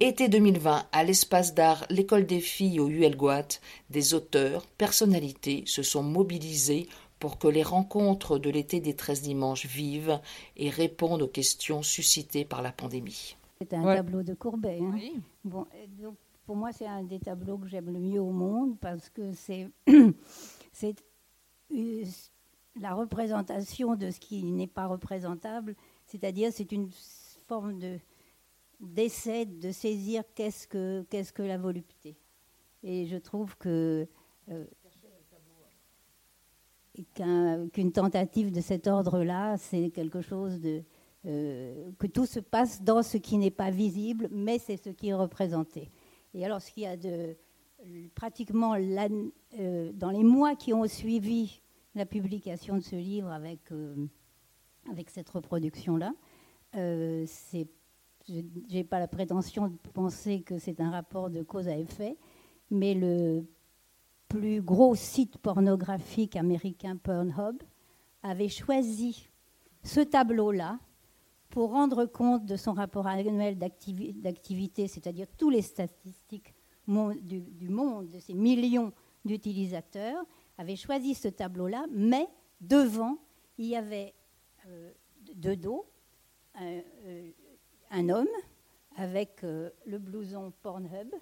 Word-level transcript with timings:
Été 0.00 0.28
2020, 0.28 0.86
à 0.92 1.02
l'espace 1.02 1.54
d'art 1.54 1.84
L'école 1.90 2.24
des 2.24 2.38
filles 2.38 2.78
au 2.78 2.86
Huelgoat, 2.86 3.48
des 3.90 4.14
auteurs, 4.14 4.64
personnalités 4.64 5.64
se 5.66 5.82
sont 5.82 6.04
mobilisés 6.04 6.86
pour 7.18 7.36
que 7.36 7.48
les 7.48 7.64
rencontres 7.64 8.38
de 8.38 8.48
l'été 8.48 8.78
des 8.78 8.94
13 8.94 9.22
dimanches 9.22 9.66
vivent 9.66 10.20
et 10.56 10.70
répondent 10.70 11.22
aux 11.22 11.28
questions 11.28 11.82
suscitées 11.82 12.44
par 12.44 12.62
la 12.62 12.70
pandémie. 12.70 13.36
C'est 13.60 13.74
un 13.74 13.82
tableau 13.82 14.22
de 14.22 14.34
Courbet. 14.34 14.78
Hein. 14.80 14.98
Bon, 15.42 15.66
donc, 16.00 16.14
pour 16.46 16.54
moi, 16.54 16.70
c'est 16.70 16.86
un 16.86 17.02
des 17.02 17.18
tableaux 17.18 17.58
que 17.58 17.66
j'aime 17.66 17.90
le 17.90 17.98
mieux 17.98 18.20
au 18.20 18.30
monde 18.30 18.78
parce 18.78 19.08
que 19.08 19.32
c'est 19.32 19.68
la 22.80 22.94
représentation 22.94 23.96
de 23.96 24.12
ce 24.12 24.20
qui 24.20 24.44
n'est 24.44 24.68
pas 24.68 24.86
représentable, 24.86 25.74
c'est-à-dire 26.06 26.52
c'est 26.52 26.70
une 26.70 26.88
forme 27.48 27.80
de 27.80 27.98
d'essai 28.80 29.44
de 29.46 29.70
saisir 29.72 30.22
qu'est-ce 30.34 30.66
que, 30.66 31.04
qu'est-ce 31.10 31.32
que 31.32 31.42
la 31.42 31.58
volupté. 31.58 32.16
Et 32.82 33.06
je 33.06 33.16
trouve 33.16 33.56
que 33.56 34.06
euh, 34.50 34.64
qu'une 37.72 37.92
tentative 37.92 38.50
de 38.50 38.60
cet 38.60 38.88
ordre-là, 38.88 39.56
c'est 39.56 39.90
quelque 39.90 40.20
chose 40.20 40.60
de 40.60 40.82
euh, 41.26 41.92
que 41.98 42.08
tout 42.08 42.26
se 42.26 42.40
passe 42.40 42.82
dans 42.82 43.04
ce 43.04 43.18
qui 43.18 43.38
n'est 43.38 43.52
pas 43.52 43.70
visible, 43.70 44.28
mais 44.32 44.58
c'est 44.58 44.76
ce 44.76 44.90
qui 44.90 45.08
est 45.08 45.14
représenté. 45.14 45.90
Et 46.34 46.44
alors, 46.44 46.60
ce 46.60 46.72
qu'il 46.72 46.82
y 46.82 46.86
a 46.86 46.96
de 46.96 47.36
pratiquement 48.16 48.74
euh, 48.74 49.92
dans 49.92 50.10
les 50.10 50.24
mois 50.24 50.56
qui 50.56 50.74
ont 50.74 50.86
suivi 50.88 51.60
la 51.94 52.04
publication 52.04 52.76
de 52.76 52.82
ce 52.82 52.96
livre 52.96 53.30
avec, 53.30 53.60
avec 54.90 55.10
cette 55.10 55.28
reproduction-là, 55.30 56.12
c'est 56.72 57.68
je 58.28 58.74
n'ai 58.74 58.84
pas 58.84 58.98
la 58.98 59.08
prétention 59.08 59.68
de 59.68 59.76
penser 59.92 60.42
que 60.42 60.58
c'est 60.58 60.80
un 60.80 60.90
rapport 60.90 61.30
de 61.30 61.42
cause 61.42 61.68
à 61.68 61.76
effet, 61.76 62.16
mais 62.70 62.94
le 62.94 63.46
plus 64.28 64.60
gros 64.60 64.94
site 64.94 65.38
pornographique 65.38 66.36
américain 66.36 66.96
Pornhub 66.96 67.62
avait 68.22 68.48
choisi 68.48 69.28
ce 69.82 70.00
tableau-là 70.00 70.78
pour 71.48 71.70
rendre 71.70 72.04
compte 72.04 72.44
de 72.44 72.56
son 72.56 72.74
rapport 72.74 73.06
annuel 73.06 73.56
d'activité, 73.56 74.86
c'est-à-dire 74.86 75.26
tous 75.38 75.48
les 75.48 75.62
statistiques 75.62 76.54
du, 76.86 77.68
monde, 77.68 78.08
de 78.08 78.18
ces 78.18 78.34
millions 78.34 78.92
d'utilisateurs, 79.24 80.22
avait 80.58 80.76
choisi 80.76 81.14
ce 81.14 81.28
tableau-là, 81.28 81.86
mais 81.90 82.26
devant, 82.60 83.16
il 83.56 83.66
y 83.66 83.76
avait 83.76 84.14
euh, 84.66 84.92
de 85.34 85.54
dos 85.54 85.86
euh, 86.60 86.80
un 87.90 88.08
homme 88.08 88.28
avec 88.96 89.44
euh, 89.44 89.70
le 89.86 89.98
blouson 89.98 90.52
Pornhub 90.62 91.14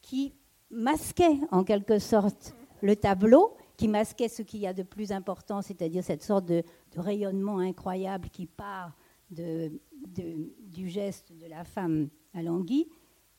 qui 0.00 0.34
masquait 0.70 1.38
en 1.50 1.64
quelque 1.64 1.98
sorte 1.98 2.54
le 2.82 2.96
tableau, 2.96 3.56
qui 3.76 3.88
masquait 3.88 4.28
ce 4.28 4.42
qu'il 4.42 4.60
y 4.60 4.66
a 4.66 4.72
de 4.72 4.82
plus 4.82 5.12
important, 5.12 5.62
c'est-à-dire 5.62 6.04
cette 6.04 6.22
sorte 6.22 6.46
de, 6.46 6.62
rayonnement 6.96 7.58
incroyable 7.58 8.28
qui 8.30 8.46
part 8.46 8.92
du 9.30 10.88
geste 10.88 11.32
de 11.32 11.46
la 11.46 11.64
femme 11.64 12.08
à 12.34 12.42
l'anguille. 12.42 12.88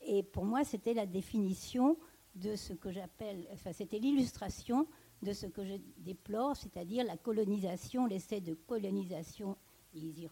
Et 0.02 0.24
pour 0.24 0.44
moi, 0.44 0.64
c'était 0.64 0.94
la 0.94 1.06
définition 1.06 1.98
de 2.36 2.56
ce 2.56 2.74
que 2.74 2.92
j'appelle, 2.92 3.48
enfin, 3.54 3.72
c'était 3.72 4.00
l'illustration 4.00 4.88
de 5.22 5.32
ce 5.32 5.46
que 5.46 5.64
je 5.64 5.76
déplore, 5.98 6.58
c'est-à-dire 6.58 7.06
la 7.06 7.16
colonisation, 7.16 8.06
l'essai 8.06 8.42
de 8.42 8.54
colonisation, 8.54 9.56
ils 9.94 10.20
y 10.20 10.28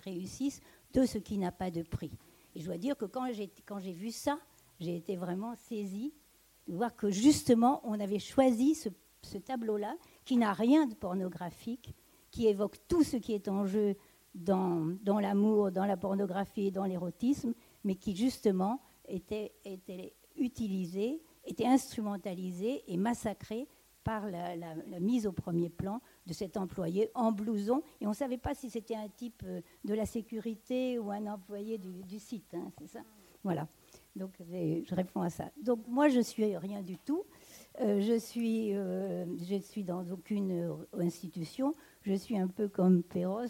réussissent, 0.00 0.60
de 0.94 1.04
ce 1.04 1.18
qui 1.18 1.36
n'a 1.38 1.52
pas 1.52 1.70
de 1.70 1.82
prix. 1.82 2.12
Et 2.54 2.60
je 2.60 2.66
dois 2.66 2.78
dire 2.78 2.96
que 2.96 3.04
quand 3.04 3.30
j'ai, 3.32 3.50
quand 3.66 3.80
j'ai 3.80 3.92
vu 3.92 4.10
ça, 4.10 4.38
j'ai 4.80 4.96
été 4.96 5.16
vraiment 5.16 5.54
saisie 5.56 6.14
de 6.68 6.74
voir 6.74 6.96
que 6.96 7.10
justement, 7.10 7.80
on 7.84 8.00
avait 8.00 8.18
choisi 8.18 8.74
ce, 8.74 8.88
tableau-là, 9.38 9.96
qui 10.24 10.36
n'a 10.36 10.52
rien 10.52 10.86
de 10.86 10.94
pornographique, 10.94 11.94
qui 12.30 12.46
évoque 12.46 12.76
tout 12.88 13.02
ce 13.02 13.16
qui 13.16 13.32
est 13.32 13.48
en 13.48 13.66
jeu 13.66 13.96
dans, 14.34 14.96
dans 15.02 15.20
l'amour, 15.20 15.70
dans 15.70 15.86
la 15.86 15.96
pornographie, 15.96 16.70
dans 16.70 16.84
l'érotisme, 16.84 17.54
mais 17.84 17.94
qui 17.96 18.16
justement 18.16 18.80
était, 19.08 19.52
était 19.64 20.14
utilisé, 20.36 21.22
était 21.44 21.66
instrumentalisé 21.66 22.82
et 22.86 22.96
massacré 22.96 23.68
par 24.02 24.28
la, 24.28 24.74
mise 25.00 25.26
au 25.26 25.32
premier 25.32 25.70
plan 25.70 26.00
de 26.26 26.32
cet 26.32 26.56
employé 26.56 27.10
en 27.14 27.32
blouson. 27.32 27.82
Et 28.00 28.06
on 28.06 28.10
ne 28.10 28.14
savait 28.14 28.38
pas 28.38 28.54
si 28.54 28.70
c'était 28.70 28.96
un 28.96 29.08
type 29.08 29.42
euh, 29.46 29.60
de 29.84 29.94
la 29.94 30.06
sécurité 30.06 30.98
ou 30.98 31.10
un 31.10 31.26
employé 31.26 31.78
du, 31.78 32.18
site. 32.18 32.54
Hein, 32.54 32.70
c'est 32.78 32.88
ça? 32.88 33.00
Voilà. 33.42 33.68
Donc 34.16 34.30
je 34.40 34.94
réponds 34.94 35.22
à 35.22 35.30
ça. 35.30 35.50
Donc 35.60 35.80
moi, 35.88 36.08
je 36.08 36.20
suis 36.20 36.56
rien 36.56 36.82
du 36.82 36.96
tout. 36.98 37.24
Euh, 37.80 38.00
je, 38.00 38.18
suis, 38.18 38.74
euh, 38.74 39.26
je 39.38 39.56
suis 39.56 39.82
dans 39.82 40.08
aucune 40.10 40.72
institution. 40.98 41.74
Je 42.02 42.14
suis 42.14 42.38
un 42.38 42.46
peu 42.48 42.68
comme 42.68 43.02
Perros. 43.02 43.46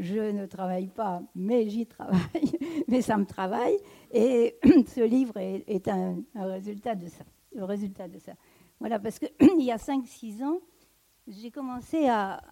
Je 0.00 0.32
ne 0.32 0.46
travaille 0.46 0.88
pas, 0.88 1.22
mais 1.34 1.68
j'y 1.68 1.86
travaille. 1.86 2.58
mais 2.88 3.02
ça 3.02 3.18
me 3.18 3.26
travaille. 3.26 3.76
Et 4.10 4.56
ce 4.86 5.06
livre 5.06 5.36
est, 5.36 5.88
un, 5.88 6.22
résultat 6.34 6.94
de 6.94 7.06
ça. 7.06 7.24
Le 7.54 7.64
résultat 7.64 8.08
de 8.08 8.18
ça. 8.18 8.32
Voilà, 8.78 8.98
parce 8.98 9.18
qu'il 9.18 9.30
y 9.62 9.70
a 9.70 9.76
5-6 9.76 10.42
ans, 10.42 10.60
j'ai 11.26 11.50
commencé 11.50 12.08
à, 12.08 12.42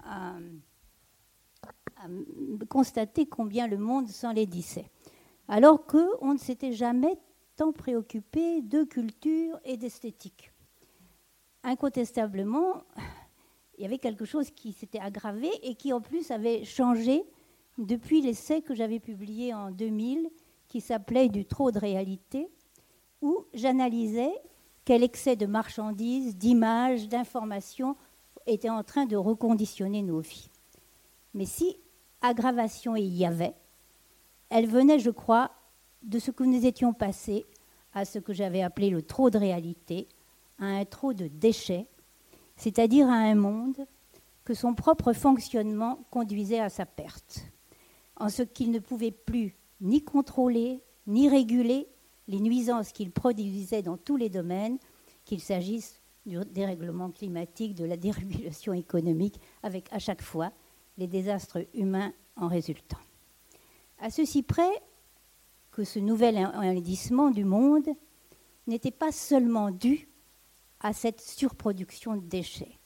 constater 2.68 3.26
combien 3.26 3.66
le 3.66 3.76
monde 3.76 4.08
s'enlaidissait. 4.08 4.88
Alors 5.48 5.84
qu'on 5.86 6.34
ne 6.34 6.38
s'était 6.38 6.72
jamais 6.72 7.18
tant 7.56 7.72
préoccupé 7.72 8.62
de 8.62 8.84
culture 8.84 9.58
et 9.64 9.76
d'esthétique. 9.76 10.52
Incontestablement, 11.64 12.84
il 13.78 13.82
y 13.82 13.84
avait 13.84 13.98
quelque 13.98 14.24
chose 14.24 14.50
qui 14.50 14.72
s'était 14.72 15.00
aggravé 15.00 15.50
et 15.62 15.74
qui 15.74 15.92
en 15.92 16.00
plus 16.00 16.30
avait 16.30 16.64
changé 16.64 17.24
depuis 17.78 18.20
l'essai 18.22 18.62
que 18.62 18.74
j'avais 18.74 19.00
publié 19.00 19.52
en 19.54 19.70
2000 19.70 20.30
qui 20.68 20.80
s'appelait 20.80 21.28
Du 21.28 21.46
trop 21.46 21.72
de 21.72 21.78
réalité, 21.78 22.48
où 23.22 23.44
j'analysais 23.54 24.32
quel 24.84 25.02
excès 25.02 25.36
de 25.36 25.46
marchandises, 25.46 26.36
d'images, 26.36 27.08
d'informations 27.08 27.96
était 28.48 28.70
en 28.70 28.82
train 28.82 29.06
de 29.06 29.16
reconditionner 29.16 30.02
nos 30.02 30.20
vies. 30.20 30.50
Mais 31.34 31.46
si 31.46 31.76
aggravation 32.20 32.96
il 32.96 33.14
y 33.14 33.24
avait, 33.24 33.54
elle 34.50 34.66
venait, 34.66 34.98
je 34.98 35.10
crois, 35.10 35.50
de 36.02 36.18
ce 36.18 36.30
que 36.30 36.44
nous 36.44 36.64
étions 36.64 36.92
passés 36.92 37.46
à 37.92 38.04
ce 38.04 38.18
que 38.18 38.32
j'avais 38.32 38.62
appelé 38.62 38.90
le 38.90 39.02
trop 39.02 39.30
de 39.30 39.38
réalité, 39.38 40.08
à 40.58 40.66
un 40.66 40.84
trop 40.84 41.12
de 41.12 41.28
déchets, 41.28 41.86
c'est-à-dire 42.56 43.08
à 43.08 43.14
un 43.14 43.34
monde 43.34 43.86
que 44.44 44.54
son 44.54 44.74
propre 44.74 45.12
fonctionnement 45.12 46.00
conduisait 46.10 46.60
à 46.60 46.70
sa 46.70 46.86
perte, 46.86 47.44
en 48.16 48.28
ce 48.28 48.42
qu'il 48.42 48.70
ne 48.70 48.78
pouvait 48.78 49.10
plus 49.12 49.56
ni 49.80 50.02
contrôler, 50.02 50.82
ni 51.06 51.28
réguler 51.28 51.88
les 52.26 52.40
nuisances 52.40 52.92
qu'il 52.92 53.10
produisait 53.10 53.82
dans 53.82 53.96
tous 53.96 54.16
les 54.16 54.28
domaines, 54.28 54.78
qu'il 55.24 55.40
s'agisse 55.40 56.00
du 56.26 56.38
dérèglement 56.50 57.10
climatique, 57.10 57.74
de 57.74 57.84
la 57.84 57.96
dérégulation 57.96 58.72
économique, 58.72 59.40
avec 59.62 59.92
à 59.92 59.98
chaque 59.98 60.22
fois 60.22 60.52
les 60.96 61.06
désastres 61.06 61.66
humains 61.74 62.12
en 62.36 62.48
résultant. 62.48 62.98
À 63.98 64.10
ceci 64.10 64.42
près 64.42 64.82
que 65.70 65.84
ce 65.84 65.98
nouvel 65.98 66.38
enlaidissement 66.38 67.30
du 67.30 67.44
monde 67.44 67.88
n'était 68.66 68.90
pas 68.90 69.12
seulement 69.12 69.70
dû 69.70 70.08
à 70.80 70.92
cette 70.92 71.20
surproduction 71.20 72.16
de 72.16 72.26
déchets, 72.26 72.78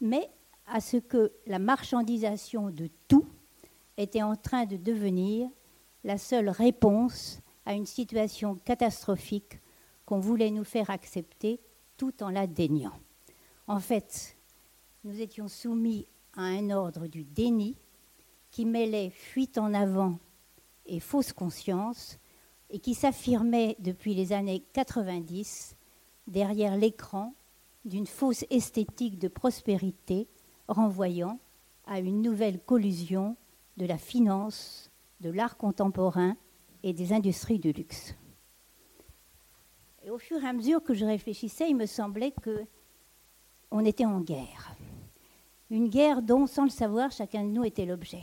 mais 0.00 0.28
à 0.66 0.80
ce 0.80 0.96
que 0.96 1.32
la 1.46 1.58
marchandisation 1.58 2.70
de 2.70 2.88
tout 3.08 3.26
était 3.96 4.22
en 4.22 4.36
train 4.36 4.66
de 4.66 4.76
devenir 4.76 5.48
la 6.04 6.18
seule 6.18 6.48
réponse 6.48 7.40
à 7.64 7.74
une 7.74 7.86
situation 7.86 8.56
catastrophique 8.56 9.58
qu'on 10.04 10.20
voulait 10.20 10.50
nous 10.50 10.64
faire 10.64 10.90
accepter 10.90 11.60
tout 11.96 12.22
en 12.22 12.30
la 12.30 12.46
déniant. 12.46 12.98
En 13.66 13.80
fait, 13.80 14.36
nous 15.04 15.20
étions 15.20 15.48
soumis 15.48 16.06
à 16.34 16.42
un 16.42 16.70
ordre 16.70 17.06
du 17.06 17.24
déni 17.24 17.76
qui 18.50 18.64
mêlait 18.64 19.10
fuite 19.10 19.58
en 19.58 19.74
avant 19.74 20.18
et 20.86 21.00
fausse 21.00 21.32
conscience 21.32 22.18
et 22.70 22.78
qui 22.78 22.94
s'affirmait 22.94 23.76
depuis 23.78 24.14
les 24.14 24.32
années 24.32 24.64
90 24.72 25.76
derrière 26.26 26.76
l'écran 26.76 27.34
d'une 27.84 28.06
fausse 28.06 28.44
esthétique 28.50 29.18
de 29.18 29.28
prospérité 29.28 30.28
renvoyant 30.68 31.38
à 31.86 32.00
une 32.00 32.22
nouvelle 32.22 32.60
collusion 32.60 33.36
de 33.76 33.86
la 33.86 33.98
finance, 33.98 34.90
de 35.20 35.30
l'art 35.30 35.56
contemporain 35.56 36.36
et 36.82 36.92
des 36.92 37.12
industries 37.12 37.58
du 37.58 37.72
luxe. 37.72 38.14
Et 40.06 40.10
au 40.10 40.18
fur 40.18 40.40
et 40.40 40.46
à 40.46 40.52
mesure 40.52 40.84
que 40.84 40.94
je 40.94 41.04
réfléchissais, 41.04 41.68
il 41.68 41.74
me 41.74 41.86
semblait 41.86 42.30
que 42.30 42.64
on 43.72 43.84
était 43.84 44.04
en 44.04 44.20
guerre. 44.20 44.76
Une 45.68 45.88
guerre 45.88 46.22
dont, 46.22 46.46
sans 46.46 46.62
le 46.62 46.70
savoir, 46.70 47.10
chacun 47.10 47.42
de 47.42 47.48
nous 47.48 47.64
était 47.64 47.86
l'objet. 47.86 48.22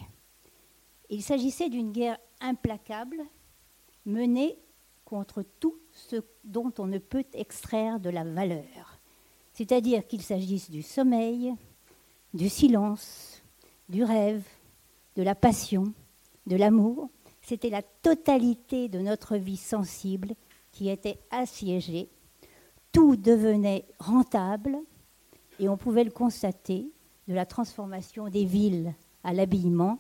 Il 1.09 1.21
s'agissait 1.21 1.67
d'une 1.67 1.91
guerre 1.91 2.17
implacable 2.39 3.17
menée 4.05 4.57
contre 5.03 5.43
tout 5.59 5.75
ce 5.91 6.23
dont 6.45 6.71
on 6.77 6.85
ne 6.85 6.99
peut 6.99 7.25
extraire 7.33 7.99
de 7.99 8.09
la 8.09 8.23
valeur, 8.23 8.99
c'est-à-dire 9.51 10.07
qu'il 10.07 10.21
s'agisse 10.21 10.71
du 10.71 10.83
sommeil, 10.83 11.53
du 12.33 12.47
silence, 12.47 13.43
du 13.89 14.05
rêve, 14.05 14.47
de 15.17 15.21
la 15.21 15.35
passion, 15.35 15.93
de 16.47 16.55
l'amour. 16.55 17.09
C'était 17.41 17.69
la 17.69 17.81
totalité 17.81 18.87
de 18.87 18.99
notre 18.99 19.35
vie 19.35 19.57
sensible 19.57 20.33
qui 20.73 20.89
était 20.89 21.19
assiégée. 21.31 22.09
Tout 22.91 23.15
devenait 23.15 23.85
rentable 23.99 24.77
et 25.59 25.69
on 25.69 25.77
pouvait 25.77 26.03
le 26.03 26.11
constater 26.11 26.91
de 27.29 27.33
la 27.33 27.45
transformation 27.45 28.27
des 28.27 28.43
villes 28.43 28.93
à 29.23 29.33
l'habillement. 29.33 29.99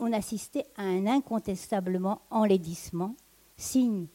On 0.00 0.12
assistait 0.12 0.66
à 0.76 0.82
un 0.82 1.06
incontestablement 1.06 2.22
enlaidissement, 2.30 3.14
signe 3.56 4.08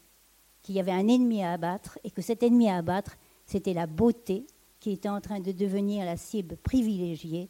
qu'il 0.62 0.74
y 0.74 0.80
avait 0.80 0.92
un 0.92 1.08
ennemi 1.08 1.42
à 1.42 1.52
abattre 1.52 1.98
et 2.04 2.10
que 2.10 2.22
cet 2.22 2.42
ennemi 2.42 2.68
à 2.68 2.76
abattre, 2.76 3.16
c'était 3.46 3.74
la 3.74 3.86
beauté 3.86 4.46
qui 4.80 4.90
était 4.90 5.08
en 5.08 5.20
train 5.20 5.40
de 5.40 5.52
devenir 5.52 6.04
la 6.04 6.16
cible 6.16 6.56
privilégiée 6.56 7.48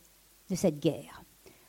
de 0.51 0.55
cette 0.55 0.79
guerre. 0.79 1.25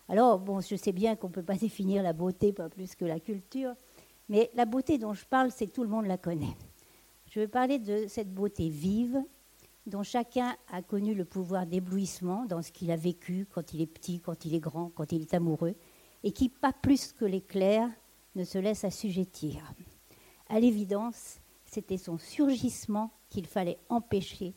Alors, 0.10 0.40
bon, 0.40 0.60
je 0.62 0.76
sais 0.76 0.92
bien 0.92 1.16
qu'on 1.16 1.28
ne 1.28 1.34
peut 1.34 1.44
pas 1.44 1.56
définir 1.56 2.04
la 2.04 2.14
beauté, 2.14 2.52
pas 2.52 2.70
plus 2.70 2.96
que 2.96 3.06
la 3.06 3.20
culture, 3.20 3.74
mais 4.30 4.52
la 4.56 4.66
beauté 4.66 4.98
dont 4.98 5.14
je 5.14 5.26
parle, 5.26 5.52
c'est 5.52 5.68
que 5.68 5.72
tout 5.72 5.84
le 5.84 5.90
monde 5.90 6.06
la 6.06 6.18
connaît. 6.18 6.56
Je 7.30 7.40
veux 7.40 7.48
parler 7.48 7.80
de 7.80 8.06
cette 8.08 8.34
beauté 8.34 8.70
vive, 8.70 9.22
dont 9.86 10.04
chacun 10.04 10.56
a 10.72 10.82
connu 10.82 11.14
le 11.14 11.26
pouvoir 11.26 11.66
d'éblouissement 11.66 12.46
dans 12.46 12.62
ce 12.62 12.72
qu'il 12.72 12.92
a 12.92 12.96
vécu 12.96 13.46
quand 13.52 13.74
il 13.74 13.82
est 13.82 13.88
petit, 13.88 14.20
quand 14.20 14.46
il 14.46 14.56
est 14.56 14.60
grand, 14.60 14.90
quand 14.96 15.12
il 15.12 15.22
est 15.22 15.34
amoureux, 15.34 15.76
et 16.24 16.32
qui, 16.32 16.50
pas 16.50 16.74
plus 16.74 17.14
que 17.14 17.26
l'éclair, 17.26 17.90
ne 18.36 18.44
se 18.44 18.58
laisse 18.58 18.84
assujettir. 18.84 19.74
À 20.50 20.60
l'évidence, 20.60 21.40
c'était 21.66 21.98
son 21.98 22.18
surgissement 22.18 23.12
qu'il 23.30 23.48
fallait 23.48 23.78
empêcher, 23.90 24.54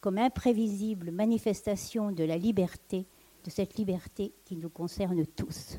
comme 0.00 0.18
imprévisible 0.18 1.10
manifestation 1.10 2.12
de 2.12 2.24
la 2.24 2.36
liberté, 2.36 3.06
de 3.44 3.50
cette 3.50 3.76
liberté 3.76 4.32
qui 4.44 4.56
nous 4.56 4.68
concerne 4.68 5.24
tous. 5.26 5.78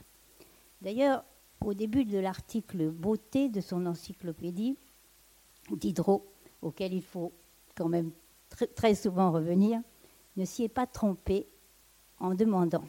D'ailleurs, 0.81 1.23
au 1.61 1.73
début 1.73 2.05
de 2.05 2.17
l'article 2.17 2.89
Beauté 2.89 3.49
de 3.49 3.61
son 3.61 3.85
encyclopédie, 3.85 4.77
Diderot, 5.71 6.25
auquel 6.61 6.93
il 6.93 7.01
faut 7.01 7.31
quand 7.75 7.89
même 7.89 8.11
très 8.75 8.95
souvent 8.95 9.31
revenir, 9.31 9.81
ne 10.37 10.45
s'y 10.45 10.63
est 10.63 10.69
pas 10.69 10.87
trompé 10.87 11.47
en 12.19 12.33
demandant 12.33 12.85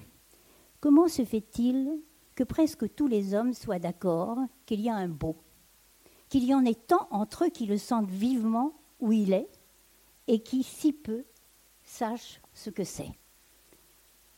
Comment 0.81 1.09
se 1.09 1.25
fait-il 1.25 2.01
que 2.35 2.45
presque 2.45 2.95
tous 2.95 3.09
les 3.09 3.35
hommes 3.35 3.53
soient 3.53 3.81
d'accord 3.81 4.39
qu'il 4.65 4.81
y 4.81 4.89
a 4.89 4.95
un 4.95 5.09
beau, 5.09 5.37
qu'il 6.29 6.45
y 6.45 6.55
en 6.55 6.65
ait 6.65 6.75
tant 6.75 7.09
entre 7.11 7.47
eux 7.47 7.51
qui 7.51 7.67
le 7.67 7.79
sentent 7.79 8.11
vivement 8.11 8.73
où 9.01 9.13
il 9.13 9.33
est 9.33 9.49
et 10.29 10.41
qui 10.41 10.63
si 10.63 10.93
peu 10.93 11.25
sachent 11.85 12.41
ce 12.55 12.71
que 12.71 12.85
c'est? 12.85 13.11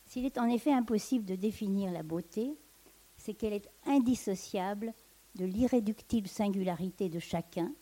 S'il 0.07 0.25
est 0.25 0.39
en 0.39 0.49
effet 0.49 0.73
impossible 0.73 1.27
de 1.27 1.37
définir 1.37 1.93
la 1.93 2.03
beauté, 2.03 2.57
c'est 3.21 3.35
qu'elle 3.35 3.53
est 3.53 3.69
indissociable 3.85 4.95
de 5.35 5.45
l'irréductible 5.45 6.27
singularité 6.27 7.09
de 7.09 7.19
chacun 7.19 7.73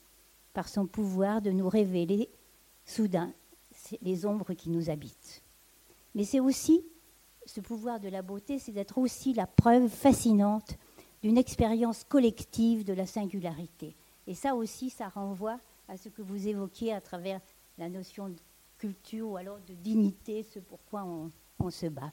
par 0.53 0.69
son 0.69 0.87
pouvoir 0.87 1.41
de 1.41 1.53
nous 1.53 1.69
révéler 1.69 2.29
soudain 2.85 3.33
les 4.03 4.27
ombres 4.27 4.55
qui 4.55 4.69
nous 4.69 4.91
habitent. 4.91 5.43
Mais 6.15 6.25
c'est 6.25 6.41
aussi, 6.41 6.85
ce 7.47 7.61
pouvoir 7.61 8.01
de 8.01 8.09
la 8.09 8.23
beauté, 8.23 8.59
c'est 8.59 8.73
d'être 8.73 8.99
aussi 8.99 9.33
la 9.33 9.47
preuve 9.47 9.89
fascinante 9.89 10.77
d'une 11.23 11.39
expérience 11.39 12.03
collective 12.03 12.85
de 12.85 12.93
la 12.93 13.07
singularité. 13.07 13.95
Et 14.27 14.35
ça 14.35 14.57
aussi, 14.57 14.91
ça 14.91 15.09
renvoie 15.09 15.61
à 15.87 15.97
ce 15.97 16.09
que 16.09 16.23
vous 16.23 16.49
évoquiez 16.49 16.93
à 16.93 17.01
travers 17.01 17.41
la 17.79 17.89
notion 17.89 18.29
de 18.29 18.37
culture 18.77 19.31
ou 19.31 19.37
alors 19.37 19.59
de 19.69 19.75
dignité, 19.75 20.43
ce 20.43 20.59
pourquoi 20.59 21.05
on, 21.05 21.31
on 21.61 21.71
se 21.71 21.87
bat. 21.87 22.13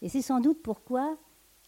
Et 0.00 0.08
c'est 0.08 0.22
sans 0.22 0.40
doute 0.40 0.62
pourquoi 0.62 1.18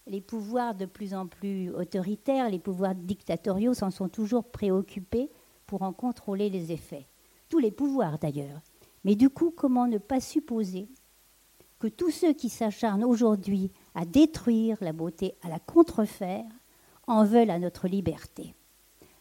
les 0.07 0.21
pouvoirs 0.21 0.75
de 0.75 0.87
plus 0.87 1.15
en 1.15 1.27
plus 1.27 1.71
autoritaires, 1.71 2.51
les 2.51 2.59
pouvoirs 2.59 2.95
dictatoriaux 2.95 3.75
s'en 3.75 3.91
sont 3.91 4.09
toujours 4.09 4.45
préoccupés 4.45 5.31
pour 5.67 5.83
en 5.83 5.93
contrôler 5.93 6.51
les 6.51 6.73
effets 6.73 7.07
tous 7.55 7.61
les 7.61 7.71
pouvoirs 7.71 8.19
d'ailleurs. 8.19 8.61
Mais 9.05 9.15
du 9.15 9.31
coup, 9.31 9.53
comment 9.55 9.87
ne 9.87 9.99
pas 9.99 10.19
supposer 10.19 10.89
que 11.79 11.87
tous 11.87 12.11
ceux 12.11 12.33
qui 12.33 12.49
s'acharnent 12.49 13.05
aujourd'hui 13.05 13.71
à 13.95 14.05
détruire 14.05 14.77
la 14.81 14.93
beauté, 14.93 15.37
à 15.43 15.49
la 15.49 15.61
contrefaire, 15.61 16.45
en 17.07 17.25
veulent 17.25 17.51
à 17.51 17.61
notre 17.61 17.87
liberté? 17.87 18.57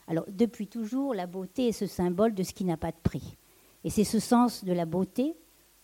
Alors, 0.07 0.25
depuis 0.29 0.65
toujours, 0.65 1.13
la 1.13 1.27
beauté 1.27 1.67
est 1.67 1.73
ce 1.73 1.85
symbole 1.85 2.33
de 2.33 2.41
ce 2.41 2.53
qui 2.53 2.65
n'a 2.65 2.75
pas 2.75 2.91
de 2.91 2.97
prix. 3.03 3.37
Et 3.83 3.91
c'est 3.91 4.03
ce 4.03 4.19
sens 4.19 4.63
de 4.65 4.73
la 4.73 4.85
beauté 4.85 5.35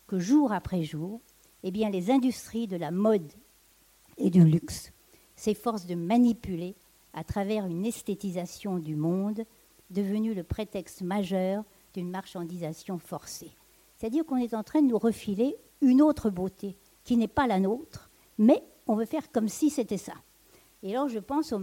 que 0.08 0.18
jour 0.18 0.52
après 0.52 0.84
jour, 0.84 1.22
eh 1.62 1.70
les 1.70 2.10
industries 2.10 2.66
de 2.66 2.78
la 2.78 2.90
mode 2.90 3.32
et 4.20 4.30
du 4.30 4.44
luxe 4.44 4.92
s'efforcent 5.36 5.86
de 5.86 5.96
manipuler 5.96 6.76
à 7.14 7.24
travers 7.24 7.66
une 7.66 7.86
esthétisation 7.86 8.78
du 8.78 8.96
monde 8.96 9.44
devenue 9.90 10.34
le 10.34 10.44
prétexte 10.44 11.02
majeur 11.02 11.64
d'une 11.94 12.10
marchandisation 12.10 13.00
forcée. 13.00 13.52
C'est-à-dire 13.98 14.26
qu'on 14.26 14.38
est 14.38 14.54
en 14.54 14.64
train 14.64 14.82
de 14.82 14.88
nous 14.88 15.00
refiler 15.00 15.56
une 15.82 16.02
autre 16.02 16.30
beauté 16.30 16.78
qui 17.04 17.18
n'est 17.18 17.28
pas 17.28 17.48
la 17.48 17.60
nôtre, 17.60 18.10
mais 18.38 18.64
on 18.88 18.96
veut 18.96 19.06
faire 19.06 19.32
comme 19.32 19.48
si 19.48 19.70
c'était 19.70 19.98
ça. 19.98 20.14
Et 20.84 20.94
là, 20.94 21.08
je 21.08 21.20
pense 21.20 21.52
au, 21.52 21.62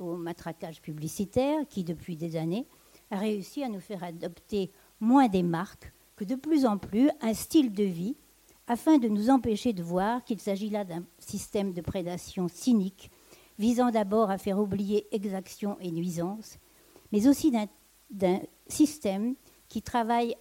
au 0.00 0.16
matraquage 0.16 0.82
publicitaire 0.82 1.66
qui, 1.68 1.84
depuis 1.84 2.16
des 2.16 2.36
années, 2.36 2.66
a 3.10 3.18
réussi 3.18 3.62
à 3.62 3.68
nous 3.68 3.80
faire 3.80 4.04
adopter 4.04 4.70
moins 5.00 5.28
des 5.28 5.42
marques 5.42 5.92
que 6.16 6.24
de 6.24 6.34
plus 6.34 6.66
en 6.66 6.76
plus 6.76 7.10
un 7.22 7.32
style 7.32 7.72
de 7.72 7.84
vie 7.84 8.16
afin 8.70 8.98
de 8.98 9.08
nous 9.08 9.30
empêcher 9.30 9.72
de 9.72 9.82
voir 9.82 10.22
qu'il 10.22 10.38
s'agit 10.38 10.70
là 10.70 10.84
d'un 10.84 11.02
système 11.18 11.72
de 11.72 11.80
prédation 11.80 12.46
cynique 12.46 13.10
visant 13.58 13.90
d'abord 13.90 14.30
à 14.30 14.38
faire 14.38 14.60
oublier 14.60 15.08
exaction 15.10 15.76
et 15.80 15.90
nuisance, 15.90 16.56
mais 17.10 17.26
aussi 17.26 17.52
d'un 18.10 18.40
système 18.68 19.34
qui 19.68 19.82
travaille 19.82 20.36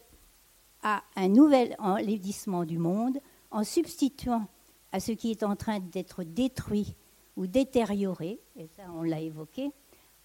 à 0.84 1.02
un 1.16 1.28
nouvel 1.28 1.76
enlaidissement 1.80 2.66
du 2.66 2.78
monde 2.78 3.18
en 3.50 3.64
substituant 3.64 4.46
à 4.92 5.00
ce 5.00 5.12
qui 5.12 5.32
est 5.32 5.42
en 5.42 5.56
train 5.56 5.80
d'être 5.80 6.24
détruit 6.24 6.94
ou 7.36 7.48
détérioré, 7.48 8.40
et 8.56 8.68
ça 8.68 8.84
on 8.96 9.02
l'a 9.02 9.22
évoqué, 9.22 9.72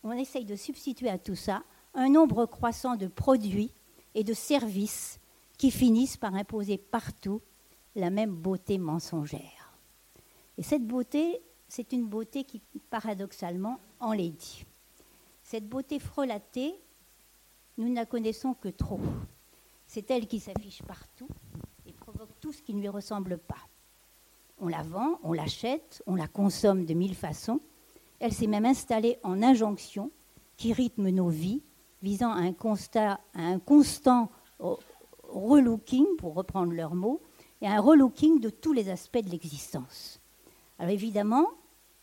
on 0.03 0.13
essaye 0.13 0.45
de 0.45 0.57
substituer 0.57 1.09
à 1.09 1.17
tout 1.17 1.37
ça 1.37 1.63
un 1.95 2.11
nombre 2.11 2.45
croissant 2.45 2.97
de 2.97 3.07
produits 3.07 3.73
et 4.15 4.25
de 4.25 4.35
services 4.35 5.21
qui 5.57 5.71
finissent 5.71 6.19
par 6.19 6.35
imposer 6.35 6.77
partout 6.77 7.41
la 7.95 8.11
même 8.11 8.35
beauté 8.35 8.79
mensongère. 8.79 9.79
Et 10.59 10.63
cette 10.63 10.87
beauté, 10.87 11.41
c'est 11.69 11.93
une 11.93 12.07
beauté 12.07 12.45
qui 12.45 12.61
paradoxalement 12.91 13.81
enlaidit. 14.01 14.65
Cette 15.43 15.69
beauté 15.69 15.99
frelatée, 15.99 16.75
nous 17.77 17.89
ne 17.89 17.95
la 17.95 18.07
connaissons 18.07 18.55
que 18.55 18.69
trop. 18.69 19.01
C'est 19.87 20.11
elle 20.11 20.27
qui 20.27 20.41
s'affiche 20.41 20.83
partout 20.83 21.29
et 21.87 21.93
provoque 21.93 22.31
tout 22.41 22.53
ce 22.53 22.63
qui 22.63 22.75
ne 22.75 22.81
lui 22.81 22.89
ressemble 22.89 23.39
pas. 23.39 23.69
On 24.59 24.69
la 24.69 24.83
vend, 24.83 25.19
on 25.23 25.33
l'achète, 25.33 26.03
on 26.07 26.15
la 26.15 26.29
consomme 26.29 26.85
de 26.85 26.95
mille 26.95 27.17
façons. 27.17 27.61
Elle 28.21 28.33
s'est 28.33 28.47
même 28.47 28.65
installée 28.65 29.19
en 29.23 29.43
injonction 29.43 30.11
qui 30.57 30.73
rythme 30.73 31.09
nos 31.11 31.29
vies, 31.29 31.63
visant 32.03 32.31
à 32.31 32.39
un, 32.39 32.53
constat, 32.53 33.21
à 33.35 33.43
un 33.43 33.59
constant 33.59 34.31
relooking, 35.29 36.07
pour 36.17 36.35
reprendre 36.35 36.73
leurs 36.73 36.95
mots, 36.95 37.21
un 37.67 37.81
relooking 37.81 38.41
de 38.41 38.51
tous 38.51 38.73
les 38.73 38.89
aspects 38.89 39.23
de 39.23 39.31
l'existence. 39.31 40.21
Alors 40.79 40.93
évidemment, 40.93 41.49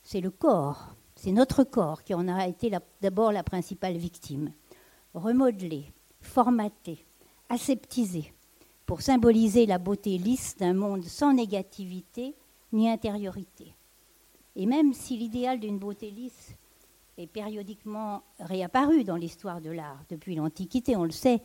c'est 0.02 0.22
le 0.22 0.32
corps, 0.32 0.96
c'est 1.16 1.32
notre 1.32 1.64
corps 1.64 2.04
qui 2.04 2.14
en 2.14 2.28
a 2.28 2.48
été 2.48 2.72
d'abord 3.02 3.32
la 3.32 3.44
principale 3.44 3.98
victime 3.98 4.52
remodelé, 5.14 5.92
formaté, 6.22 7.06
aseptisé, 7.50 8.34
pour 8.86 9.02
symboliser 9.02 9.66
la 9.66 9.78
beauté 9.78 10.18
lisse 10.18 10.58
d'un 10.58 10.74
monde 10.74 11.04
sans 11.04 11.34
négativité 11.34 12.36
ni 12.72 12.90
intériorité. 12.90 13.74
Et 14.56 14.66
même 14.66 14.94
si 14.94 15.18
l'idéal 15.18 15.60
d'une 15.60 15.80
beauté 15.80 16.12
lisse 16.12 16.56
est 17.18 17.28
périodiquement 17.28 18.24
réapparu 18.40 19.04
dans 19.04 19.16
l'histoire 19.16 19.62
de 19.62 19.70
l'art 19.70 20.04
depuis 20.10 20.36
l'Antiquité, 20.36 20.96
on 20.96 21.04
le 21.04 21.12
sait, 21.12 21.42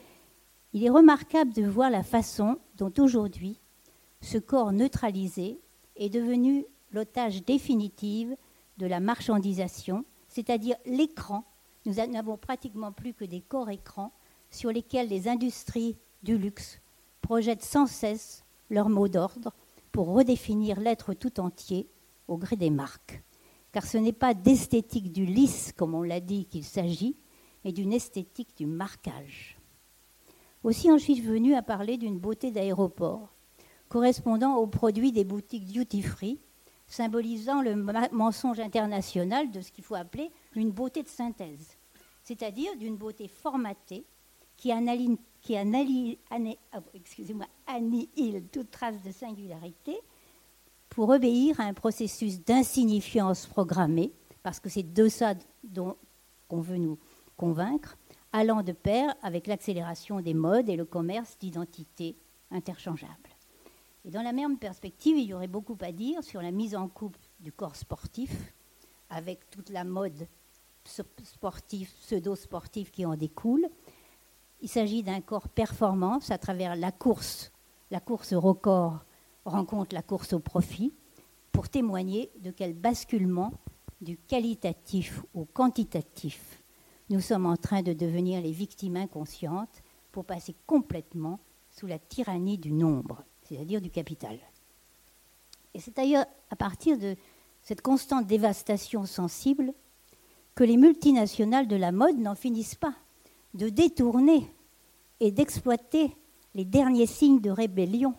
il 0.72 0.84
est 0.84 0.90
remarquable 0.90 1.52
de 1.52 1.64
voir 1.64 1.90
la 1.90 2.02
façon 2.02 2.58
dont 2.76 2.92
aujourd'hui 2.98 3.60
ce 4.20 4.38
corps 4.38 4.72
neutralisé 4.72 5.60
est 5.96 6.10
devenu 6.10 6.66
l'otage 6.92 7.44
définitif 7.44 8.28
de 8.78 8.86
la 8.86 9.00
marchandisation, 9.00 10.04
c'est-à-dire 10.28 10.76
l'écran 10.86 11.44
nous 11.86 11.94
n'avons 11.94 12.36
pratiquement 12.36 12.92
plus 12.92 13.14
que 13.14 13.24
des 13.24 13.40
corps 13.40 13.70
écrans 13.70 14.12
sur 14.50 14.70
lesquels 14.70 15.08
les 15.08 15.28
industries 15.28 15.96
du 16.22 16.36
luxe 16.36 16.80
projettent 17.22 17.64
sans 17.64 17.86
cesse 17.86 18.44
leurs 18.70 18.88
mots 18.88 19.08
d'ordre 19.08 19.52
pour 19.92 20.08
redéfinir 20.08 20.80
l'être 20.80 21.14
tout 21.14 21.38
entier 21.38 21.88
au 22.26 22.36
gré 22.36 22.56
des 22.56 22.70
marques. 22.70 23.22
Car 23.70 23.86
ce 23.86 23.98
n'est 23.98 24.12
pas 24.12 24.34
d'esthétique 24.34 25.12
du 25.12 25.26
lisse, 25.26 25.72
comme 25.76 25.94
on 25.94 26.02
l'a 26.02 26.20
dit, 26.20 26.46
qu'il 26.46 26.64
s'agit, 26.64 27.16
et 27.64 27.72
d'une 27.72 27.92
esthétique 27.92 28.56
du 28.56 28.66
marquage. 28.66 29.56
Aussi 30.64 30.90
en 30.90 30.98
suis-je 30.98 31.22
venu 31.22 31.54
à 31.54 31.62
parler 31.62 31.98
d'une 31.98 32.18
beauté 32.18 32.50
d'aéroport, 32.50 33.35
correspondant 33.88 34.56
aux 34.56 34.66
produits 34.66 35.12
des 35.12 35.24
boutiques 35.24 35.66
duty-free, 35.66 36.38
symbolisant 36.86 37.62
le 37.62 37.74
mensonge 38.12 38.60
international 38.60 39.50
de 39.50 39.60
ce 39.60 39.72
qu'il 39.72 39.84
faut 39.84 39.94
appeler 39.94 40.30
une 40.54 40.70
beauté 40.70 41.02
de 41.02 41.08
synthèse, 41.08 41.76
c'est-à-dire 42.22 42.76
d'une 42.76 42.96
beauté 42.96 43.28
formatée 43.28 44.04
qui, 44.56 44.72
oh, 44.72 44.76
annihile 47.66 48.44
toute 48.52 48.70
trace 48.70 49.02
de 49.02 49.10
singularité 49.10 49.98
pour 50.88 51.10
obéir 51.10 51.60
à 51.60 51.64
un 51.64 51.74
processus 51.74 52.40
d'insignifiance 52.40 53.46
programmée, 53.46 54.12
parce 54.42 54.60
que 54.60 54.68
c'est 54.68 54.82
de 54.82 55.08
ça 55.08 55.34
qu'on 56.48 56.60
veut 56.60 56.78
nous 56.78 56.98
convaincre, 57.36 57.98
allant 58.32 58.62
de 58.62 58.72
pair 58.72 59.14
avec 59.22 59.46
l'accélération 59.46 60.20
des 60.20 60.34
modes 60.34 60.68
et 60.68 60.76
le 60.76 60.84
commerce 60.84 61.36
d'identités 61.38 62.16
interchangeables. 62.50 63.35
Et 64.06 64.10
dans 64.10 64.22
la 64.22 64.32
même 64.32 64.56
perspective, 64.56 65.18
il 65.18 65.26
y 65.26 65.34
aurait 65.34 65.46
beaucoup 65.48 65.76
à 65.80 65.92
dire 65.92 66.24
sur 66.24 66.40
la 66.40 66.50
mise 66.50 66.74
en 66.74 66.88
couple 66.88 67.18
du 67.40 67.52
corps 67.52 67.76
sportif, 67.76 68.54
avec 69.10 69.50
toute 69.50 69.68
la 69.68 69.84
mode 69.84 70.26
sportive, 70.84 71.90
pseudo-sportive 72.00 72.90
qui 72.90 73.04
en 73.04 73.16
découle. 73.16 73.66
Il 74.62 74.70
s'agit 74.70 75.02
d'un 75.02 75.20
corps 75.20 75.48
performance 75.48 76.30
à 76.30 76.38
travers 76.38 76.76
la 76.76 76.92
course. 76.92 77.52
La 77.90 78.00
course 78.00 78.32
record 78.32 79.04
rencontre 79.44 79.94
la 79.94 80.02
course 80.02 80.32
au 80.32 80.40
profit 80.40 80.94
pour 81.52 81.68
témoigner 81.68 82.30
de 82.40 82.50
quel 82.50 82.72
basculement 82.72 83.52
du 84.00 84.16
qualitatif 84.16 85.22
au 85.34 85.44
quantitatif 85.44 86.62
nous 87.08 87.20
sommes 87.20 87.46
en 87.46 87.56
train 87.56 87.82
de 87.82 87.92
devenir 87.92 88.40
les 88.42 88.50
victimes 88.50 88.96
inconscientes 88.96 89.82
pour 90.10 90.24
passer 90.24 90.56
complètement 90.66 91.38
sous 91.70 91.86
la 91.86 91.98
tyrannie 91.98 92.58
du 92.58 92.72
nombre, 92.72 93.22
c'est-à-dire 93.48 93.80
du 93.80 93.90
capital. 93.90 94.38
Et 95.74 95.80
c'est 95.80 95.96
d'ailleurs 95.96 96.26
à 96.50 96.56
partir 96.56 96.98
de 96.98 97.16
cette 97.62 97.82
constante 97.82 98.26
dévastation 98.26 99.06
sensible 99.06 99.72
que 100.54 100.64
les 100.64 100.76
multinationales 100.76 101.68
de 101.68 101.76
la 101.76 101.92
mode 101.92 102.18
n'en 102.18 102.34
finissent 102.34 102.76
pas 102.76 102.94
de 103.54 103.68
détourner 103.68 104.50
et 105.20 105.30
d'exploiter 105.30 106.16
les 106.54 106.64
derniers 106.64 107.06
signes 107.06 107.40
de 107.40 107.50
rébellion 107.50 108.14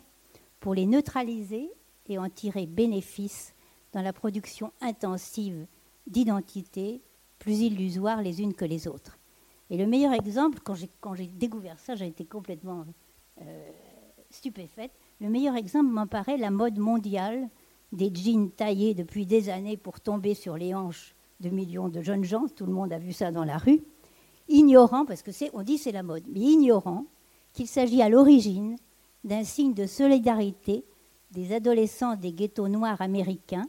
pour 0.59 0.73
les 0.73 0.85
neutraliser 0.85 1.69
et 2.07 2.17
en 2.17 2.29
tirer 2.29 2.65
bénéfice 2.65 3.53
dans 3.93 4.01
la 4.01 4.13
production 4.13 4.71
intensive 4.81 5.65
d'identités 6.05 7.01
plus 7.39 7.59
illusoires 7.61 8.21
les 8.21 8.41
unes 8.41 8.53
que 8.53 8.65
les 8.65 8.87
autres. 8.87 9.17
Et 9.69 9.77
le 9.77 9.85
meilleur 9.85 10.13
exemple, 10.13 10.59
quand 10.63 11.15
j'ai 11.15 11.27
découvert 11.27 11.79
ça, 11.79 11.95
j'ai 11.95 12.07
été 12.07 12.25
complètement 12.25 12.85
euh, 13.41 13.71
stupéfaite. 14.29 14.91
Le 15.19 15.29
meilleur 15.29 15.55
exemple 15.55 15.91
m'en 15.91 16.07
paraît 16.07 16.37
la 16.37 16.51
mode 16.51 16.77
mondiale 16.77 17.49
des 17.91 18.11
jeans 18.13 18.51
taillés 18.51 18.93
depuis 18.93 19.25
des 19.25 19.49
années 19.49 19.77
pour 19.77 19.99
tomber 19.99 20.33
sur 20.33 20.57
les 20.57 20.75
hanches 20.75 21.15
de 21.39 21.49
millions 21.49 21.89
de 21.89 22.01
jeunes 22.01 22.23
gens. 22.23 22.47
Tout 22.47 22.65
le 22.65 22.73
monde 22.73 22.93
a 22.93 22.99
vu 22.99 23.13
ça 23.13 23.31
dans 23.31 23.43
la 23.43 23.57
rue. 23.57 23.81
Ignorant, 24.49 25.05
parce 25.05 25.23
que 25.23 25.31
c'est, 25.31 25.49
on 25.53 25.63
dit 25.63 25.77
c'est 25.77 25.91
la 25.91 26.03
mode, 26.03 26.23
mais 26.27 26.39
ignorant 26.39 27.05
qu'il 27.53 27.67
s'agit 27.67 28.01
à 28.01 28.09
l'origine 28.09 28.75
d'un 29.23 29.43
signe 29.43 29.73
de 29.73 29.85
solidarité 29.85 30.85
des 31.31 31.53
adolescents 31.53 32.15
des 32.15 32.31
ghettos 32.31 32.69
noirs 32.69 33.01
américains 33.01 33.67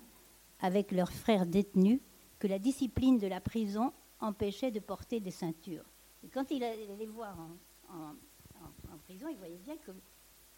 avec 0.60 0.92
leurs 0.92 1.12
frères 1.12 1.46
détenus 1.46 2.00
que 2.38 2.46
la 2.46 2.58
discipline 2.58 3.18
de 3.18 3.26
la 3.26 3.40
prison 3.40 3.92
empêchait 4.20 4.70
de 4.70 4.80
porter 4.80 5.20
des 5.20 5.30
ceintures. 5.30 5.84
Et 6.24 6.28
quand 6.28 6.50
il 6.50 6.62
allait 6.62 6.88
les 6.98 7.06
voir 7.06 7.36
en, 7.88 8.14
prison, 9.04 9.26
il 9.30 9.36
voyait 9.38 9.58
bien 9.64 9.76
que 9.76 9.92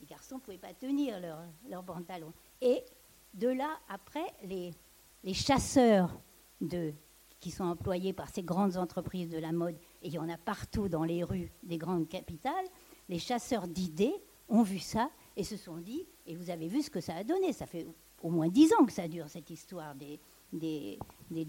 les 0.00 0.07
garçons 0.07 0.37
ne 0.37 0.40
pouvaient 0.40 0.59
pas 0.59 0.75
tenir 0.75 1.21
leurs 1.69 1.85
pantalons. 1.85 2.33
Et 2.61 2.83
de 3.35 3.49
là, 3.49 3.78
après, 3.88 4.26
les, 4.45 4.73
les 5.23 5.35
chasseurs 5.35 6.21
de, 6.61 6.92
qui 7.38 7.50
sont 7.50 7.64
employés 7.64 8.12
par 8.12 8.28
ces 8.28 8.42
grandes 8.42 8.76
entreprises 8.76 9.30
de 9.30 9.38
la 9.38 9.52
mode, 9.52 9.76
et 10.02 10.09
il 10.09 10.12
y 10.12 10.19
en 10.19 10.28
a 10.28 10.37
partout 10.37 10.88
dans 10.88 11.04
les 11.04 11.25
rues 11.25 11.50
des 11.62 11.78
grandes 11.78 12.09
capitales, 12.09 12.66
les 13.09 13.19
chasseurs 13.19 13.66
d'idées 13.66 14.14
ont 14.49 14.62
vu 14.62 14.78
ça 14.78 15.11
et 15.37 15.45
se 15.45 15.57
sont 15.57 15.78
dit, 15.78 16.07
et 16.26 16.35
vous 16.35 16.50
avez 16.50 16.69
vu 16.69 16.83
ce 16.83 16.90
que 16.90 17.00
ça 17.00 17.16
a 17.16 17.25
donné, 17.25 17.52
ça 17.52 17.66
fait 17.66 17.87
au 18.23 18.30
moins 18.30 18.49
dix 18.49 18.73
ans 18.75 18.85
que 18.85 18.92
ça 18.92 19.09
dure 19.09 19.28
cette 19.28 19.50
histoire 19.50 19.95
des, 19.95 20.21
des, 20.52 20.99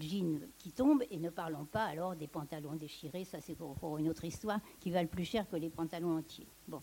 jeans 0.00 0.40
qui 0.58 0.72
tombent 0.72 1.04
et 1.10 1.18
ne 1.18 1.30
parlons 1.30 1.64
pas 1.64 1.84
alors 1.84 2.16
des 2.16 2.28
pantalons 2.28 2.74
déchirés, 2.74 3.24
ça 3.24 3.40
c'est 3.40 3.54
pour, 3.54 3.98
une 3.98 4.08
autre 4.08 4.24
histoire 4.24 4.60
qui 4.80 4.90
valent 4.90 5.08
plus 5.08 5.24
cher 5.24 5.48
que 5.48 5.56
les 5.56 5.70
pantalons 5.70 6.16
entiers. 6.16 6.46
Bon. 6.66 6.80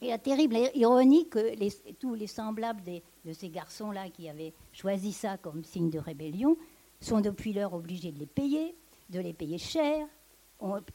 Et 0.00 0.08
la 0.08 0.18
terrible 0.18 0.56
ironie 0.74 1.28
que 1.28 1.92
tous 1.94 2.14
les 2.14 2.26
semblables 2.26 2.82
de 3.24 3.32
ces 3.32 3.48
garçons-là 3.48 4.10
qui 4.10 4.28
avaient 4.28 4.54
choisi 4.72 5.12
ça 5.12 5.36
comme 5.38 5.64
signe 5.64 5.90
de 5.90 5.98
rébellion 5.98 6.56
sont 7.00 7.20
depuis 7.20 7.52
lors 7.52 7.74
obligés 7.74 8.12
de 8.12 8.18
les 8.18 8.26
payer, 8.26 8.74
de 9.10 9.20
les 9.20 9.32
payer 9.32 9.58
cher. 9.58 10.06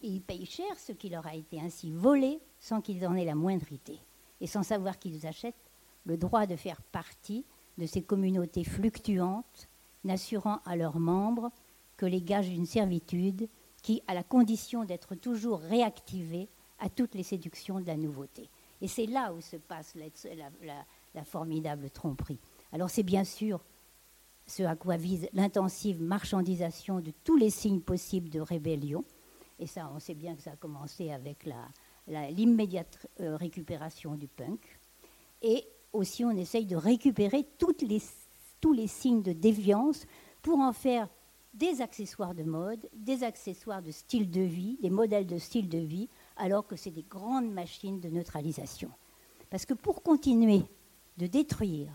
ils 0.01 0.21
payent 0.21 0.45
cher 0.45 0.77
ce 0.77 0.93
qui 0.93 1.09
leur 1.09 1.27
a 1.27 1.35
été 1.35 1.59
ainsi 1.59 1.91
volé 1.91 2.39
sans 2.59 2.81
qu'ils 2.81 3.05
en 3.05 3.15
aient 3.15 3.25
la 3.25 3.35
moindre 3.35 3.71
idée 3.71 3.99
et 4.39 4.47
sans 4.47 4.63
savoir 4.63 4.97
qu'ils 4.99 5.27
achètent 5.27 5.55
le 6.05 6.17
droit 6.17 6.45
de 6.45 6.55
faire 6.55 6.81
partie 6.81 7.45
de 7.77 7.85
ces 7.85 8.01
communautés 8.01 8.63
fluctuantes 8.63 9.67
n'assurant 10.03 10.59
à 10.65 10.75
leurs 10.75 10.99
membres 10.99 11.51
que 11.97 12.05
les 12.05 12.21
gages 12.21 12.49
d'une 12.49 12.65
servitude 12.65 13.47
qui, 13.81 14.01
à 14.07 14.13
la 14.13 14.23
condition 14.23 14.85
d'être 14.85 15.15
toujours 15.15 15.59
réactivée 15.59 16.47
à 16.79 16.89
toutes 16.89 17.15
les 17.15 17.23
séductions 17.23 17.79
de 17.79 17.87
la 17.87 17.97
nouveauté. 17.97 18.49
Et 18.83 18.87
c'est 18.87 19.05
là 19.05 19.33
où 19.33 19.39
se 19.39 19.55
passe 19.55 19.95
la, 19.95 21.23
formidable 21.23 21.89
tromperie. 21.89 22.41
Alors 22.73 22.89
c'est 22.89 23.03
bien 23.03 23.23
sûr 23.23 23.63
ce 24.45 24.61
à 24.63 24.75
quoi 24.75 24.97
vise 24.97 25.29
l'intensive 25.31 26.01
marchandisation 26.01 26.99
de 26.99 27.13
tous 27.23 27.37
les 27.37 27.49
signes 27.49 27.79
possibles 27.79 28.29
de 28.29 28.41
rébellion. 28.41 29.05
Et 29.57 29.67
ça, 29.67 29.89
on 29.95 29.99
sait 29.99 30.15
bien 30.15 30.35
que 30.35 30.41
ça 30.41 30.51
a 30.51 30.55
commencé 30.57 31.11
avec 31.11 31.47
l'immédiate 32.07 33.07
euh, 33.21 33.37
récupération 33.37 34.15
du 34.15 34.27
punk. 34.27 34.59
Et 35.41 35.65
aussi, 35.93 36.25
on 36.25 36.31
essaye 36.31 36.65
de 36.65 36.75
récupérer 36.75 37.47
les 37.87 38.01
tous 38.59 38.73
les 38.73 38.87
signes 38.87 39.21
de 39.21 39.31
déviance 39.31 40.05
pour 40.41 40.59
en 40.59 40.73
faire 40.73 41.07
des 41.53 41.81
accessoires 41.81 42.35
de 42.35 42.43
mode, 42.43 42.89
des 42.93 43.23
accessoires 43.23 43.81
de 43.81 43.91
style 43.91 44.29
de 44.29 44.41
vie, 44.41 44.77
des 44.81 44.89
modèles 44.89 45.27
de 45.27 45.37
style 45.37 45.69
de 45.69 45.77
vie, 45.77 46.09
alors 46.37 46.65
que 46.65 46.75
c'est 46.75 46.91
des 46.91 47.03
grandes 47.03 47.51
machines 47.51 47.99
de 47.99 48.09
neutralisation. 48.09 48.89
Parce 49.49 49.65
que 49.65 49.73
pour 49.73 50.01
continuer 50.01 50.63
de 51.17 51.27
détruire, 51.27 51.91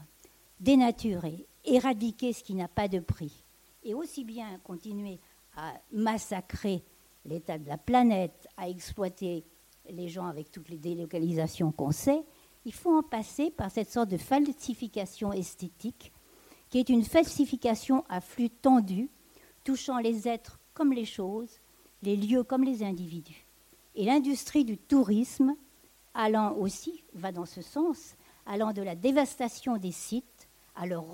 dénaturer, 0.60 1.46
éradiquer 1.64 2.32
ce 2.32 2.42
qui 2.42 2.54
n'a 2.54 2.68
pas 2.68 2.88
de 2.88 3.00
prix, 3.00 3.44
et 3.82 3.94
aussi 3.94 4.24
bien 4.24 4.58
continuer 4.64 5.18
à 5.56 5.74
massacrer 5.92 6.82
l'état 7.24 7.58
de 7.58 7.68
la 7.68 7.78
planète, 7.78 8.46
à 8.56 8.68
exploiter 8.68 9.44
les 9.88 10.08
gens 10.08 10.26
avec 10.26 10.50
toutes 10.50 10.68
les 10.68 10.78
délocalisations 10.78 11.72
qu'on 11.72 11.92
sait, 11.92 12.22
il 12.64 12.72
faut 12.72 12.96
en 12.96 13.02
passer 13.02 13.50
par 13.50 13.70
cette 13.70 13.90
sorte 13.90 14.10
de 14.10 14.16
falsification 14.18 15.32
esthétique 15.32 16.12
qui 16.70 16.78
est 16.78 16.88
une 16.88 17.04
falsification 17.04 18.04
à 18.08 18.20
flux 18.20 18.50
tendu, 18.50 19.08
touchant 19.64 19.98
les 19.98 20.28
êtres 20.28 20.60
comme 20.74 20.92
les 20.92 21.06
choses, 21.06 21.60
les 22.02 22.16
lieux 22.16 22.44
comme 22.44 22.64
les 22.64 22.82
individus. 22.82 23.47
Et 23.98 24.04
l'industrie 24.04 24.64
du 24.64 24.78
tourisme, 24.78 25.56
allant 26.14 26.54
aussi, 26.54 27.02
va 27.14 27.32
dans 27.32 27.46
ce 27.46 27.62
sens, 27.62 28.14
allant 28.46 28.72
de 28.72 28.80
la 28.80 28.94
dévastation 28.94 29.76
des 29.76 29.90
sites 29.90 30.48
à 30.76 30.86
leur 30.86 31.04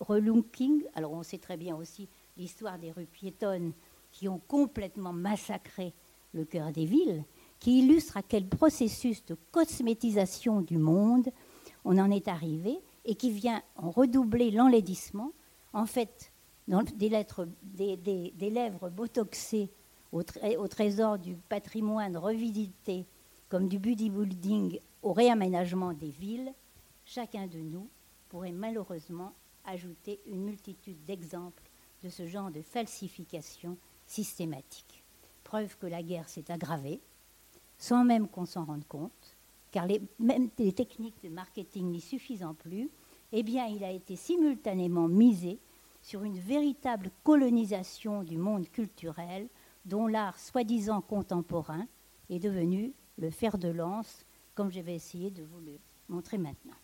relooking. 0.00 0.82
Alors 0.96 1.12
on 1.12 1.22
sait 1.22 1.38
très 1.38 1.56
bien 1.56 1.76
aussi 1.76 2.08
l'histoire 2.36 2.80
des 2.80 2.90
rues 2.90 3.06
piétonnes 3.06 3.72
qui 4.10 4.28
ont 4.28 4.40
complètement 4.48 5.12
massacré 5.12 5.94
le 6.32 6.44
cœur 6.44 6.72
des 6.72 6.84
villes, 6.84 7.22
qui 7.60 7.78
illustre 7.78 8.16
à 8.16 8.22
quel 8.22 8.48
processus 8.48 9.24
de 9.24 9.36
cosmétisation 9.52 10.62
du 10.62 10.78
monde 10.78 11.28
on 11.84 11.96
en 11.96 12.10
est 12.10 12.26
arrivé 12.26 12.80
et 13.04 13.14
qui 13.14 13.30
vient 13.30 13.62
en 13.76 13.92
redoubler 13.92 14.50
l'enlaidissement, 14.50 15.30
en 15.72 15.86
fait, 15.86 16.32
dans 16.66 16.82
des, 16.82 17.08
lettres, 17.08 17.46
des, 17.62 18.50
lèvres 18.50 18.90
botoxées 18.90 19.70
au, 20.12 20.68
trésor 20.68 21.18
du 21.18 21.34
patrimoine 21.34 22.16
revisité, 22.16 23.06
comme 23.48 23.68
du 23.68 23.78
bodybuilding 23.78 24.78
au 25.02 25.12
réaménagement 25.12 25.92
des 25.92 26.10
villes, 26.10 26.52
chacun 27.04 27.46
de 27.46 27.58
nous 27.58 27.88
pourrait 28.28 28.52
malheureusement 28.52 29.32
ajouter 29.64 30.20
une 30.26 30.44
multitude 30.44 31.02
d'exemples 31.04 31.62
de 32.02 32.08
ce 32.08 32.26
genre 32.26 32.50
de 32.50 32.62
falsification 32.62 33.76
systématique. 34.06 35.02
Preuve 35.44 35.76
que 35.78 35.86
la 35.86 36.02
guerre 36.02 36.28
s'est 36.28 36.50
aggravée, 36.50 37.00
sans 37.78 38.04
même 38.04 38.28
qu'on 38.28 38.46
s'en 38.46 38.64
rende 38.64 38.86
compte, 38.86 39.36
car 39.70 39.86
les, 39.86 40.02
même 40.18 40.50
les 40.58 40.72
techniques 40.72 41.22
de 41.22 41.28
marketing 41.28 41.90
n'y 41.90 42.00
suffisant 42.00 42.54
plus, 42.54 42.90
eh 43.32 43.42
bien, 43.42 43.66
il 43.66 43.82
a 43.82 43.90
été 43.90 44.16
simultanément 44.16 45.08
misé 45.08 45.58
sur 46.02 46.24
une 46.24 46.38
véritable 46.38 47.10
colonisation 47.24 48.22
du 48.22 48.36
monde 48.36 48.68
culturel 48.70 49.48
dont 49.84 50.06
l'art 50.06 50.38
soi-disant 50.38 51.00
contemporain 51.00 51.86
est 52.30 52.38
devenu 52.38 52.92
le 53.18 53.30
fer 53.30 53.58
de 53.58 53.68
lance, 53.68 54.24
comme 54.54 54.70
je 54.70 54.80
vais 54.80 54.94
essayer 54.94 55.30
de 55.30 55.42
vous 55.42 55.60
le 55.60 55.78
montrer 56.08 56.38
maintenant. 56.38 56.74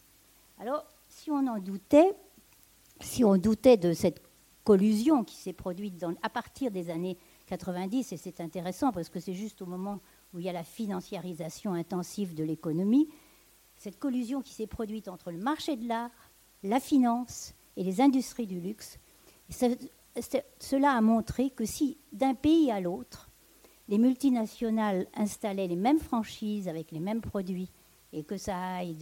Alors, 0.59 0.85
si 1.09 1.31
on 1.31 1.47
en 1.47 1.59
doutait, 1.59 2.15
si 3.01 3.25
on 3.25 3.37
doutait 3.37 3.77
de 3.77 3.93
cette 3.93 4.23
collusion 4.65 5.25
qui 5.25 5.37
s'est 5.37 5.53
produite 5.53 6.05
à 6.23 6.29
partir 6.29 6.71
des 6.71 6.91
années 6.91 7.17
90, 7.47 8.13
et 8.13 8.17
c'est 8.17 8.41
intéressant 8.41 8.93
parce 8.93 9.09
que 9.09 9.21
c'est 9.21 9.35
juste 9.35 9.63
au 9.63 9.67
moment 9.67 10.01
où 10.35 10.39
il 10.39 10.45
y 10.45 10.49
a 10.49 10.53
la 10.53 10.65
financiarisation 10.65 11.73
intensive 11.73 12.35
de 12.35 12.45
l'économie, 12.45 13.09
cette 13.77 13.99
collusion 13.99 14.43
qui 14.43 14.53
s'est 14.53 14.67
produite 14.67 15.09
entre 15.09 15.31
le 15.31 15.39
marché 15.39 15.77
de 15.77 15.87
l'art, 15.89 16.11
la 16.63 16.81
finance 16.81 17.55
et 17.77 17.85
les 17.85 18.01
industries 18.01 18.47
du 18.47 18.61
luxe, 18.61 18.99
cela 20.59 20.93
a 20.93 21.01
montré 21.01 21.51
que 21.51 21.65
si 21.65 21.99
d'un 22.13 22.35
pays 22.35 22.71
à 22.71 22.81
l'autre, 22.81 23.31
les 23.89 23.99
multinationales 23.99 25.07
installaient 25.15 25.67
les 25.67 25.77
mêmes 25.77 25.99
franchises 25.99 26.69
avec 26.69 26.93
les 26.93 27.01
mêmes 27.01 27.21
produits 27.21 27.71
et 28.13 28.25
que 28.25 28.37
ça 28.37 28.57
aille 28.57 28.97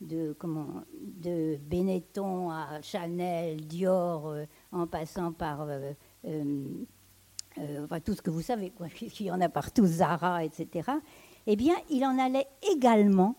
de, 0.00 0.32
comment, 0.38 0.82
de 1.00 1.58
Benetton 1.58 2.50
à 2.50 2.80
Chanel, 2.82 3.66
Dior, 3.66 4.28
euh, 4.28 4.44
en 4.72 4.86
passant 4.86 5.32
par 5.32 5.62
euh, 5.62 5.92
euh, 6.24 7.86
tout 8.04 8.14
ce 8.14 8.22
que 8.22 8.30
vous 8.30 8.42
savez, 8.42 8.72
qu'il 8.94 9.26
y 9.26 9.30
en 9.30 9.40
a 9.40 9.48
partout, 9.48 9.86
Zara, 9.86 10.44
etc., 10.44 10.90
eh 11.46 11.56
bien, 11.56 11.74
il 11.90 12.04
en 12.04 12.18
allait 12.18 12.46
également 12.72 13.36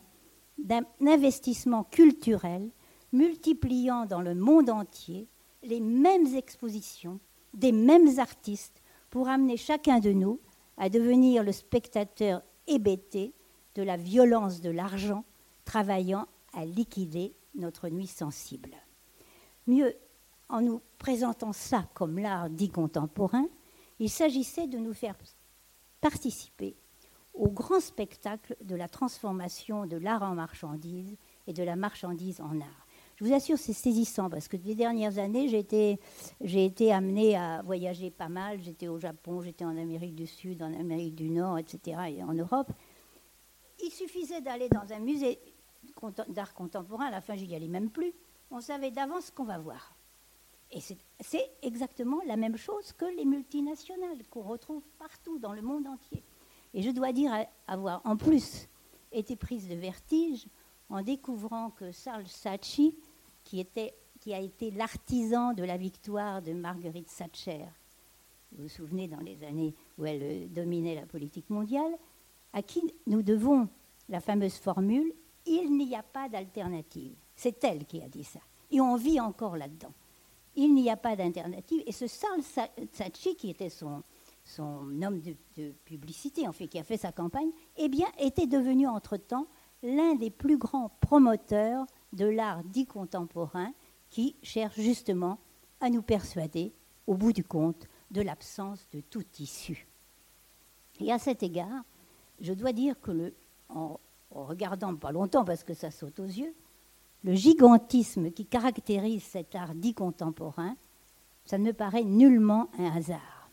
d'un 0.57 0.83
investissement 1.01 1.83
culturel 1.85 2.69
multipliant 3.11 4.05
dans 4.05 4.21
le 4.21 4.35
monde 4.35 4.69
entier 4.69 5.27
les 5.63 5.79
mêmes 5.79 6.35
expositions 6.35 7.19
des 7.53 7.71
mêmes 7.71 8.19
artistes 8.19 8.81
pour 9.09 9.27
amener 9.27 9.57
chacun 9.57 9.99
de 9.99 10.11
nous 10.11 10.39
à 10.77 10.89
devenir 10.89 11.43
le 11.43 11.51
spectateur 11.51 12.41
hébété 12.67 13.33
de 13.75 13.83
la 13.83 13.97
violence 13.97 14.61
de 14.61 14.69
l'argent 14.69 15.23
travaillant 15.65 16.27
à 16.53 16.65
liquider 16.65 17.33
notre 17.55 17.89
nuit 17.89 18.07
sensible. 18.07 18.71
Mieux, 19.67 19.95
en 20.49 20.61
nous 20.61 20.81
présentant 20.97 21.53
ça 21.53 21.87
comme 21.93 22.19
l'art 22.19 22.49
dit 22.49 22.69
contemporain, 22.69 23.47
il 23.99 24.09
s'agissait 24.09 24.67
de 24.67 24.77
nous 24.77 24.93
faire 24.93 25.15
participer 26.01 26.75
au 27.33 27.49
grand 27.49 27.79
spectacle 27.79 28.55
de 28.61 28.75
la 28.75 28.87
transformation 28.87 29.85
de 29.85 29.97
l'art 29.97 30.23
en 30.23 30.35
marchandise 30.35 31.15
et 31.47 31.53
de 31.53 31.63
la 31.63 31.75
marchandise 31.75 32.41
en 32.41 32.59
art. 32.61 32.82
Je 33.23 33.29
vous 33.29 33.35
assure, 33.35 33.57
c'est 33.57 33.71
saisissant 33.71 34.29
parce 34.29 34.49
que 34.49 34.57
les 34.57 34.75
dernières 34.75 35.17
années, 35.17 35.47
j'ai 35.47 36.65
été, 36.65 36.91
amenée 36.91 37.37
à 37.37 37.61
voyager 37.61 38.11
pas 38.11 38.27
mal. 38.27 38.61
J'étais 38.61 38.89
au 38.89 38.99
Japon, 38.99 39.41
j'étais 39.41 39.63
en 39.63 39.77
Amérique 39.77 40.13
du 40.13 40.27
Sud, 40.27 40.61
en 40.61 40.73
Amérique 40.73 41.15
du 41.15 41.29
Nord, 41.29 41.57
etc., 41.57 42.01
et 42.09 42.21
en 42.21 42.33
Europe. 42.33 42.69
Il 43.81 43.91
suffisait 43.91 44.41
d'aller 44.41 44.67
dans 44.67 44.91
un 44.91 44.99
musée 44.99 45.39
d'art 46.27 46.53
contemporain, 46.53 47.05
à 47.05 47.11
la 47.11 47.21
fin, 47.21 47.37
je 47.37 47.45
n'y 47.45 47.55
allais 47.55 47.69
même 47.69 47.91
plus. 47.91 48.11
On 48.51 48.59
savait 48.59 48.91
d'avance 48.91 49.27
ce 49.27 49.31
qu'on 49.31 49.45
va 49.45 49.57
voir. 49.57 49.95
Et 50.69 50.81
c'est 50.81 51.49
exactement 51.61 52.19
la 52.27 52.35
même 52.35 52.57
chose 52.57 52.91
que 52.91 53.05
les 53.05 53.23
multinationales 53.23 54.27
qu'on 54.29 54.41
retrouve 54.41 54.83
partout 54.99 55.39
dans 55.39 55.53
le 55.53 55.61
monde 55.61 55.87
entier. 55.87 56.25
Et 56.73 56.81
je 56.81 56.89
dois 56.89 57.13
dire 57.13 57.31
avoir 57.67 58.01
en 58.03 58.17
plus 58.17 58.67
été 59.13 59.37
prise 59.37 59.69
de 59.69 59.75
vertige 59.75 60.45
en 60.89 61.01
découvrant 61.01 61.69
que 61.71 61.91
Charles 61.91 62.27
Saatchi, 62.27 62.97
qui, 63.43 63.65
a 64.33 64.39
été 64.39 64.71
l'artisan 64.71 65.53
de 65.53 65.63
la 65.63 65.77
victoire 65.77 66.41
de 66.41 66.53
Marguerite 66.53 67.13
Thatcher, 67.15 67.65
vous 68.55 68.63
vous 68.63 68.69
souvenez 68.69 69.07
dans 69.07 69.19
les 69.19 69.43
années 69.43 69.73
où 69.97 70.05
elle 70.05 70.21
euh, 70.21 70.45
dominait 70.47 70.95
la 70.95 71.05
politique 71.05 71.49
mondiale, 71.49 71.97
à 72.53 72.61
qui 72.61 72.81
nous 73.07 73.23
devons 73.23 73.67
la 74.09 74.19
fameuse 74.19 74.55
formule 74.55 75.11
Il 75.45 75.75
n'y 75.75 75.95
a 75.95 76.03
pas 76.03 76.29
d'alternative. 76.29 77.15
C'est 77.35 77.63
elle 77.63 77.85
qui 77.85 78.01
a 78.01 78.07
dit 78.07 78.23
ça. 78.23 78.39
Et 78.71 78.79
on 78.79 78.95
vit 78.95 79.19
encore 79.19 79.57
là-dedans. 79.57 79.93
Il 80.55 80.73
n'y 80.73 80.89
a 80.89 80.97
pas 80.97 81.15
d'alternative. 81.15 81.81
Et 81.87 81.91
ce 81.91 82.05
Charles 82.07 82.43
Saatchi, 82.91 83.35
qui 83.35 83.49
était 83.49 83.69
son, 83.69 84.03
homme 84.59 85.21
de, 85.55 85.71
publicité, 85.85 86.47
en 86.47 86.51
fait, 86.51 86.67
qui 86.67 86.77
a 86.77 86.83
fait 86.83 86.97
sa 86.97 87.11
campagne, 87.11 87.49
eh 87.77 87.89
bien, 87.89 88.07
était 88.19 88.45
devenu 88.45 88.87
entre-temps 88.87 89.47
l'un 89.81 90.15
des 90.15 90.29
plus 90.29 90.57
grands 90.57 90.91
promoteurs 91.01 91.85
de 92.13 92.25
l'art 92.25 92.63
dit 92.63 92.85
contemporain 92.85 93.73
qui 94.09 94.35
cherche 94.43 94.79
justement 94.79 95.39
à 95.81 95.89
nous 95.89 96.01
persuader, 96.01 96.71
au 97.07 97.15
bout 97.15 97.33
du 97.33 97.43
compte, 97.43 97.87
de 98.11 98.21
l'absence 98.21 98.87
de 98.93 99.01
tout 99.01 99.23
tissu. 99.23 99.87
Et 100.99 101.11
à 101.11 101.19
cet 101.19 101.43
égard, 101.43 101.83
je 102.39 102.53
dois 102.53 102.71
dire 102.71 102.99
que, 103.01 103.11
le, 103.11 103.33
en, 103.69 103.99
regardant 104.31 104.95
pas 104.95 105.11
longtemps 105.11 105.43
parce 105.43 105.63
que 105.63 105.73
ça 105.73 105.91
saute 105.91 106.19
aux 106.19 106.25
yeux, 106.25 106.53
le 107.23 107.33
gigantisme 107.33 108.31
qui 108.31 108.45
caractérise 108.45 109.23
cet 109.23 109.55
art 109.55 109.75
dit 109.75 109.93
contemporain, 109.93 110.75
ça 111.45 111.57
ne 111.57 111.65
me 111.65 111.73
paraît 111.73 112.03
nullement 112.03 112.69
un 112.77 112.95
hasard. 112.95 113.49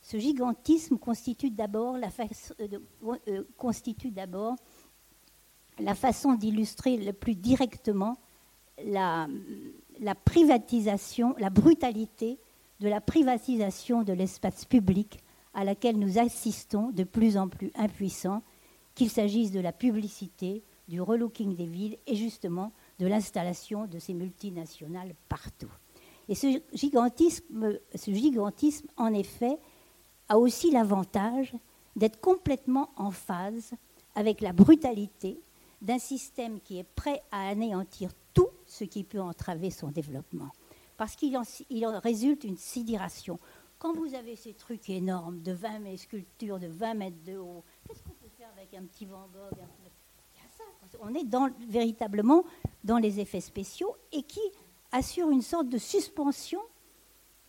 Ce 0.00 0.18
gigantisme 0.18 0.98
constitue 0.98 1.50
d'abord 1.50 1.98
la, 1.98 2.08
euh, 2.60 2.78
euh, 3.28 3.42
constitue 3.58 4.12
la 5.78 5.94
façon 5.94 6.34
d'illustrer 6.34 6.96
le 6.96 7.12
plus 7.12 7.34
directement 7.34 8.16
la, 8.84 9.28
privatisation, 10.24 11.34
la 11.38 11.50
brutalité 11.50 12.38
de 12.80 12.88
la 12.88 13.00
privatisation 13.00 14.02
de 14.02 14.12
l'espace 14.12 14.64
public 14.64 15.18
à 15.54 15.64
laquelle 15.64 15.98
nous 15.98 16.18
assistons 16.18 16.90
de 16.90 17.04
plus 17.04 17.36
en 17.38 17.48
plus 17.48 17.70
impuissants, 17.74 18.42
qu'il 18.94 19.10
s'agisse 19.10 19.50
de 19.50 19.60
la 19.60 19.72
publicité, 19.72 20.62
du 20.88 21.00
relooking 21.00 21.56
des 21.56 21.66
villes 21.66 21.96
et 22.06 22.14
justement 22.14 22.72
de 22.98 23.06
l'installation 23.06 23.86
de 23.86 23.98
ces 23.98 24.14
multinationales 24.14 25.14
partout. 25.28 25.70
Et 26.28 26.34
ce 26.34 26.60
gigantisme, 26.72 27.78
ce 27.94 28.10
gigantisme 28.10 28.86
en 28.96 29.12
effet, 29.12 29.58
a 30.28 30.38
aussi 30.38 30.70
l'avantage 30.70 31.54
d'être 31.94 32.20
complètement 32.20 32.90
en 32.96 33.10
phase 33.10 33.72
avec 34.14 34.40
la 34.40 34.52
brutalité 34.52 35.40
d'un 35.82 35.98
système 35.98 36.60
qui 36.60 36.78
est 36.78 36.84
prêt 36.84 37.22
à 37.30 37.48
anéantir 37.48 38.10
tout 38.34 38.48
ce 38.66 38.84
qui 38.84 39.04
peut 39.04 39.20
entraver 39.20 39.70
son 39.70 39.88
développement. 39.88 40.50
Parce 40.96 41.16
qu'il 41.16 41.36
en, 41.36 42.00
résulte 42.00 42.44
une 42.44 42.56
sidération. 42.56 43.38
Quand 43.78 43.94
vous 43.94 44.14
avez 44.14 44.36
ces 44.36 44.54
trucs 44.54 44.88
énormes 44.88 45.42
de 45.42 45.52
20 45.52 45.78
mètres, 45.80 46.02
sculptures 46.02 46.58
de 46.58 46.66
20 46.66 46.94
mètres 46.94 47.24
de 47.24 47.36
haut, 47.36 47.62
qu'est-ce 47.86 48.02
qu'on 48.02 48.14
peut 48.14 48.30
faire 48.36 48.48
avec 48.56 48.72
un 48.74 48.84
petit 48.84 49.04
Van 49.04 49.28
Gogh 49.32 49.58
On 51.00 51.14
est 51.14 51.26
véritablement 51.68 52.44
dans 52.84 52.98
les 52.98 53.20
effets 53.20 53.40
spéciaux 53.40 53.94
et 54.12 54.22
qui 54.22 54.40
assurent 54.92 55.30
une 55.30 55.42
sorte 55.42 55.68
de 55.68 55.78
suspension 55.78 56.60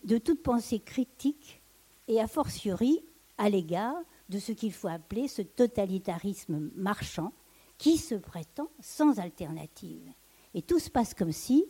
de 0.04 0.18
toute 0.18 0.44
pensée 0.44 0.80
critique 0.80 1.62
et 2.08 2.20
a 2.20 2.28
fortiori 2.28 3.04
à 3.38 3.50
l'égard 3.50 3.96
de 4.30 4.40
ce 4.40 4.52
qu'il 4.52 4.74
faut 4.74 4.88
appeler 4.88 5.28
ce 5.28 5.42
totalitarisme 5.42 6.70
marchand 6.76 7.32
qui 7.78 7.98
se 7.98 8.16
prétend 8.16 8.70
sans 8.80 9.20
alternative. 9.20 10.12
Et 10.54 10.62
tout 10.62 10.80
se 10.80 10.90
passe 10.90 11.14
comme 11.14 11.32
si, 11.32 11.66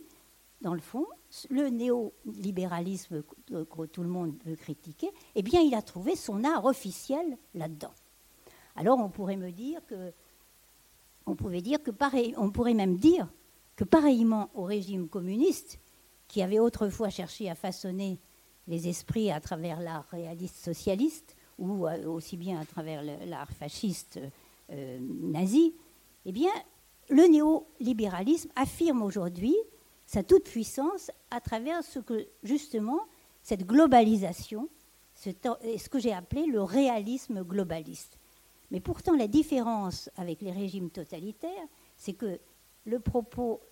dans 0.60 0.74
le 0.74 0.80
fond, 0.80 1.06
le 1.50 1.68
néolibéralisme 1.68 3.22
que 3.22 3.86
tout 3.86 4.02
le 4.02 4.08
monde 4.08 4.34
veut 4.44 4.56
critiquer, 4.56 5.10
eh 5.34 5.42
bien, 5.42 5.60
il 5.60 5.74
a 5.74 5.82
trouvé 5.82 6.16
son 6.16 6.44
art 6.44 6.64
officiel 6.64 7.36
là-dedans. 7.54 7.92
Alors, 8.76 8.98
on 8.98 9.10
pourrait 9.10 9.36
me 9.36 9.50
dire 9.50 9.84
que, 9.86 10.12
on 11.26 11.34
pouvait 11.34 11.60
dire 11.62 11.82
que 11.82 11.90
on 12.36 12.50
pourrait 12.50 12.74
même 12.74 12.96
dire 12.96 13.28
que 13.76 13.84
pareillement 13.84 14.50
au 14.54 14.64
régime 14.64 15.08
communiste, 15.08 15.78
qui 16.26 16.42
avait 16.42 16.58
autrefois 16.58 17.10
cherché 17.10 17.48
à 17.50 17.54
façonner 17.54 18.20
les 18.66 18.88
esprits 18.88 19.30
à 19.30 19.40
travers 19.40 19.80
l'art 19.80 20.06
réaliste 20.10 20.56
socialiste 20.56 21.34
ou 21.58 21.86
euh, 21.86 22.06
aussi 22.06 22.36
bien 22.36 22.60
à 22.60 22.64
travers 22.64 23.02
l'art 23.02 23.50
fasciste 23.50 24.20
euh, 24.70 24.98
nazi, 25.00 25.74
eh 26.28 26.32
bien, 26.32 26.50
le 27.08 27.26
néolibéralisme 27.26 28.50
affirme 28.54 29.02
aujourd'hui 29.02 29.56
sa 30.04 30.22
toute-puissance 30.22 31.10
à 31.30 31.40
travers 31.40 31.82
ce 31.82 32.00
que, 32.00 32.28
justement, 32.42 33.00
cette 33.42 33.66
globalisation, 33.66 34.68
ce, 35.14 35.30
ce 35.30 35.88
que 35.88 35.98
j'ai 35.98 36.12
appelé 36.12 36.44
le 36.44 36.62
réalisme 36.62 37.42
globaliste. 37.42 38.18
Mais 38.70 38.80
pourtant, 38.80 39.16
la 39.16 39.26
différence 39.26 40.10
avec 40.16 40.42
les 40.42 40.52
régimes 40.52 40.90
totalitaires, 40.90 41.66
c'est 41.96 42.12
que 42.12 42.38
le 42.84 43.00
propos 43.00 43.62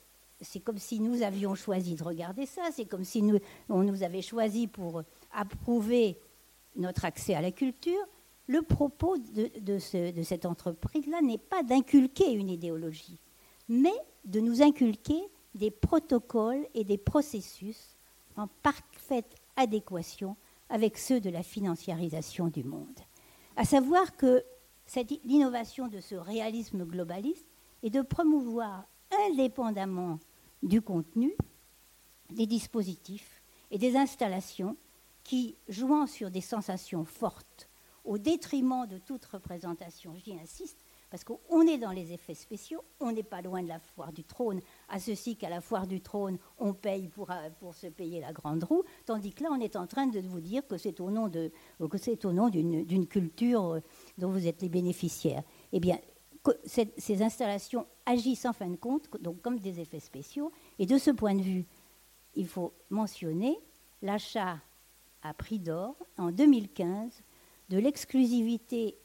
c'est 0.40 0.60
comme 0.60 0.78
si 0.78 1.00
nous 1.00 1.22
avions 1.22 1.54
choisi 1.54 1.94
de 1.94 2.02
regarder 2.02 2.46
ça, 2.46 2.62
c'est 2.72 2.84
comme 2.84 3.04
si 3.04 3.22
on 3.68 3.82
nous 3.82 4.02
avait 4.02 4.22
choisi 4.22 4.66
pour 4.66 5.02
approuver 5.32 6.18
notre 6.74 7.04
accès 7.04 7.34
à 7.34 7.40
la 7.40 7.52
culture. 7.52 8.06
Le 8.48 8.62
propos 8.62 9.16
de, 9.18 9.78
cette 9.78 10.46
entreprise-là 10.46 11.20
n'est 11.20 11.38
pas 11.38 11.62
d'inculquer 11.62 12.32
une 12.32 12.48
idéologie, 12.48 13.20
mais 13.68 13.94
de 14.24 14.40
nous 14.40 14.62
inculquer 14.62 15.20
des 15.54 15.70
protocoles 15.70 16.66
et 16.74 16.84
des 16.84 16.98
processus 16.98 17.96
en 18.36 18.46
parfaite 18.62 19.34
adéquation 19.56 20.36
avec 20.68 20.98
ceux 20.98 21.20
de 21.20 21.30
la 21.30 21.42
financiarisation 21.42 22.48
du 22.48 22.62
monde. 22.62 23.00
À 23.56 23.64
savoir 23.64 24.16
que 24.16 24.44
l'innovation 25.24 25.88
de 25.88 26.00
ce 26.00 26.14
réalisme 26.14 26.84
globaliste 26.84 27.46
est 27.82 27.90
de 27.90 28.02
promouvoir 28.02 28.84
indépendamment 29.28 30.18
du 30.62 30.82
contenu 30.82 31.32
des 32.30 32.46
dispositifs 32.46 33.42
et 33.70 33.78
des 33.78 33.96
installations 33.96 34.76
qui, 35.24 35.56
jouant 35.68 36.06
sur 36.06 36.30
des 36.30 36.40
sensations 36.40 37.04
fortes, 37.04 37.68
au 38.06 38.18
détriment 38.18 38.86
de 38.86 38.98
toute 38.98 39.24
représentation, 39.26 40.14
j'y 40.16 40.34
insiste, 40.34 40.78
parce 41.10 41.24
qu'on 41.24 41.62
est 41.66 41.78
dans 41.78 41.92
les 41.92 42.12
effets 42.12 42.34
spéciaux, 42.34 42.82
on 43.00 43.12
n'est 43.12 43.22
pas 43.22 43.42
loin 43.42 43.62
de 43.62 43.68
la 43.68 43.78
foire 43.78 44.12
du 44.12 44.24
trône, 44.24 44.60
à 44.88 44.98
ceci 44.98 45.36
qu'à 45.36 45.48
la 45.48 45.60
foire 45.60 45.86
du 45.86 46.00
trône, 46.00 46.38
on 46.58 46.72
paye 46.72 47.08
pour, 47.08 47.30
euh, 47.30 47.72
se 47.72 47.86
payer 47.88 48.20
la 48.20 48.32
grande 48.32 48.64
roue, 48.64 48.84
tandis 49.04 49.32
que 49.32 49.42
là, 49.44 49.50
on 49.52 49.60
est 49.60 49.76
en 49.76 49.86
train 49.86 50.06
de 50.06 50.20
vous 50.20 50.40
dire 50.40 50.66
que 50.66 50.76
c'est 50.76 51.00
au 51.00 51.10
nom, 51.10 51.28
de, 51.28 51.52
que 51.90 51.98
c'est 51.98 52.24
au 52.24 52.32
nom 52.32 52.48
d'une, 52.48 53.06
culture 53.06 53.64
euh, 53.64 53.80
dont 54.18 54.30
vous 54.30 54.46
êtes 54.46 54.62
les 54.62 54.68
bénéficiaires. 54.68 55.42
Eh 55.72 55.80
bien, 55.80 55.98
ces 56.66 57.22
installations 57.22 57.86
agissent 58.04 58.46
en 58.46 58.52
fin 58.52 58.68
de 58.68 58.76
compte 58.76 59.10
donc 59.20 59.42
comme 59.42 59.58
des 59.58 59.80
effets 59.80 60.00
spéciaux, 60.00 60.52
et 60.78 60.86
de 60.86 60.96
ce 60.96 61.10
point 61.10 61.34
de 61.34 61.42
vue, 61.42 61.66
il 62.34 62.46
faut 62.46 62.72
mentionner 62.90 63.58
l'achat 64.02 64.58
à 65.22 65.34
prix 65.34 65.58
d'or 65.58 65.96
en 66.18 66.30
2015 66.30 67.22
de 67.68 67.78
l'exclusivité 67.78 68.96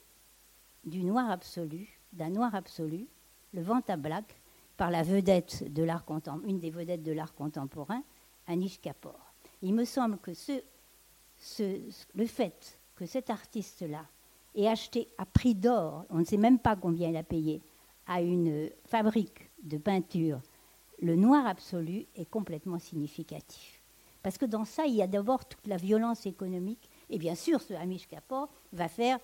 du 0.85 1.03
noir 1.03 1.29
absolu, 1.29 1.99
d'un 2.13 2.29
noir 2.29 2.53
absolu, 2.55 3.07
le 3.53 3.61
Vanta 3.61 3.97
Black, 3.97 4.35
par 4.77 4.91
la 4.91 5.03
vedette 5.03 5.71
de 5.71 5.83
l'art 5.83 6.05
une 6.45 6.59
des 6.59 6.71
vedettes 6.71 7.03
de 7.03 7.11
l'art 7.11 7.33
contemporain, 7.33 8.03
Anish 8.47 8.79
Kapoor. 8.81 9.33
Il 9.61 9.73
me 9.73 9.85
semble 9.85 10.17
que 10.17 10.31
le 12.15 12.25
fait 12.25 12.79
que 12.95 13.05
cet 13.05 13.29
artiste-là 13.29 14.05
ait 14.55 14.67
acheté 14.67 15.07
à 15.17 15.25
prix 15.25 15.55
d'or, 15.55 16.05
on 16.09 16.19
ne 16.19 16.25
sait 16.25 16.37
même 16.37 16.59
pas 16.59 16.75
combien 16.75 17.09
il 17.09 17.17
a 17.17 17.23
payé, 17.23 17.61
à 18.07 18.21
une 18.21 18.69
fabrique 18.85 19.49
de 19.63 19.77
peinture, 19.77 20.41
le 21.01 21.15
noir 21.15 21.45
absolu 21.45 22.05
est 22.15 22.29
complètement 22.29 22.79
significatif. 22.79 23.81
Parce 24.21 24.37
que 24.37 24.45
dans 24.45 24.65
ça, 24.65 24.85
il 24.85 24.95
y 24.95 25.01
a 25.01 25.07
d'abord 25.07 25.45
toute 25.45 25.65
la 25.65 25.77
violence 25.77 26.25
économique. 26.25 26.89
Et 27.11 27.19
bien 27.19 27.35
sûr, 27.35 27.61
ce 27.61 27.73
Amish 27.73 28.07
Kapoor 28.07 28.49
va 28.73 28.87
faire 28.87 29.19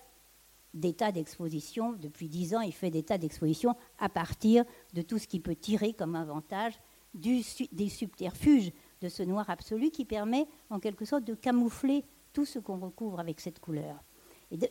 des 0.74 0.92
tas 0.92 1.10
d'expositions. 1.10 1.94
Depuis 1.94 2.28
dix 2.28 2.54
ans, 2.54 2.60
il 2.60 2.72
fait 2.72 2.90
des 2.90 3.02
tas 3.02 3.18
d'expositions 3.18 3.74
à 3.98 4.08
partir 4.08 4.64
de 4.92 5.02
tout 5.02 5.18
ce 5.18 5.26
qu'il 5.26 5.42
peut 5.42 5.56
tirer 5.56 5.94
comme 5.94 6.14
avantage 6.14 6.74
des 7.14 7.88
subterfuges 7.88 8.70
de 9.00 9.08
ce 9.08 9.22
noir 9.22 9.48
absolu 9.48 9.90
qui 9.90 10.04
permet 10.04 10.46
en 10.70 10.78
quelque 10.78 11.06
sorte 11.06 11.24
de 11.24 11.34
camoufler 11.34 12.04
tout 12.32 12.44
ce 12.44 12.58
qu'on 12.58 12.78
recouvre 12.78 13.18
avec 13.18 13.40
cette 13.40 13.58
couleur. 13.58 13.96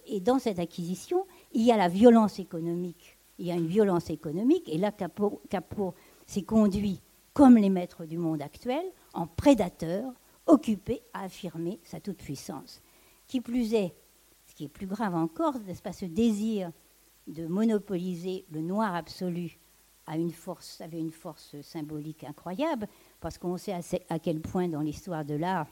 Et, 0.06 0.20
dans 0.20 0.40
cette 0.40 0.60
acquisition, 0.60 1.26
il 1.52 1.64
y 1.64 1.72
a 1.72 1.78
la 1.78 1.88
violence 1.88 2.40
économique. 2.40 3.18
Il 3.40 3.48
y 3.48 3.52
a 3.52 3.56
une 3.56 3.68
violence 3.68 4.10
économique, 4.10 4.68
et 4.68 4.78
là, 4.78 4.92
Capot, 4.92 5.94
s'est 6.26 6.44
conduit 6.44 7.02
comme 7.34 7.58
les 7.58 7.70
maîtres 7.70 8.06
du 8.06 8.18
monde 8.18 8.42
actuel, 8.42 8.84
en 9.14 9.28
prédateur, 9.28 10.12
occupé 10.48 11.02
à 11.14 11.24
affirmer 11.26 11.80
sa 11.84 12.00
toute-puissance. 12.00 12.82
Qui 13.28 13.42
plus 13.42 13.74
est, 13.74 13.94
qui 14.56 14.66
est 14.66 14.70
plus 14.70 14.88
grave 14.88 15.16
encore, 15.16 15.60
n'est-ce 15.60 15.82
pas, 15.82 15.94
ce 15.94 16.06
désir 16.06 16.72
de 17.28 17.46
monopoliser 17.46 18.46
le 18.50 18.62
noir 18.62 18.96
absolu 18.96 19.60
une 20.16 20.32
force, 20.32 20.80
avait 20.80 21.00
une 21.00 21.12
force 21.12 21.60
symbolique 21.62 22.24
incroyable, 22.24 22.88
parce 23.20 23.38
qu'on 23.38 23.58
sait 23.58 23.76
à, 24.10 24.20
quel 24.20 24.40
point 24.40 24.70
dans 24.70 24.80
l'histoire 24.80 25.26
de 25.26 25.36
l'art, 25.36 25.68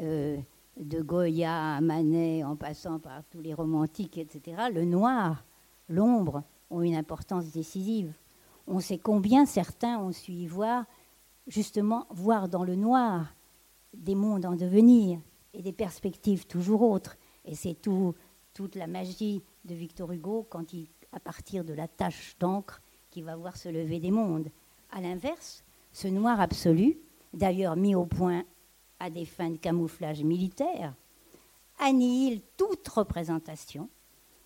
euh, 0.00 0.38
de 0.78 1.02
Goya 1.02 1.76
à 1.76 1.80
Manet, 1.80 2.44
en 2.44 2.56
passant 2.56 2.98
par 2.98 3.24
tous 3.24 3.40
les 3.40 3.52
romantiques, 3.52 4.16
etc., 4.16 4.68
le 4.72 4.84
noir, 4.84 5.44
l'ombre 5.88 6.42
ont 6.70 6.82
une 6.82 6.94
importance 6.94 7.50
décisive. 7.50 8.12
On 8.66 8.80
sait 8.80 8.98
combien 8.98 9.44
certains 9.44 9.98
ont 9.98 10.12
su 10.12 10.32
y 10.32 10.46
voir, 10.46 10.84
justement, 11.46 12.06
voir 12.10 12.48
dans 12.48 12.64
le 12.64 12.76
noir 12.76 13.34
des 13.92 14.14
mondes 14.14 14.46
en 14.46 14.54
devenir 14.54 15.20
et 15.54 15.62
des 15.62 15.72
perspectives 15.72 16.46
toujours 16.46 16.82
autres. 16.82 17.16
Et 17.44 17.54
c'est 17.54 17.74
tout, 17.74 18.14
toute 18.54 18.74
la 18.74 18.86
magie 18.86 19.42
de 19.64 19.74
Victor 19.74 20.12
Hugo 20.12 20.46
quand 20.48 20.72
il, 20.72 20.88
à 21.12 21.20
partir 21.20 21.64
de 21.64 21.72
la 21.72 21.88
tache 21.88 22.36
d'encre 22.38 22.80
qui 23.10 23.22
va 23.22 23.36
voir 23.36 23.56
se 23.56 23.68
lever 23.68 24.00
des 24.00 24.10
mondes. 24.10 24.50
À 24.90 25.00
l'inverse, 25.00 25.64
ce 25.92 26.08
noir 26.08 26.40
absolu, 26.40 26.98
d'ailleurs 27.32 27.76
mis 27.76 27.94
au 27.94 28.06
point 28.06 28.44
à 29.00 29.10
des 29.10 29.24
fins 29.24 29.50
de 29.50 29.56
camouflage 29.56 30.22
militaire, 30.22 30.94
annihile 31.78 32.42
toute 32.56 32.86
représentation, 32.88 33.88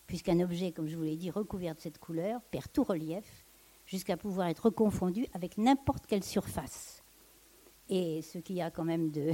puisqu'un 0.06 0.40
objet, 0.40 0.72
comme 0.72 0.88
je 0.88 0.96
vous 0.96 1.02
l'ai 1.02 1.16
dit, 1.16 1.30
recouvert 1.30 1.74
de 1.74 1.80
cette 1.80 1.98
couleur, 1.98 2.40
perd 2.50 2.70
tout 2.72 2.84
relief, 2.84 3.44
jusqu'à 3.86 4.16
pouvoir 4.16 4.48
être 4.48 4.70
confondu 4.70 5.26
avec 5.32 5.58
n'importe 5.58 6.06
quelle 6.06 6.24
surface. 6.24 7.02
Et 7.88 8.22
ce 8.22 8.38
qu'il 8.38 8.56
y 8.56 8.62
a 8.62 8.70
quand 8.70 8.84
même 8.84 9.10
de, 9.10 9.32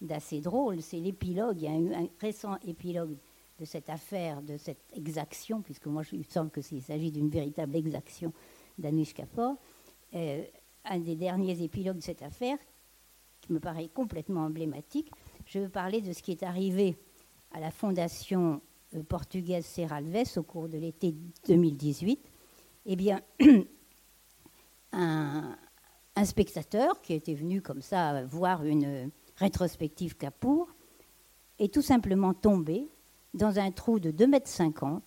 d'assez 0.00 0.40
drôle, 0.40 0.82
c'est 0.82 0.98
l'épilogue. 0.98 1.60
Il 1.60 1.64
y 1.64 1.68
a 1.68 1.78
eu 1.78 1.92
un 1.92 2.08
récent 2.20 2.56
épilogue 2.66 3.16
de 3.58 3.64
cette 3.64 3.90
affaire, 3.90 4.40
de 4.42 4.56
cette 4.56 4.82
exaction, 4.94 5.60
puisque 5.60 5.86
moi, 5.86 6.02
il 6.12 6.20
me 6.20 6.24
semble 6.24 6.50
qu'il 6.50 6.82
s'agit 6.82 7.10
d'une 7.10 7.28
véritable 7.28 7.76
exaction 7.76 8.32
d'Anish 8.78 9.12
Kapoor. 9.12 9.56
Euh, 10.14 10.42
un 10.86 10.98
des 10.98 11.14
derniers 11.14 11.62
épilogues 11.62 11.98
de 11.98 12.02
cette 12.02 12.22
affaire, 12.22 12.56
qui 13.40 13.52
me 13.52 13.60
paraît 13.60 13.88
complètement 13.88 14.44
emblématique. 14.44 15.10
Je 15.46 15.58
veux 15.58 15.68
parler 15.68 16.00
de 16.00 16.12
ce 16.12 16.22
qui 16.22 16.30
est 16.30 16.42
arrivé 16.42 16.96
à 17.52 17.60
la 17.60 17.70
fondation 17.70 18.62
euh, 18.94 19.02
portugaise 19.02 19.66
Serralves 19.66 20.36
au 20.36 20.42
cours 20.42 20.68
de 20.68 20.78
l'été 20.78 21.14
2018. 21.46 22.18
Eh 22.86 22.96
bien, 22.96 23.20
un, 24.92 25.56
un, 26.16 26.24
spectateur 26.24 27.00
qui 27.02 27.12
était 27.12 27.34
venu 27.34 27.60
comme 27.60 27.82
ça 27.82 28.24
voir 28.24 28.64
une, 28.64 29.10
rétrospective 29.36 30.16
Capour, 30.16 30.68
est 31.58 31.72
tout 31.72 31.82
simplement 31.82 32.34
tombé 32.34 32.88
dans 33.34 33.58
un 33.58 33.70
trou 33.70 34.00
de 34.00 34.10
2,50 34.10 34.86
m 34.86 35.00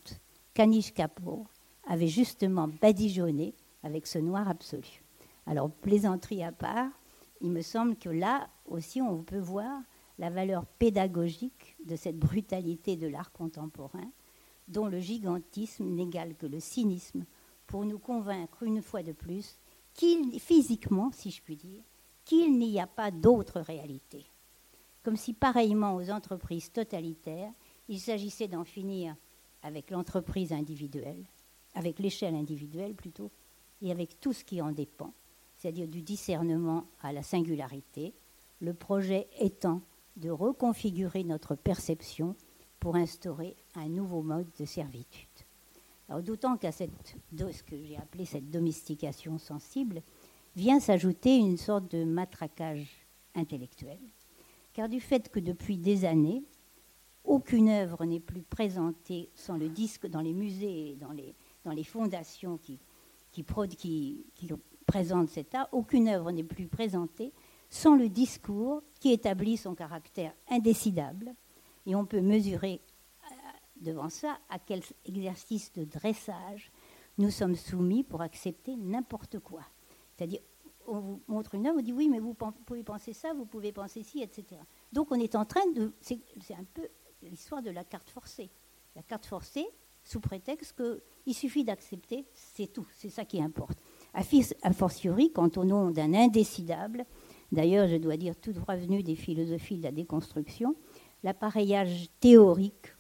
qu'Anish 0.53 0.93
Kapoor 0.93 1.45
avait 1.87 2.07
justement 2.07 2.67
badigeonné 2.67 3.55
avec 3.81 4.07
ce 4.07 4.19
noir 4.19 4.47
absolu. 4.47 5.03
Alors, 5.45 5.69
plaisanterie 5.69 6.43
à 6.43 6.51
part, 6.51 6.89
il 7.41 7.51
me 7.51 7.61
semble 7.61 7.97
que 7.97 8.09
là 8.09 8.47
aussi 8.65 9.01
on 9.01 9.23
peut 9.23 9.39
voir 9.39 9.81
la 10.19 10.29
valeur 10.29 10.65
pédagogique 10.65 11.75
de 11.85 11.95
cette 11.95 12.17
brutalité 12.17 12.95
de 12.95 13.07
l'art 13.07 13.31
contemporain, 13.31 14.09
dont 14.67 14.87
le 14.87 14.99
gigantisme 14.99 15.85
n'égale 15.85 16.35
que 16.35 16.45
le 16.45 16.59
cynisme, 16.59 17.25
pour 17.67 17.83
nous 17.83 17.99
convaincre 17.99 18.63
une 18.63 18.81
fois 18.81 19.03
de 19.03 19.11
plus 19.11 19.57
qu'il, 19.93 20.39
physiquement, 20.39 21.11
si 21.11 21.31
je 21.31 21.41
puis 21.41 21.55
dire, 21.55 21.83
qu'il 22.25 22.57
n'y 22.57 22.79
a 22.79 22.87
pas 22.87 23.11
d'autre 23.11 23.59
réalité. 23.59 24.25
Comme 25.03 25.17
si, 25.17 25.33
pareillement 25.33 25.95
aux 25.95 26.09
entreprises 26.09 26.71
totalitaires, 26.71 27.51
il 27.89 27.99
s'agissait 27.99 28.47
d'en 28.47 28.63
finir 28.63 29.15
avec 29.61 29.91
l'entreprise 29.91 30.53
individuelle, 30.53 31.25
avec 31.75 31.99
l'échelle 31.99 32.35
individuelle 32.35 32.95
plutôt, 32.95 33.31
et 33.81 33.91
avec 33.91 34.19
tout 34.19 34.33
ce 34.33 34.43
qui 34.43 34.61
en 34.61 34.71
dépend, 34.71 35.13
c'est-à-dire 35.57 35.87
du 35.87 36.01
discernement 36.01 36.85
à 37.01 37.11
la 37.11 37.23
singularité, 37.23 38.13
le 38.61 38.73
projet 38.73 39.27
étant 39.39 39.81
de 40.15 40.29
reconfigurer 40.29 41.23
notre 41.23 41.55
perception 41.55 42.35
pour 42.79 42.95
instaurer 42.95 43.55
un 43.75 43.89
nouveau 43.89 44.21
mode 44.21 44.47
de 44.59 44.65
servitude. 44.65 45.27
D'autant 46.21 46.57
qu'à 46.57 46.71
cette, 46.71 47.15
ce 47.37 47.63
que 47.63 47.81
j'ai 47.81 47.97
appelé 47.97 48.25
cette 48.25 48.49
domestication 48.51 49.37
sensible, 49.37 50.01
vient 50.55 50.79
s'ajouter 50.79 51.37
une 51.37 51.57
sorte 51.57 51.91
de 51.91 52.03
matraquage 52.03 53.07
intellectuel. 53.35 53.99
Car 54.73 54.89
du 54.89 54.99
fait 54.99 55.29
que 55.29 55.39
depuis 55.39 55.77
des 55.77 56.05
années, 56.05 56.43
aucune 57.23 57.69
œuvre 57.69 58.05
n'est 58.05 58.19
plus 58.19 58.41
présentée 58.41 59.29
sans 59.35 59.57
le 59.57 59.69
disque 59.69 60.07
dans 60.07 60.21
les 60.21 60.33
musées 60.33 60.91
et 60.91 60.95
dans 60.95 61.11
les, 61.11 61.83
fondations 61.83 62.57
qui, 62.57 62.79
qui, 63.31 63.45
qui, 63.77 64.25
qui 64.35 64.49
présentent 64.85 65.29
cet 65.29 65.55
art, 65.55 65.69
aucune 65.71 66.07
œuvre 66.07 66.31
n'est 66.31 66.43
plus 66.43 66.67
présentée 66.67 67.31
sans 67.69 67.95
le 67.95 68.09
discours 68.09 68.83
qui 68.99 69.11
établit 69.11 69.57
son 69.57 69.73
caractère 69.73 70.33
indécidable. 70.49 71.33
Et 71.85 71.95
on 71.95 72.05
peut 72.05 72.21
mesurer 72.21 72.81
euh, 73.23 73.35
devant 73.81 74.09
ça 74.09 74.37
à 74.49 74.59
quel 74.59 74.81
exercice 75.05 75.71
de 75.73 75.83
dressage 75.83 76.71
nous 77.17 77.31
sommes 77.31 77.55
soumis 77.55 78.03
pour 78.03 78.21
accepter 78.21 78.75
n'importe 78.75 79.39
quoi. 79.39 79.63
C'est-à-dire, 80.15 80.41
on 80.87 80.99
vous 80.99 81.21
montre 81.27 81.55
une 81.55 81.67
œuvre, 81.67 81.79
on 81.79 81.81
dit 81.81 81.93
oui, 81.93 82.09
mais 82.09 82.19
vous 82.19 82.33
pouvez 82.33 82.83
penser 82.83 83.13
ça, 83.13 83.33
vous 83.33 83.45
pouvez 83.45 83.71
penser 83.71 84.03
ci, 84.03 84.21
etc. 84.21 84.61
Donc 84.91 85.11
on 85.11 85.15
est 85.15 85.35
en 85.35 85.45
train 85.45 85.65
de. 85.75 85.93
C'est 86.01 86.19
un 86.51 86.65
peu 86.73 86.87
l'histoire 87.21 87.61
de 87.61 87.71
la 87.71 87.83
carte 87.83 88.09
forcée. 88.09 88.49
La 88.95 89.01
carte 89.01 89.25
forcée, 89.25 89.65
sous 90.03 90.19
prétexte 90.19 90.75
qu'il 90.75 91.33
suffit 91.33 91.63
d'accepter, 91.63 92.25
c'est 92.33 92.67
tout, 92.67 92.85
c'est 92.95 93.09
ça 93.09 93.25
qui 93.25 93.41
importe. 93.41 93.79
A 94.13 94.73
fortiori, 94.73 95.31
quand 95.31 95.57
au 95.57 95.63
nom 95.63 95.89
d'un 95.89 96.13
indécidable, 96.13 97.05
d'ailleurs, 97.51 97.87
je 97.87 97.95
dois 97.95 98.17
dire, 98.17 98.35
tout 98.35 98.53
droit 98.53 98.75
venu 98.75 99.01
des 99.01 99.15
philosophies 99.15 99.77
de 99.77 99.83
la 99.83 99.91
déconstruction, 99.91 100.75
l'appareillage 101.23 102.09
théorique 102.19 102.93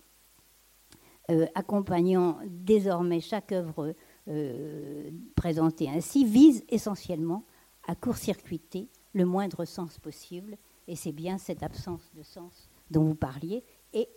euh, 1.29 1.45
accompagnant 1.55 2.39
désormais 2.47 3.19
chaque 3.19 3.51
œuvre 3.51 3.93
euh, 4.27 5.11
présentée 5.35 5.89
ainsi 5.89 6.25
vise 6.25 6.63
essentiellement 6.69 7.43
à 7.87 7.95
court-circuiter 7.95 8.87
le 9.13 9.25
moindre 9.25 9.65
sens 9.65 9.99
possible, 9.99 10.57
et 10.87 10.95
c'est 10.95 11.11
bien 11.11 11.37
cette 11.37 11.63
absence 11.63 12.09
de 12.15 12.23
sens 12.23 12.69
dont 12.89 13.03
vous 13.03 13.15
parliez. 13.15 13.63
Et 13.93 14.07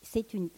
c'est 0.00 0.34
une, 0.34 0.50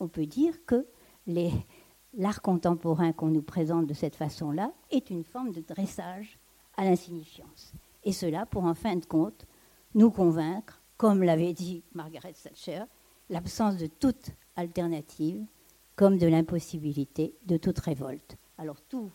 on 0.00 0.08
peut 0.08 0.26
dire 0.26 0.64
que 0.64 0.86
l'art 1.26 2.42
contemporain 2.42 3.12
qu'on 3.12 3.28
nous 3.28 3.42
présente 3.42 3.86
de 3.86 3.94
cette 3.94 4.16
façon-là 4.16 4.72
est 4.90 5.10
une 5.10 5.24
forme 5.24 5.52
de 5.52 5.60
dressage 5.60 6.38
à 6.76 6.84
l'insignifiance. 6.84 7.72
Et 8.04 8.12
cela 8.12 8.46
pour 8.46 8.64
en 8.64 8.74
fin 8.74 8.96
de 8.96 9.04
compte 9.04 9.46
nous 9.94 10.10
convaincre, 10.10 10.82
comme 10.96 11.22
l'avait 11.22 11.52
dit 11.52 11.82
Margaret 11.92 12.32
Thatcher, 12.32 12.84
l'absence 13.28 13.76
de 13.76 13.86
toute 13.86 14.30
alternative 14.56 15.44
comme 16.00 16.16
de 16.16 16.26
l'impossibilité 16.26 17.34
de 17.44 17.58
toute 17.58 17.78
révolte. 17.78 18.38
Alors 18.56 18.80
tout 18.80 19.10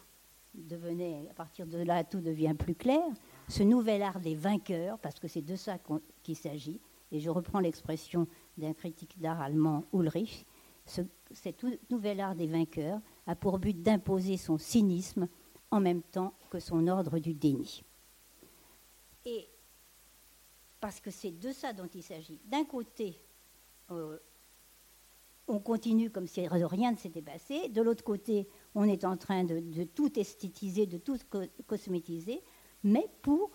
devenait, 0.54 1.28
à 1.32 1.34
partir 1.34 1.65
de 1.65 1.80
là, 1.80 2.04
tout 2.04 2.21
devient 2.21 2.54
plus 2.54 2.76
clair. 2.76 3.02
Ce 3.48 3.63
nouvel 3.63 4.04
art 4.04 4.19
des 4.19 4.36
vainqueurs, 4.36 5.00
parce 5.00 5.19
que 5.19 5.28
c'est 5.28 5.41
de 5.41 5.56
ça 5.56 5.80
qu'il 6.21 6.36
s'agit, 6.36 6.80
et 7.12 7.19
je 7.19 7.32
reprends 7.32 7.60
l'expression 7.60 8.28
d'un 8.60 8.76
critique 8.76 9.19
d'art 9.19 9.41
allemand, 9.41 9.86
Ulrich, 9.93 10.45
ce, 10.86 11.02
cet 11.32 11.65
nouvel 11.89 12.19
art 12.19 12.36
des 12.36 12.45
vainqueurs 12.45 13.02
a 13.26 13.36
pour 13.36 13.58
but 13.58 13.82
d'imposer 13.82 14.38
son 14.38 14.60
cynisme 14.60 15.28
en 15.71 15.80
même 15.80 16.04
temps 16.04 16.36
que 16.52 16.60
son 16.60 16.88
ordre 16.88 17.17
du 17.17 17.34
déni. 17.34 17.84
Et 19.26 19.50
parce 20.80 21.00
que 21.00 21.10
c'est 21.10 21.32
de 21.32 21.52
ça 21.52 21.74
dont 21.74 21.89
il 21.95 22.04
s'agit. 22.04 22.39
D'un 22.45 22.63
côté, 22.63 23.19
euh, 23.89 24.19
on 25.47 25.60
continue 25.60 26.10
comme 26.10 26.27
si 26.27 26.47
rien 26.47 26.91
ne 26.91 26.97
s'était 26.97 27.21
passé. 27.21 27.69
De 27.69 27.81
l'autre 27.81 28.03
côté, 28.03 28.47
on 28.73 28.86
est 28.86 29.05
en 29.05 29.17
train 29.17 29.43
de, 29.43 29.84
tout 29.84 30.19
esthétiser, 30.19 30.86
de 30.86 30.97
tout 30.97 31.17
cosmétiser, 31.67 32.41
mais 32.84 33.08
pour 33.21 33.51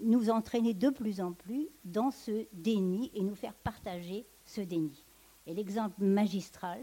nous 0.00 0.30
entraîner 0.30 0.74
de 0.74 0.90
plus 0.90 1.20
en 1.20 1.32
plus 1.32 1.68
dans 1.84 2.10
ce 2.10 2.46
déni 2.52 3.10
et 3.14 3.22
nous 3.22 3.34
faire 3.34 3.54
partager 3.54 4.26
ce 4.44 4.60
déni. 4.60 5.04
Et 5.46 5.54
l'exemple 5.54 6.02
magistral 6.02 6.80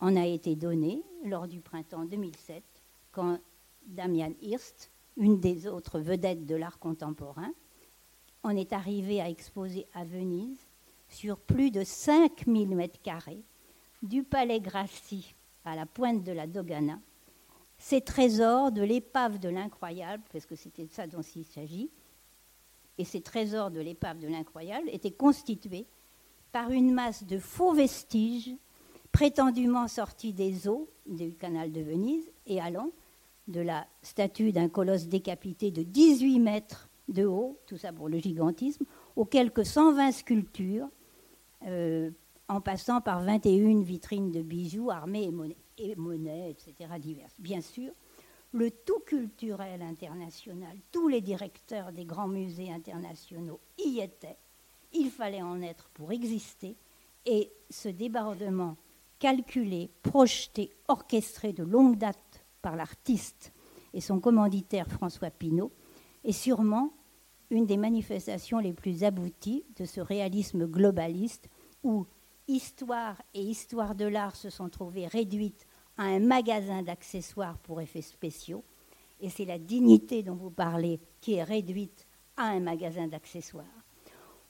en 0.00 0.16
a 0.16 0.26
été 0.26 0.56
donné 0.56 1.02
lors 1.24 1.46
du 1.46 1.60
printemps 1.60 2.04
2007, 2.04 2.62
quand 3.12 3.38
Damian 3.86 4.32
Hirst, 4.42 4.90
une 5.16 5.40
des 5.40 5.66
autres 5.66 6.00
vedettes 6.00 6.44
de 6.44 6.56
l'art 6.56 6.78
contemporain, 6.78 7.52
en 8.42 8.50
est 8.50 8.72
arrivé 8.72 9.20
à 9.20 9.30
exposer 9.30 9.86
à 9.94 10.04
Venise 10.04 10.60
sur 11.08 11.38
plus 11.38 11.70
de 11.70 11.84
5000 11.84 12.74
mètres 12.74 13.00
carrés 13.00 13.44
du 14.04 14.22
palais 14.22 14.60
Grassi 14.60 15.34
à 15.64 15.74
la 15.74 15.86
pointe 15.86 16.22
de 16.22 16.32
la 16.32 16.46
Dogana, 16.46 17.00
ces 17.78 18.02
trésors 18.02 18.70
de 18.70 18.82
l'épave 18.82 19.38
de 19.38 19.48
l'incroyable, 19.48 20.22
parce 20.32 20.46
que 20.46 20.54
c'était 20.54 20.84
de 20.84 20.92
ça 20.92 21.06
dont 21.06 21.22
il 21.22 21.44
s'agit, 21.44 21.90
et 22.98 23.04
ces 23.04 23.20
trésors 23.20 23.70
de 23.70 23.80
l'épave 23.80 24.18
de 24.18 24.28
l'incroyable 24.28 24.88
étaient 24.90 25.10
constitués 25.10 25.86
par 26.52 26.70
une 26.70 26.92
masse 26.92 27.24
de 27.24 27.38
faux 27.38 27.72
vestiges 27.72 28.52
prétendument 29.10 29.88
sortis 29.88 30.32
des 30.32 30.68
eaux 30.68 30.88
du 31.06 31.34
canal 31.34 31.72
de 31.72 31.80
Venise 31.80 32.30
et 32.46 32.60
allant 32.60 32.90
de 33.48 33.60
la 33.60 33.86
statue 34.02 34.52
d'un 34.52 34.68
colosse 34.68 35.06
décapité 35.06 35.70
de 35.70 35.82
18 35.82 36.40
mètres 36.40 36.88
de 37.08 37.24
haut, 37.24 37.58
tout 37.66 37.76
ça 37.76 37.92
pour 37.92 38.08
le 38.08 38.18
gigantisme, 38.18 38.84
aux 39.16 39.24
quelques 39.24 39.66
120 39.66 40.12
sculptures 40.12 40.88
euh, 41.66 42.10
en 42.48 42.60
passant 42.60 43.00
par 43.00 43.22
21 43.22 43.82
vitrines 43.82 44.30
de 44.30 44.42
bijoux, 44.42 44.90
armées 44.90 45.30
et 45.78 45.94
monnaies, 45.96 46.50
etc. 46.50 46.90
diverses. 46.98 47.40
Bien 47.40 47.60
sûr, 47.60 47.92
le 48.52 48.70
tout 48.70 49.00
culturel 49.06 49.82
international, 49.82 50.76
tous 50.92 51.08
les 51.08 51.20
directeurs 51.20 51.92
des 51.92 52.04
grands 52.04 52.28
musées 52.28 52.70
internationaux 52.72 53.60
y 53.78 54.00
étaient. 54.00 54.38
Il 54.92 55.10
fallait 55.10 55.42
en 55.42 55.60
être 55.60 55.88
pour 55.94 56.12
exister. 56.12 56.76
Et 57.26 57.50
ce 57.70 57.88
débordement 57.88 58.76
calculé, 59.18 59.90
projeté, 60.02 60.70
orchestré 60.88 61.52
de 61.52 61.64
longue 61.64 61.96
date 61.96 62.44
par 62.60 62.76
l'artiste 62.76 63.52
et 63.94 64.00
son 64.00 64.20
commanditaire 64.20 64.88
François 64.88 65.30
Pinault 65.30 65.72
est 66.24 66.32
sûrement 66.32 66.92
une 67.50 67.66
des 67.66 67.76
manifestations 67.76 68.58
les 68.58 68.72
plus 68.72 69.04
abouties 69.04 69.64
de 69.76 69.84
ce 69.84 70.00
réalisme 70.00 70.66
globaliste 70.66 71.48
où 71.82 72.06
histoire 72.48 73.20
et 73.32 73.42
histoire 73.42 73.94
de 73.94 74.04
l'art 74.04 74.36
se 74.36 74.50
sont 74.50 74.68
trouvées 74.68 75.06
réduites 75.06 75.66
à 75.96 76.04
un 76.04 76.20
magasin 76.20 76.82
d'accessoires 76.82 77.58
pour 77.58 77.80
effets 77.80 78.02
spéciaux. 78.02 78.64
Et 79.20 79.30
c'est 79.30 79.44
la 79.44 79.58
dignité 79.58 80.22
dont 80.22 80.34
vous 80.34 80.50
parlez 80.50 81.00
qui 81.20 81.34
est 81.34 81.44
réduite 81.44 82.06
à 82.36 82.48
un 82.48 82.60
magasin 82.60 83.06
d'accessoires. 83.06 83.64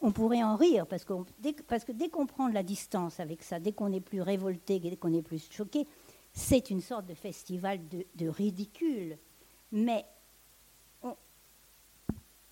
On 0.00 0.12
pourrait 0.12 0.42
en 0.42 0.56
rire 0.56 0.86
parce, 0.86 1.04
que 1.04 1.92
dès 1.92 2.08
qu'on 2.08 2.26
prend 2.26 2.48
de 2.48 2.54
la 2.54 2.62
distance 2.62 3.20
avec 3.20 3.42
ça, 3.42 3.58
dès 3.58 3.72
qu'on 3.72 3.92
est 3.92 4.00
plus 4.00 4.20
révolté, 4.20 4.80
dès 4.80 4.96
qu'on 4.96 5.14
est 5.14 5.22
plus 5.22 5.48
choqué, 5.50 5.86
c'est 6.32 6.70
une 6.70 6.80
sorte 6.80 7.06
de 7.06 7.14
festival 7.14 7.80
de, 7.88 8.28
ridicule. 8.28 9.16
Mais 9.72 10.04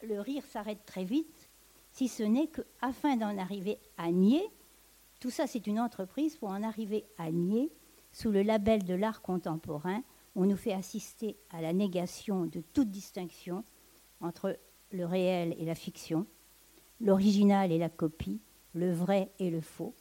le 0.03 0.21
rire 0.21 0.45
s'arrête 0.47 0.85
très 0.87 1.05
vite, 1.05 1.51
si 1.93 2.09
ce 2.09 2.23
n'est 2.23 2.49
qu'afin 2.49 3.17
d'en 3.17 3.37
arriver 3.39 3.79
à 3.99 4.11
nier, 4.11 4.49
tout 5.23 5.31
ça, 5.31 5.47
c'est 5.47 5.69
une 5.69 5.79
entreprise 5.79 6.35
pour 6.35 6.49
en 6.49 6.65
arriver 6.65 7.05
à 7.17 7.31
nier, 7.31 7.71
sous 8.11 8.33
le 8.33 8.43
label 8.43 8.83
de 8.83 8.95
l'art 8.95 9.23
contemporain, 9.23 10.03
on 10.35 10.47
nous 10.47 10.57
fait 10.57 10.73
assister 10.73 11.37
à 11.51 11.63
la 11.63 11.73
négation 11.73 12.47
de 12.47 12.61
toute 12.61 12.91
distinction 12.91 13.63
entre 14.21 14.59
le 14.91 15.07
réel 15.07 15.55
et 15.59 15.65
la 15.65 15.77
fiction, 15.77 16.27
l'original 17.01 17.71
et 17.71 17.79
la 17.79 17.89
copie, 17.89 18.41
le 18.75 18.93
vrai 18.93 19.31
et 19.39 19.51
le 19.51 19.61
faux. 19.61 19.95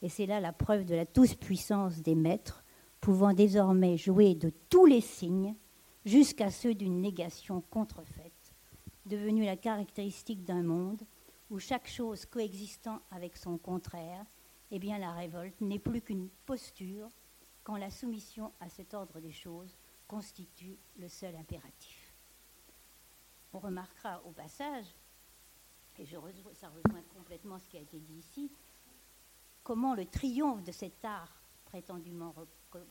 Et 0.00 0.08
c'est 0.08 0.26
là 0.26 0.38
la 0.38 0.52
preuve 0.52 0.84
de 0.84 0.94
la 0.94 1.06
tous-puissance 1.06 2.00
des 2.00 2.14
maîtres, 2.14 2.62
pouvant 3.00 3.32
désormais 3.32 3.96
jouer 3.96 4.36
de 4.36 4.52
tous 4.70 4.86
les 4.86 5.00
signes 5.00 5.56
jusqu'à 6.04 6.52
ceux 6.52 6.76
d'une 6.76 7.00
négation 7.00 7.62
contrefaite, 7.62 8.54
devenue 9.06 9.44
la 9.44 9.56
caractéristique 9.56 10.44
d'un 10.44 10.62
monde 10.62 11.02
où 11.50 11.58
chaque 11.58 11.88
chose 11.88 12.26
coexistant 12.26 13.00
avec 13.10 13.36
son 13.36 13.58
contraire 13.58 14.24
eh 14.70 14.78
bien 14.78 14.98
la 14.98 15.12
révolte 15.12 15.60
n'est 15.60 15.78
plus 15.78 16.02
qu'une 16.02 16.28
posture 16.46 17.08
quand 17.62 17.76
la 17.76 17.90
soumission 17.90 18.52
à 18.60 18.68
cet 18.68 18.94
ordre 18.94 19.20
des 19.20 19.32
choses 19.32 19.76
constitue 20.06 20.78
le 20.98 21.08
seul 21.08 21.34
impératif. 21.36 22.14
On 23.52 23.58
remarquera 23.58 24.22
au 24.24 24.30
passage, 24.30 24.86
et 25.98 26.04
je 26.04 26.16
ça 26.54 26.68
rejoint 26.68 27.02
complètement 27.14 27.58
ce 27.58 27.68
qui 27.68 27.76
a 27.76 27.80
été 27.80 27.98
dit 27.98 28.18
ici, 28.18 28.50
comment 29.62 29.94
le 29.94 30.06
triomphe 30.06 30.62
de 30.62 30.72
cet 30.72 31.04
art 31.04 31.42
prétendument 31.64 32.34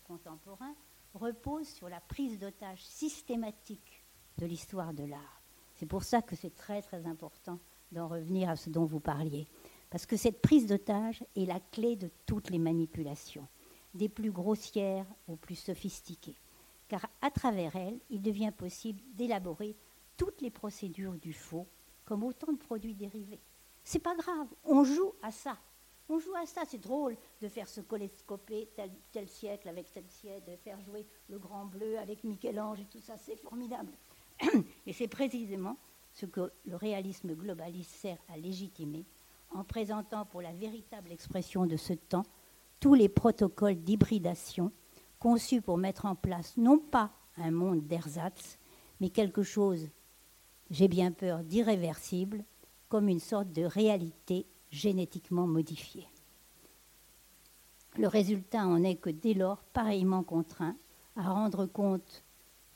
contemporain 0.03 0.75
repose 1.13 1.67
sur 1.67 1.89
la 1.89 2.01
prise 2.01 2.37
d'otage 2.37 2.83
systématique 2.83 4.03
de 4.37 4.45
l'histoire 4.45 4.93
de 4.93 5.03
l'art. 5.03 5.41
C'est 5.75 5.85
pour 5.85 6.03
ça 6.03 6.21
que 6.21 6.35
c'est 6.35 6.53
très 6.55 6.81
très 6.81 7.05
important 7.05 7.59
d'en 7.91 8.07
revenir 8.07 8.49
à 8.49 8.55
ce 8.55 8.69
dont 8.69 8.85
vous 8.85 8.99
parliez. 8.99 9.47
Parce 9.89 10.05
que 10.05 10.17
cette 10.17 10.41
prise 10.41 10.67
d'otage 10.67 11.23
est 11.35 11.45
la 11.45 11.59
clé 11.59 11.95
de 11.95 12.09
toutes 12.25 12.49
les 12.49 12.59
manipulations, 12.59 13.47
des 13.93 14.09
plus 14.09 14.31
grossières 14.31 15.05
aux 15.27 15.35
plus 15.35 15.55
sophistiquées. 15.55 16.35
Car 16.87 17.07
à 17.21 17.31
travers 17.31 17.75
elle, 17.75 17.99
il 18.09 18.21
devient 18.21 18.51
possible 18.55 19.01
d'élaborer 19.13 19.75
toutes 20.17 20.41
les 20.41 20.51
procédures 20.51 21.13
du 21.13 21.33
faux 21.33 21.67
comme 22.05 22.23
autant 22.23 22.51
de 22.51 22.57
produits 22.57 22.95
dérivés. 22.95 23.41
C'est 23.83 23.99
pas 23.99 24.15
grave, 24.15 24.47
on 24.63 24.83
joue 24.83 25.13
à 25.21 25.31
ça. 25.31 25.57
On 26.09 26.19
joue 26.19 26.35
à 26.35 26.45
ça, 26.45 26.63
c'est 26.65 26.77
drôle 26.77 27.17
de 27.41 27.49
faire 27.49 27.67
se 27.67 27.81
colescoper 27.81 28.69
tel, 28.75 28.89
tel 29.11 29.27
siècle 29.27 29.67
avec 29.67 29.91
tel 29.91 30.05
siècle, 30.07 30.49
de 30.49 30.55
faire 30.55 30.79
jouer 30.79 31.05
le 31.27 31.37
grand 31.37 31.65
bleu 31.65 31.97
avec 31.99 32.23
Michel-Ange 32.23 32.79
et 32.79 32.85
tout 32.85 33.01
ça, 33.01 33.17
c'est 33.17 33.35
formidable. 33.35 33.91
Et 34.85 34.93
c'est 34.93 35.07
précisément 35.07 35.77
ce 36.13 36.25
que 36.25 36.51
le 36.65 36.75
réalisme 36.75 37.33
globaliste 37.33 37.91
sert 37.91 38.19
à 38.29 38.37
légitimer 38.37 39.05
en 39.51 39.63
présentant 39.63 40.25
pour 40.25 40.41
la 40.41 40.53
véritable 40.53 41.11
expression 41.11 41.65
de 41.65 41.77
ce 41.77 41.93
temps 41.93 42.25
tous 42.79 42.93
les 42.93 43.09
protocoles 43.09 43.77
d'hybridation 43.77 44.71
conçus 45.19 45.61
pour 45.61 45.77
mettre 45.77 46.05
en 46.05 46.15
place 46.15 46.55
non 46.57 46.77
pas 46.77 47.11
un 47.37 47.51
monde 47.51 47.85
d'ersatz, 47.87 48.59
mais 48.99 49.09
quelque 49.09 49.43
chose, 49.43 49.89
j'ai 50.69 50.87
bien 50.87 51.11
peur, 51.11 51.43
d'irréversible, 51.43 52.43
comme 52.89 53.09
une 53.09 53.19
sorte 53.19 53.51
de 53.51 53.63
réalité 53.63 54.45
génétiquement 54.71 55.47
modifiée. 55.47 56.07
Le 57.97 58.07
résultat 58.07 58.65
en 58.65 58.83
est 58.83 58.95
que 58.95 59.09
dès 59.09 59.33
lors, 59.33 59.63
pareillement 59.73 60.23
contraint 60.23 60.75
à 61.15 61.31
rendre 61.31 61.65
compte 61.65 62.23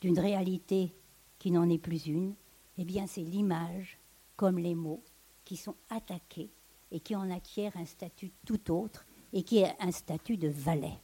d'une 0.00 0.18
réalité 0.18 0.94
qui 1.38 1.50
n'en 1.50 1.68
est 1.68 1.78
plus 1.78 2.06
une, 2.06 2.34
eh 2.78 2.84
bien 2.84 3.06
c'est 3.06 3.22
l'image, 3.22 3.98
comme 4.36 4.58
les 4.58 4.74
mots, 4.74 5.02
qui 5.44 5.56
sont 5.56 5.76
attaqués 5.90 6.50
et 6.92 7.00
qui 7.00 7.16
en 7.16 7.30
acquiert 7.30 7.76
un 7.76 7.86
statut 7.86 8.30
tout 8.46 8.70
autre 8.70 9.04
et 9.32 9.42
qui 9.42 9.58
est 9.58 9.74
un 9.80 9.90
statut 9.90 10.36
de 10.36 10.48
valet. 10.48 10.98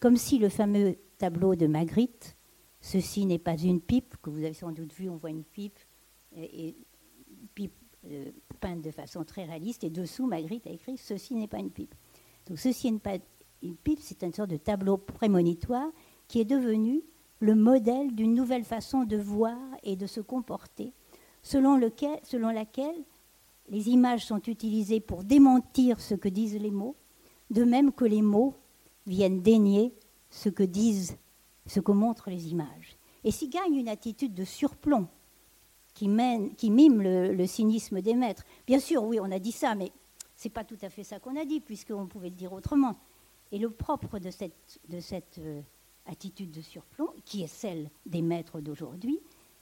Comme 0.00 0.16
si 0.16 0.38
le 0.38 0.48
fameux 0.48 0.96
tableau 1.18 1.56
de 1.56 1.66
Magritte, 1.66 2.36
ceci 2.80 3.26
n'est 3.26 3.40
pas 3.40 3.58
une 3.58 3.80
pipe, 3.80 4.14
que 4.22 4.30
vous 4.30 4.44
avez 4.44 4.54
sans 4.54 4.70
doute 4.70 4.94
vu, 4.94 5.08
on 5.08 5.16
voit 5.16 5.30
une 5.30 5.44
pipe, 5.44 5.78
et, 6.36 6.76
pipe 7.54 7.74
euh, 8.08 8.30
peinte 8.60 8.80
de 8.80 8.92
façon 8.92 9.24
très 9.24 9.44
réaliste, 9.44 9.82
et 9.82 9.90
dessous, 9.90 10.26
Magritte 10.26 10.68
a 10.68 10.70
écrit 10.70 10.96
Ceci 10.96 11.34
n'est 11.34 11.48
pas 11.48 11.58
une 11.58 11.70
pipe. 11.70 11.94
Donc, 12.46 12.60
ceci 12.60 12.92
n'est 12.92 13.00
pas 13.00 13.18
une 13.62 13.76
pipe, 13.76 13.98
c'est 14.00 14.22
une 14.22 14.32
sorte 14.32 14.50
de 14.50 14.56
tableau 14.56 14.96
prémonitoire 14.96 15.90
qui 16.28 16.40
est 16.40 16.44
devenu 16.44 17.02
le 17.40 17.56
modèle 17.56 18.14
d'une 18.14 18.34
nouvelle 18.34 18.64
façon 18.64 19.04
de 19.04 19.16
voir 19.16 19.58
et 19.82 19.96
de 19.96 20.06
se 20.06 20.20
comporter, 20.20 20.92
selon, 21.42 21.76
lequel, 21.76 22.20
selon 22.22 22.50
laquelle 22.50 23.04
les 23.70 23.88
images 23.88 24.24
sont 24.26 24.40
utilisées 24.42 25.00
pour 25.00 25.24
démentir 25.24 26.00
ce 26.00 26.14
que 26.14 26.28
disent 26.28 26.58
les 26.58 26.70
mots, 26.70 26.96
de 27.50 27.64
même 27.64 27.92
que 27.92 28.04
les 28.04 28.22
mots 28.22 28.54
viennent 29.06 29.42
dénier 29.42 29.94
ce 30.30 30.48
que 30.48 30.62
disent, 30.62 31.16
ce 31.66 31.80
que 31.80 31.92
montrent 31.92 32.30
les 32.30 32.48
images. 32.48 32.96
Et 33.24 33.30
s'y 33.30 33.48
gagne 33.48 33.74
une 33.74 33.88
attitude 33.88 34.34
de 34.34 34.44
surplomb 34.44 35.08
qui, 35.94 36.08
mime 36.08 37.02
le, 37.02 37.46
cynisme 37.46 38.00
des 38.00 38.14
maîtres. 38.14 38.44
Bien 38.66 38.78
sûr, 38.78 39.02
oui, 39.02 39.18
on 39.20 39.30
a 39.32 39.40
dit 39.40 39.52
ça, 39.52 39.74
mais 39.74 39.90
ce 40.36 40.46
n'est 40.46 40.52
pas 40.52 40.64
tout 40.64 40.78
à 40.82 40.90
fait 40.90 41.02
ça 41.02 41.18
qu'on 41.18 41.36
a 41.36 41.44
dit, 41.44 41.60
puisqu'on 41.60 42.06
pouvait 42.06 42.28
le 42.28 42.36
dire 42.36 42.52
autrement. 42.52 42.96
Et 43.50 43.58
le 43.58 43.70
propre 43.70 44.20
de 44.20 44.30
cette, 44.30 44.78
de 44.88 45.00
cette 45.00 45.38
euh, 45.38 45.60
attitude 46.06 46.52
de 46.52 46.60
surplomb, 46.60 47.08
qui 47.24 47.42
est 47.42 47.48
celle 47.48 47.90
des 48.06 48.22
maîtres 48.22 48.60
d'aujourd'hui, 48.60 49.18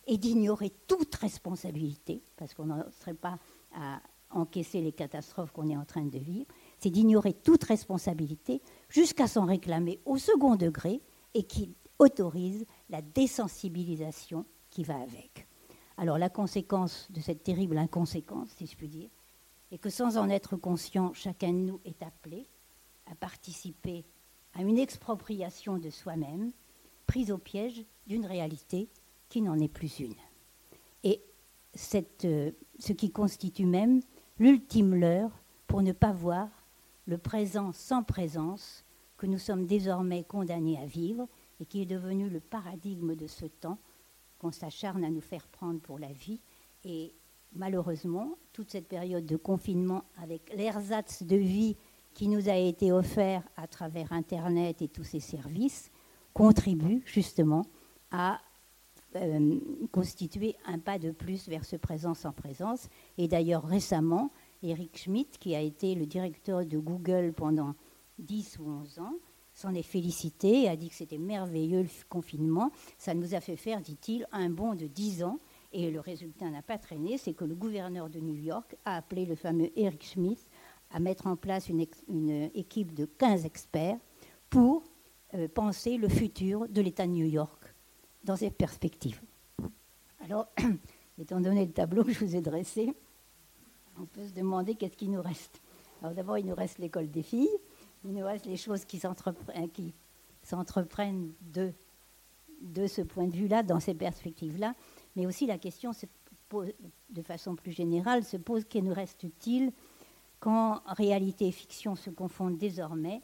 est 0.07 0.19
d'ignorer 0.19 0.73
toute 0.87 1.14
responsabilité, 1.14 2.21
parce 2.37 2.53
qu'on 2.53 2.66
n'en 2.66 2.85
serait 3.01 3.14
pas 3.14 3.38
à 3.76 4.00
encaisser 4.30 4.80
les 4.80 4.92
catastrophes 4.92 5.52
qu'on 5.52 5.70
est 5.70 5.76
en 5.76 5.84
train 5.84 6.04
de 6.04 6.18
vivre, 6.18 6.46
c'est 6.78 6.90
d'ignorer 6.90 7.32
toute 7.32 7.64
responsabilité 7.64 8.60
jusqu'à 8.88 9.28
s'en 9.28 9.44
réclamer 9.44 10.00
au 10.04 10.18
second 10.18 10.56
degré 10.56 11.00
et 11.34 11.44
qui 11.44 11.74
autorise 11.98 12.66
la 12.90 13.02
désensibilisation 13.02 14.44
qui 14.70 14.82
va 14.82 14.96
avec. 14.96 15.46
Alors 15.96 16.18
la 16.18 16.28
conséquence 16.28 17.10
de 17.10 17.20
cette 17.20 17.42
terrible 17.42 17.78
inconséquence, 17.78 18.50
si 18.56 18.66
je 18.66 18.76
puis 18.76 18.88
dire, 18.88 19.08
est 19.70 19.78
que 19.78 19.90
sans 19.90 20.16
en 20.16 20.28
être 20.28 20.56
conscient, 20.56 21.12
chacun 21.14 21.52
de 21.52 21.58
nous 21.58 21.80
est 21.84 22.02
appelé 22.02 22.46
à 23.06 23.14
participer 23.14 24.04
à 24.54 24.62
une 24.62 24.78
expropriation 24.78 25.78
de 25.78 25.90
soi-même, 25.90 26.52
prise 27.06 27.30
au 27.30 27.38
piège 27.38 27.84
d'une 28.06 28.26
réalité 28.26 28.88
qui 29.28 29.42
n'en 29.42 29.58
est 29.58 29.68
plus 29.68 30.00
une. 30.00 30.14
Et 31.02 31.22
euh, 32.24 32.50
ce 32.78 32.92
qui 32.92 33.10
constitue 33.10 33.66
même 33.66 34.00
l'ultime 34.38 34.94
leurre 34.94 35.42
pour 35.66 35.82
ne 35.82 35.92
pas 35.92 36.12
voir 36.12 36.48
le 37.06 37.18
présent 37.18 37.72
sans 37.72 38.02
présence 38.02 38.84
que 39.16 39.26
nous 39.26 39.38
sommes 39.38 39.66
désormais 39.66 40.24
condamnés 40.24 40.78
à 40.78 40.86
vivre 40.86 41.26
et 41.60 41.64
qui 41.64 41.82
est 41.82 41.86
devenu 41.86 42.28
le 42.28 42.40
paradigme 42.40 43.14
de 43.14 43.26
ce 43.26 43.46
temps 43.46 43.78
qu'on 44.38 44.52
s'acharne 44.52 45.04
à 45.04 45.10
nous 45.10 45.20
faire 45.20 45.46
prendre 45.48 45.80
pour 45.80 45.98
la 45.98 46.12
vie. 46.12 46.40
Et 46.84 47.14
malheureusement, 47.54 48.36
toute 48.52 48.70
cette 48.70 48.88
période 48.88 49.24
de 49.24 49.36
confinement 49.36 50.04
avec 50.22 50.52
l'ersatz 50.54 51.22
de 51.22 51.36
vie 51.36 51.76
qui 52.12 52.28
nous 52.28 52.48
a 52.48 52.56
été 52.56 52.92
offert 52.92 53.42
à 53.56 53.66
travers 53.66 54.12
Internet 54.12 54.82
et 54.82 54.88
tous 54.88 55.04
ces 55.04 55.20
services 55.20 55.90
contribue 56.34 57.02
justement 57.06 57.62
à 58.10 58.40
euh, 59.16 59.59
constituer 59.92 60.57
un 60.66 60.79
pas 60.79 60.98
de 60.98 61.11
plus 61.11 61.48
vers 61.48 61.64
ce 61.64 61.76
présent 61.76 62.14
sans 62.14 62.33
présence. 62.33 62.88
Et 63.18 63.29
d'ailleurs, 63.29 63.64
récemment, 63.64 64.31
Eric 64.62 64.96
Schmidt, 64.98 65.38
qui 65.38 65.55
a 65.55 65.61
été 65.61 65.94
le 65.94 66.07
directeur 66.07 66.64
de 66.64 66.79
Google 66.79 67.33
pendant 67.35 67.74
10 68.18 68.59
ou 68.61 68.70
11 68.70 68.98
ans, 69.00 69.14
s'en 69.57 69.74
est 69.74 69.83
félicité 69.83 70.68
a 70.68 70.76
dit 70.76 70.90
que 70.90 70.94
c'était 70.94 71.18
merveilleux 71.18 71.83
le 71.83 71.88
confinement. 72.11 72.70
Ça 72.98 73.14
nous 73.14 73.35
a 73.35 73.40
fait 73.40 73.57
faire, 73.57 73.81
dit-il, 73.81 74.26
un 74.31 74.50
bond 74.50 74.74
de 74.74 74.87
10 74.87 75.24
ans. 75.24 75.38
Et 75.72 75.90
le 75.90 76.00
résultat 76.00 76.50
n'a 76.50 76.62
pas 76.62 76.79
traîné, 76.79 77.18
c'est 77.18 77.33
que 77.33 77.44
le 77.44 77.55
gouverneur 77.55 78.11
de 78.11 78.20
New 78.20 78.35
York 78.35 78.76
a 78.85 78.96
appelé 78.96 79.24
le 79.24 79.35
fameux 79.35 79.70
Eric 79.76 80.05
Schmidt 80.05 80.42
à 80.90 81.00
mettre 81.00 81.26
en 81.26 81.37
place 81.37 81.68
une, 81.68 81.81
équipe 82.55 82.94
de 82.94 83.07
15 83.07 83.44
experts 83.44 83.98
pour 84.50 84.85
euh, 85.35 85.48
penser 85.48 85.96
le 85.96 86.09
futur 86.09 86.68
de 86.68 86.81
l'État 86.81 87.07
de 87.07 87.12
New 87.12 87.26
York 87.26 87.65
dans 88.26 88.36
cette 88.36 88.56
perspective. 88.56 89.22
Alors, 90.20 90.48
étant 91.18 91.40
donné 91.40 91.64
le 91.64 91.72
tableau 91.72 92.04
que 92.04 92.12
je 92.12 92.24
vous 92.24 92.36
ai 92.36 92.42
dressé, 92.42 92.92
on 93.98 94.04
peut 94.04 94.26
se 94.26 94.32
demander 94.34 94.74
qu'est-ce 94.74 94.96
qui 94.96 95.08
nous 95.08 95.22
reste. 95.22 95.62
Alors 96.02 96.14
d'abord, 96.14 96.36
il 96.36 96.44
nous 96.44 96.54
reste 96.54 96.78
l'école 96.78 97.08
des 97.08 97.22
filles, 97.22 97.48
il 98.04 98.12
nous 98.12 98.24
reste 98.24 98.44
les 98.44 98.56
choses 98.56 98.84
qui 98.84 98.98
s'entreprennent 98.98 99.70
de, 101.40 101.72
ce 102.86 103.00
point 103.00 103.28
de 103.28 103.34
vue-là, 103.34 103.62
dans 103.62 103.80
ces 103.80 103.94
perspectives-là, 103.94 104.74
mais 105.14 105.26
aussi 105.26 105.46
la 105.46 105.56
question 105.56 105.92
se 105.92 106.06
pose, 106.48 106.72
de 107.08 107.22
façon 107.22 107.54
plus 107.54 107.72
générale 107.72 108.24
se 108.24 108.36
pose 108.36 108.64
qu'il 108.64 108.84
nous 108.84 108.92
reste-t-il 108.92 109.72
quand 110.40 110.82
réalité 110.86 111.46
et 111.46 111.52
fiction 111.52 111.94
se 111.96 112.10
confondent 112.10 112.58
désormais 112.58 113.22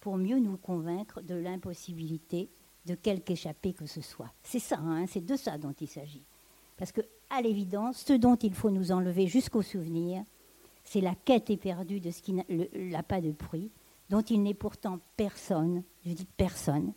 pour 0.00 0.16
mieux 0.16 0.38
nous 0.38 0.56
convaincre 0.56 1.20
de 1.20 1.34
l'impossibilité 1.34 2.48
de 2.86 2.94
quelque 2.94 3.30
échappée 3.30 3.72
que 3.72 3.86
ce 3.86 4.00
soit. 4.00 4.32
C'est 4.42 4.58
ça, 4.58 4.78
hein, 4.78 5.06
c'est 5.06 5.24
de 5.24 5.36
ça 5.36 5.58
dont 5.58 5.74
il 5.80 5.88
s'agit. 5.88 6.24
Parce 6.76 6.92
que, 6.92 7.00
à 7.30 7.40
l'évidence, 7.40 8.04
ce 8.06 8.12
dont 8.12 8.36
il 8.36 8.54
faut 8.54 8.70
nous 8.70 8.92
enlever 8.92 9.26
jusqu'au 9.26 9.62
souvenir, 9.62 10.24
c'est 10.84 11.00
la 11.00 11.14
quête 11.14 11.50
éperdue 11.50 12.00
de 12.00 12.10
ce 12.10 12.22
qui 12.22 12.34
n'a 12.34 13.02
pas 13.02 13.20
de 13.20 13.32
prix, 13.32 13.70
dont 14.10 14.20
il 14.20 14.42
n'est 14.42 14.54
pourtant 14.54 15.00
personne, 15.16 15.82
je 16.04 16.12
dis 16.12 16.26
personne, 16.36 16.92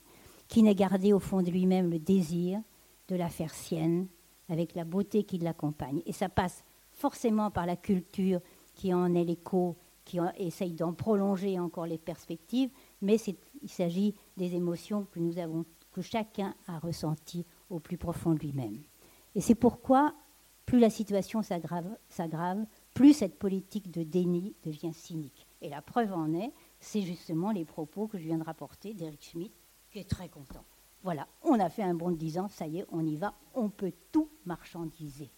qui 0.47 0.63
n'ait 0.63 0.75
gardé 0.75 1.13
au 1.13 1.19
fond 1.19 1.41
de 1.41 1.51
lui-même 1.51 1.89
le 1.89 1.99
désir 1.99 2.61
de 3.07 3.15
la 3.15 3.29
faire 3.29 3.53
sienne, 3.53 4.07
avec 4.49 4.75
la 4.75 4.83
beauté 4.83 5.23
qui 5.23 5.37
l'accompagne. 5.37 6.01
Et 6.05 6.13
ça 6.13 6.29
passe 6.29 6.63
forcément 6.91 7.51
par 7.51 7.65
la 7.65 7.75
culture 7.75 8.41
qui 8.75 8.93
en 8.93 9.13
est 9.15 9.23
l'écho, 9.23 9.77
qui 10.03 10.19
essaye 10.37 10.71
d'en 10.71 10.93
prolonger 10.93 11.59
encore 11.59 11.85
les 11.85 11.97
perspectives, 11.97 12.69
mais 13.01 13.17
il 13.61 13.69
s'agit 13.69 14.15
des 14.37 14.55
émotions 14.55 15.05
que 15.11 15.19
nous 15.19 15.37
avons, 15.37 15.65
que 15.97 16.03
chacun 16.03 16.53
a 16.67 16.77
ressenties 16.77 17.43
au 17.71 17.79
plus 17.79 17.97
profond 17.97 18.35
de 18.35 18.39
lui-même. 18.39 18.83
Et 19.33 19.41
c'est 19.41 19.55
pourquoi, 19.55 20.13
plus 20.67 20.77
la 20.77 20.91
situation 20.91 21.41
s'aggrave, 21.41 22.67
plus 22.93 23.13
cette 23.13 23.39
politique 23.39 23.89
de 23.89 24.03
déni 24.03 24.53
devient 24.63 24.93
cynique. 24.93 25.47
Et 25.59 25.69
la 25.69 25.81
preuve 25.81 26.13
en 26.13 26.35
est, 26.35 26.53
c'est 26.79 27.01
justement 27.01 27.49
les 27.49 27.65
propos 27.65 28.05
que 28.05 28.19
je 28.19 28.25
viens 28.25 28.37
de 28.37 28.43
rapporter 28.43 28.93
d'Eric 28.93 29.23
Schmidt, 29.23 29.55
qui 29.89 29.97
est 29.97 30.07
très 30.07 30.29
content. 30.29 30.63
Voilà, 31.01 31.27
on 31.41 31.59
a 31.59 31.67
fait 31.67 31.81
un 31.81 31.95
bond 31.95 32.11
de 32.11 32.17
10 32.17 32.37
ans, 32.37 32.47
ça 32.47 32.67
y 32.67 32.77
est, 32.77 32.85
on 32.91 33.03
y 33.03 33.15
va, 33.15 33.33
on 33.55 33.69
peut 33.69 33.93
tout 34.11 34.29
marchandiser. 34.45 35.31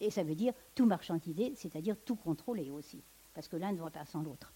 Et 0.00 0.10
ça 0.10 0.24
veut 0.24 0.34
dire 0.34 0.54
tout 0.74 0.86
marchandiser, 0.86 1.54
c'est-à-dire 1.54 1.96
tout 2.02 2.16
contrôler 2.16 2.70
aussi, 2.70 3.02
parce 3.34 3.46
que 3.46 3.56
l'un 3.56 3.72
ne 3.72 3.78
va 3.78 3.90
pas 3.90 4.06
sans 4.06 4.22
l'autre. 4.22 4.54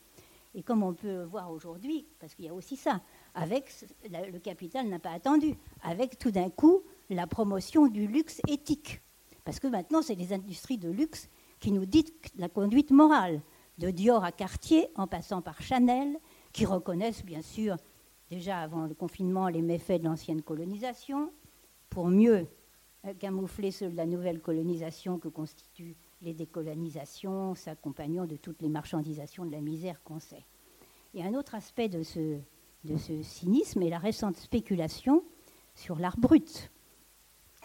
Et 0.55 0.63
comme 0.63 0.83
on 0.83 0.95
peut 0.95 1.25
voir 1.25 1.51
aujourd'hui, 1.51 2.07
parce 2.19 2.35
qu'il 2.35 2.47
y 2.47 2.49
a 2.49 2.55
aussi 2.55 2.77
ça, 2.77 3.03
avec 3.35 3.71
le 4.11 4.39
capital 4.39 4.89
n'a 4.89 4.99
pas 4.99 5.13
attendu, 5.13 5.55
avec 5.83 6.19
tout 6.19 6.31
d'un 6.31 6.51
coup 6.51 6.83
la 7.09 7.27
promotion 7.27 7.87
du 7.87 8.07
luxe 8.07 8.41
éthique. 8.49 9.01
Parce 9.45 9.61
que 9.61 9.67
maintenant, 9.67 10.03
c'est 10.03 10.15
les 10.15 10.33
industries 10.33 10.79
de 10.79 10.91
luxe 10.91 11.29
qui 11.59 11.73
nous 11.73 11.87
dictent 11.87 12.31
la 12.37 12.49
conduite 12.49 12.91
morale, 12.91 13.41
de 13.79 13.91
Dior 13.91 14.25
à 14.25 14.33
Cartier, 14.33 14.89
en 14.95 15.07
passant 15.07 15.43
par 15.43 15.63
Chanel, 15.63 16.19
qui 16.53 16.67
reconnaissent 16.67 17.25
bien 17.25 17.43
sûr 17.43 17.77
déjà 18.29 18.61
avant 18.61 18.87
le 18.87 18.95
confinement 18.95 19.49
les 19.49 19.63
méfaits 19.63 20.01
de 20.01 20.05
l'ancienne 20.05 20.43
colonisation, 20.43 21.33
pour 21.89 22.09
mieux 22.09 22.47
euh, 23.07 23.15
camoufler 23.15 23.71
ceux 23.71 23.91
de 23.91 23.97
la 23.97 24.07
nouvelle 24.07 24.41
colonisation 24.41 25.19
que 25.19 25.29
constituent 25.29 25.97
les 26.23 26.35
décolonisations, 26.35 27.55
s'accompagnant 27.55 28.27
de 28.27 28.37
toutes 28.37 28.63
les 28.63 28.69
marchandisations 28.69 29.45
de 29.45 29.51
la 29.51 29.61
misère 29.61 30.03
qu'on 30.05 30.21
sait. 30.21 30.45
Et 31.15 31.25
un 31.25 31.35
autre 31.35 31.55
aspect 31.55 31.89
de 31.89 32.03
ce, 32.03 32.39
de 32.85 32.97
ce 32.97 33.23
cynisme 33.23 33.83
est 33.83 33.91
la 33.91 33.99
récente 33.99 34.37
spéculation 34.37 35.23
sur 35.75 35.99
l'art 35.99 36.19
brut, 36.19 36.71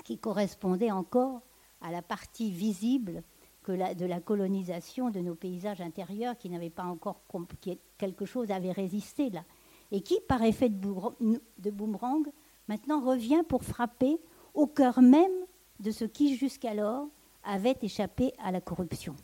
qui 0.04 0.18
correspondait 0.18 0.92
encore 0.92 1.42
à 1.82 1.92
la 1.92 2.02
partie 2.02 2.52
visible 2.52 3.24
de 3.68 4.06
la 4.06 4.20
colonisation 4.20 5.10
de 5.10 5.20
nos 5.20 5.36
paysages 5.36 5.82
intérieurs 5.82 6.38
qui 6.38 6.50
n'avaient 6.50 6.70
pas 6.70 6.84
encore 6.84 7.22
qui, 7.62 7.80
quelque 7.98 8.26
chose 8.26 8.52
avait 8.52 8.72
résisté 8.72 9.30
là 9.32 9.44
et 9.92 10.02
qui 10.02 10.20
par 10.28 10.44
effet 10.44 10.70
de, 10.70 11.72
boomerang 11.72 12.28
maintenant 12.68 13.02
revient 13.02 13.44
pour 13.48 13.64
frapper 13.64 14.18
au 14.54 14.68
cœur 14.68 15.02
même 15.02 15.32
de 15.80 15.92
ce 15.92 16.06
qui 16.06 16.36
jusqu'alors 16.36 17.08
avait 17.44 17.78
échappé 17.82 18.34
à 18.40 18.52
la 18.52 18.62
corruption. 18.62 19.16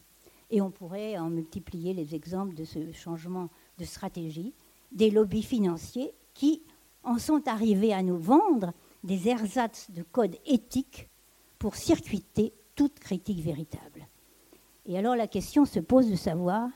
Et 0.50 0.62
on 0.62 0.70
pourrait 0.70 1.18
en 1.18 1.30
multiplier 1.30 1.94
les 1.94 2.14
exemples 2.14 2.54
de 2.54 2.66
ce 2.66 2.92
changement 2.92 3.50
de 3.78 3.86
stratégie 3.86 4.54
des 4.92 5.10
lobbies 5.10 5.44
financiers 5.44 6.14
qui 6.34 6.64
en 7.04 7.18
sont 7.18 7.48
arrivés 7.48 7.94
à 7.94 8.04
nous 8.04 8.18
vendre 8.18 8.74
des 9.04 9.28
ersatz 9.28 9.90
de 9.92 10.04
code 10.04 10.36
éthique 10.46 11.10
pour 11.58 11.76
circuiter 11.76 12.54
toute 12.76 13.00
critique 13.00 13.42
véritable. 13.42 14.08
Et 14.86 14.98
alors 14.98 15.16
la 15.16 15.28
question 15.28 15.66
se 15.66 15.80
pose 15.80 16.10
de 16.10 16.16
savoir 16.16 16.70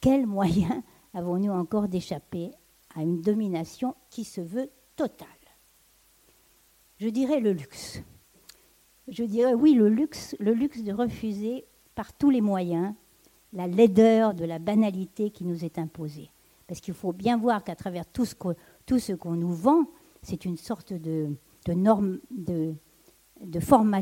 quels 0.00 0.26
moyens 0.26 0.82
avons-nous 1.14 1.52
encore 1.52 1.88
d'échapper 1.88 2.50
à 2.94 3.02
une 3.02 3.22
domination 3.22 3.94
qui 4.10 4.24
se 4.24 4.40
veut 4.40 4.70
totale 4.96 5.28
Je 6.98 7.08
dirais 7.08 7.40
le 7.40 7.52
luxe. 7.52 8.02
Je 9.08 9.24
dirais 9.24 9.54
oui, 9.54 9.74
le 9.74 9.88
luxe, 9.88 10.36
le 10.38 10.52
luxe 10.52 10.82
de 10.82 10.92
refuser 10.92 11.64
par 11.94 12.12
tous 12.12 12.30
les 12.30 12.40
moyens 12.40 12.94
la 13.52 13.66
laideur 13.66 14.34
de 14.34 14.44
la 14.44 14.58
banalité 14.58 15.30
qui 15.30 15.44
nous 15.44 15.64
est 15.64 15.78
imposée. 15.78 16.31
Parce 16.72 16.80
qu'il 16.80 16.94
faut 16.94 17.12
bien 17.12 17.36
voir 17.36 17.64
qu'à 17.64 17.76
travers 17.76 18.06
tout 18.06 18.24
ce 18.24 19.12
qu'on 19.12 19.34
nous 19.34 19.52
vend, 19.52 19.84
c'est 20.22 20.46
une 20.46 20.56
sorte 20.56 20.94
de, 20.94 21.36
norme, 21.68 22.18
de, 22.30 22.74
format, 23.60 24.00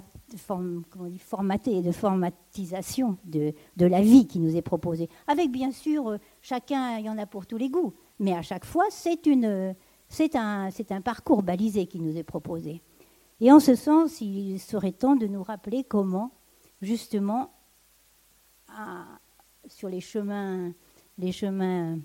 formaté 1.19 1.83
de 1.83 1.91
formatisation 1.91 3.19
de, 3.25 3.53
la 3.77 4.01
vie 4.01 4.29
qui 4.29 4.39
nous 4.39 4.55
est 4.55 4.63
proposée. 4.63 5.09
Avec 5.27 5.51
bien 5.51 5.73
sûr, 5.73 6.11
euh, 6.11 6.19
chacun, 6.43 6.99
il 6.99 7.07
y 7.07 7.11
en 7.11 7.19
a 7.19 7.27
pour 7.27 7.45
tous 7.45 7.57
les 7.57 7.71
goûts, 7.71 7.93
mais 8.21 8.35
à 8.35 8.43
chaque 8.43 8.65
fois, 8.65 8.85
c'est 8.89 9.27
un 10.37 11.01
parcours 11.03 11.43
balisé 11.43 11.87
qui 11.89 11.99
nous 11.99 12.17
est 12.17 12.23
proposé. 12.23 12.83
Et 13.41 13.51
en 13.51 13.59
ce 13.59 13.75
sens, 13.75 14.21
il 14.21 14.61
serait 14.61 14.93
temps 14.93 15.17
de 15.17 15.27
nous 15.27 15.43
rappeler 15.43 15.83
comment, 15.83 16.31
justement, 16.83 17.51
sur 19.67 19.89
les 19.89 20.01
chemins, 20.01 20.73
les 21.19 21.33
chemins 21.33 21.99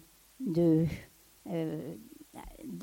euh, 0.58 0.86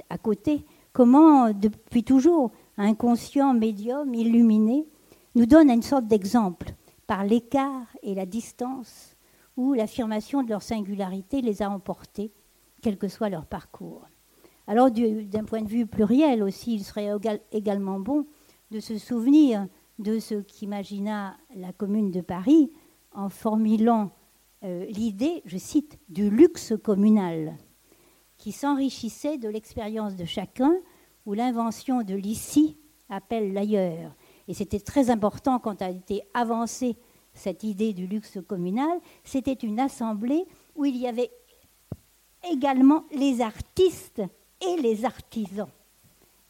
à 0.09 0.19
côté, 0.19 0.65
comment, 0.93 1.53
depuis 1.53 2.05
toujours, 2.05 2.53
un 2.77 2.95
conscient 2.95 3.55
médium 3.55 4.15
illuminé 4.15 4.87
nous 5.35 5.47
donne 5.47 5.71
une 5.71 5.83
sorte 5.83 6.07
d'exemple 6.07 6.73
par 7.07 7.25
l'écart 7.25 7.87
et 8.03 8.15
la 8.15 8.27
distance 8.27 9.17
où 9.57 9.75
l'affirmation 9.75 10.43
de 10.43 10.49
leur 10.49 10.63
singularité 10.63 11.43
les 11.43 11.63
a 11.63 11.71
emportés, 11.71 12.33
quel 12.81 12.97
que 12.97 13.09
soit 13.09 13.29
leur 13.29 13.47
parcours. 13.47 14.07
Alors, 14.67 14.91
d'un 14.91 15.45
point 15.45 15.63
de 15.63 15.69
vue 15.69 15.87
pluriel 15.87 16.43
aussi, 16.43 16.75
il 16.75 16.85
serait 16.85 17.11
également 17.51 18.01
bon 18.01 18.27
de 18.71 18.81
se 18.81 18.97
souvenir 18.97 19.67
de 19.99 20.19
ce 20.19 20.37
qu'imagina 20.37 21.37
la 21.55 21.73
Commune 21.73 22.11
de 22.11 22.21
Paris 22.21 22.73
en 23.13 23.29
formulant 23.29 24.11
euh, 24.65 24.85
l'idée, 24.87 25.43
je 25.45 25.59
cite, 25.59 25.99
du 26.09 26.31
luxe 26.31 26.75
communal, 26.83 27.57
qui 28.39 28.53
s'enrichissait 28.53 29.39
de 29.39 29.49
l'expérience 29.49 30.17
de 30.17 30.25
chacun 30.25 30.75
où 31.27 31.35
l'invention 31.35 32.03
de 32.03 32.15
l'ici 32.15 32.77
appelle 33.09 33.53
l'ailleurs. 33.53 34.15
Et 34.49 34.55
c'était 34.55 34.81
très 34.81 35.11
important 35.11 35.59
quand 35.59 35.83
a 35.83 35.91
été 35.91 36.23
avancée 36.35 36.97
cette 37.35 37.63
idée 37.63 37.93
du 37.93 38.07
luxe 38.07 38.39
communal. 38.47 39.01
C'était 39.25 39.53
une 39.53 39.81
assemblée 39.81 40.45
où 40.75 40.85
il 40.85 40.97
y 40.97 41.07
avait 41.07 41.31
également 42.51 43.05
les 43.13 43.41
artistes 43.41 44.23
et 44.61 44.81
les 44.81 45.05
artisans. 45.05 45.69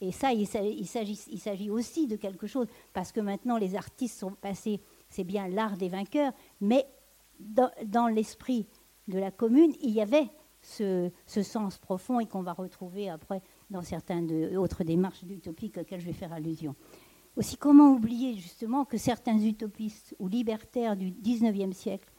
Et 0.00 0.10
ça, 0.10 0.32
il 0.32 0.46
s'agit 0.46 1.70
aussi 1.70 2.06
de 2.06 2.16
quelque 2.16 2.46
chose, 2.46 2.66
parce 2.92 3.12
que 3.12 3.20
maintenant 3.20 3.56
les 3.56 3.76
artistes 3.76 4.18
sont 4.18 4.32
passés, 4.32 4.80
c'est 5.08 5.22
bien 5.22 5.46
l'art 5.46 5.76
des 5.76 5.88
vainqueurs, 5.88 6.32
mais 6.60 6.86
dans, 7.42 8.08
l'esprit 8.08 8.66
de 9.08 9.18
la 9.18 9.30
commune, 9.30 9.72
il 9.80 9.90
y 9.90 10.00
avait 10.00 10.28
ce, 10.60 11.10
sens 11.26 11.78
profond 11.78 12.20
et 12.20 12.26
qu'on 12.26 12.42
va 12.42 12.52
retrouver 12.52 13.08
après 13.08 13.42
dans 13.70 13.82
certaines 13.82 14.56
autres 14.56 14.84
démarches 14.84 15.22
utopiques 15.22 15.78
auxquelles 15.78 16.00
je 16.00 16.06
vais 16.06 16.12
faire 16.12 16.32
allusion. 16.32 16.74
Aussi, 17.36 17.56
comment 17.56 17.92
oublier 17.92 18.34
justement 18.34 18.84
que 18.84 18.98
certains 18.98 19.38
utopistes 19.38 20.14
ou 20.18 20.28
libertaires 20.28 20.96
du 20.96 21.10
XIXe 21.10 21.76
siècle, 21.76 22.10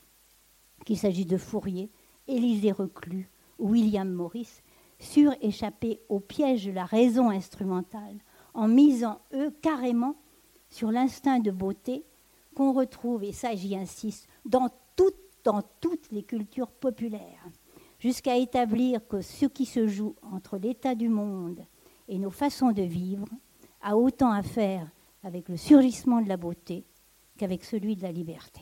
qu'il 0.86 0.98
s'agisse 0.98 1.28
de 1.28 1.38
Fourier, 1.38 1.92
Élisée 2.28 2.72
Reclus 2.72 3.30
ou 3.60 3.70
William 3.70 4.12
Morris, 4.12 4.62
surent 5.00 5.36
échapper 5.42 6.02
au 6.10 6.20
piège 6.20 6.66
de 6.66 6.72
la 6.72 6.86
raison 6.86 7.30
instrumentale 7.30 8.18
en 8.54 8.68
misant, 8.68 9.22
eux, 9.34 9.52
carrément 9.62 10.16
sur 10.70 10.92
l'instinct 10.92 11.40
de 11.40 11.52
beauté 11.52 12.06
qu'on 12.56 12.74
retrouve, 12.74 13.24
et 13.24 13.32
ça 13.32 13.56
j'y 13.56 13.76
insiste, 13.76 14.28
dans, 14.46 14.70
dans 15.44 15.62
toutes 15.80 16.12
les 16.12 16.24
cultures 16.24 16.72
populaires 16.72 17.50
jusqu'à 18.00 18.38
établir 18.38 19.08
que 19.08 19.22
ce 19.22 19.46
qui 19.46 19.66
se 19.66 19.88
joue 19.88 20.16
entre 20.22 20.58
l'état 20.58 20.96
du 20.96 21.10
monde 21.10 21.66
et 22.08 22.20
nos 22.20 22.32
façons 22.32 22.72
de 22.72 22.82
vivre 22.82 23.28
a 23.82 23.96
autant 23.98 24.32
à 24.32 24.44
faire 24.44 24.90
avec 25.24 25.50
le 25.50 25.58
surgissement 25.58 26.22
de 26.22 26.28
la 26.28 26.38
beauté 26.38 26.86
qu'avec 27.38 27.64
celui 27.64 27.96
de 27.96 28.04
la 28.04 28.12
liberté. 28.12 28.62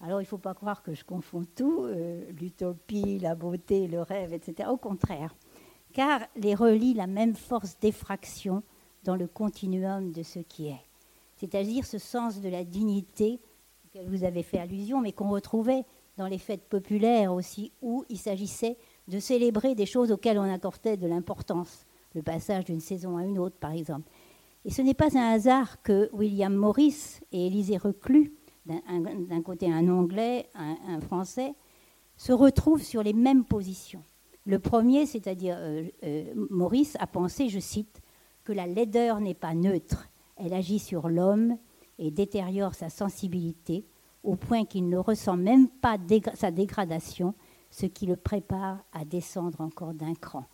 Alors 0.00 0.20
il 0.20 0.24
ne 0.24 0.28
faut 0.28 0.38
pas 0.38 0.54
croire 0.54 0.82
que 0.82 0.94
je 0.94 1.04
confonds 1.04 1.44
tout, 1.44 1.84
euh, 1.84 2.24
l'utopie, 2.32 3.18
la 3.18 3.34
beauté, 3.34 3.86
le 3.86 4.00
rêve, 4.00 4.32
etc. 4.32 4.68
Au 4.70 4.78
contraire, 4.78 5.34
car 5.92 6.20
les 6.36 6.54
relie 6.54 6.94
la 6.94 7.06
même 7.06 7.34
force 7.34 7.78
d'effraction 7.78 8.62
dans 9.04 9.16
le 9.16 9.26
continuum 9.26 10.12
de 10.12 10.22
ce 10.22 10.38
qui 10.38 10.68
est, 10.68 10.84
c'est-à-dire 11.36 11.84
ce 11.84 11.98
sens 11.98 12.40
de 12.40 12.48
la 12.48 12.64
dignité 12.64 13.40
auquel 13.90 14.08
vous 14.08 14.24
avez 14.24 14.42
fait 14.42 14.58
allusion, 14.58 15.00
mais 15.00 15.12
qu'on 15.12 15.30
retrouvait 15.30 15.84
dans 16.16 16.26
les 16.26 16.38
fêtes 16.38 16.68
populaires 16.68 17.32
aussi, 17.32 17.72
où 17.82 18.04
il 18.08 18.18
s'agissait 18.18 18.76
de 19.08 19.18
célébrer 19.18 19.74
des 19.74 19.86
choses 19.86 20.12
auxquelles 20.12 20.38
on 20.38 20.52
accordait 20.52 20.96
de 20.96 21.06
l'importance, 21.06 21.86
le 22.14 22.22
passage 22.22 22.64
d'une 22.64 22.80
saison 22.80 23.16
à 23.16 23.24
une 23.24 23.38
autre, 23.38 23.56
par 23.56 23.72
exemple. 23.72 24.08
Et 24.64 24.70
ce 24.70 24.82
n'est 24.82 24.94
pas 24.94 25.16
un 25.18 25.32
hasard 25.32 25.82
que 25.82 26.10
William 26.12 26.54
Morris 26.54 27.20
et 27.32 27.46
Élisée 27.46 27.78
Reclus, 27.78 28.32
d'un 28.66 29.42
côté 29.42 29.72
un 29.72 29.88
anglais, 29.88 30.48
un, 30.54 31.00
français, 31.00 31.54
se 32.16 32.32
retrouvent 32.32 32.82
sur 32.82 33.02
les 33.02 33.14
mêmes 33.14 33.44
positions. 33.44 34.04
Le 34.44 34.58
premier, 34.58 35.06
c'est-à-dire 35.06 35.56
euh, 35.58 35.84
euh, 36.04 36.32
Morris, 36.50 36.92
a 36.98 37.06
pensé, 37.06 37.48
je 37.48 37.58
cite, 37.58 38.00
que 38.44 38.52
la 38.52 38.66
laideur 38.66 39.20
n'est 39.20 39.34
pas 39.34 39.54
neutre, 39.54 40.08
elle 40.36 40.52
agit 40.52 40.78
sur 40.78 41.08
l'homme 41.08 41.56
et 42.00 42.10
détériore 42.10 42.74
sa 42.74 42.88
sensibilité, 42.88 43.86
au 44.24 44.34
point 44.34 44.64
qu'il 44.64 44.88
ne 44.88 44.96
ressent 44.96 45.36
même 45.36 45.68
pas 45.68 45.96
sa 46.34 46.50
dégradation, 46.50 47.34
ce 47.70 47.86
qui 47.86 48.06
le 48.06 48.16
prépare 48.16 48.82
à 48.92 49.04
descendre 49.04 49.60
encore 49.60 49.94
d'un 49.94 50.14
cran. 50.14 50.44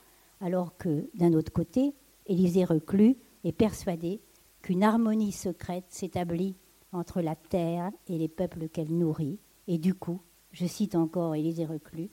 Alors 0.40 0.76
que, 0.76 1.08
d'un 1.14 1.32
autre 1.32 1.52
côté, 1.52 1.94
Élisée 2.26 2.64
Reclus 2.64 3.16
est 3.44 3.52
persuadé 3.52 4.20
qu'une 4.60 4.82
harmonie 4.82 5.32
secrète 5.32 5.86
s'établit 5.88 6.56
entre 6.92 7.22
la 7.22 7.36
terre 7.36 7.90
et 8.08 8.18
les 8.18 8.28
peuples 8.28 8.68
qu'elle 8.68 8.92
nourrit, 8.92 9.38
et 9.68 9.78
du 9.78 9.94
coup, 9.94 10.20
je 10.52 10.66
cite 10.66 10.94
encore 10.94 11.34
Élisée 11.34 11.64
Reclus, 11.64 12.10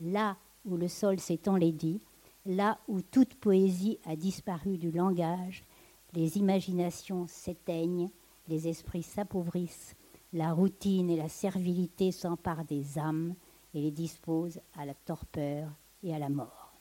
là 0.00 0.36
où 0.64 0.76
le 0.76 0.88
sol 0.88 1.18
s'est 1.18 1.48
enlaidi, 1.48 2.00
là 2.44 2.78
où 2.88 3.02
toute 3.02 3.34
poésie 3.34 3.98
a 4.04 4.16
disparu 4.16 4.78
du 4.78 4.90
langage, 4.90 5.64
les 6.12 6.38
imaginations 6.38 7.26
s'éteignent, 7.26 8.10
les 8.48 8.68
esprits 8.68 9.02
s'appauvrissent, 9.02 9.94
la 10.32 10.52
routine 10.52 11.10
et 11.10 11.16
la 11.16 11.28
servilité 11.28 12.12
s'emparent 12.12 12.64
des 12.64 12.98
âmes 12.98 13.34
et 13.74 13.80
les 13.80 13.90
disposent 13.90 14.60
à 14.76 14.84
la 14.84 14.94
torpeur 14.94 15.70
et 16.02 16.14
à 16.14 16.18
la 16.18 16.28
mort. 16.28 16.74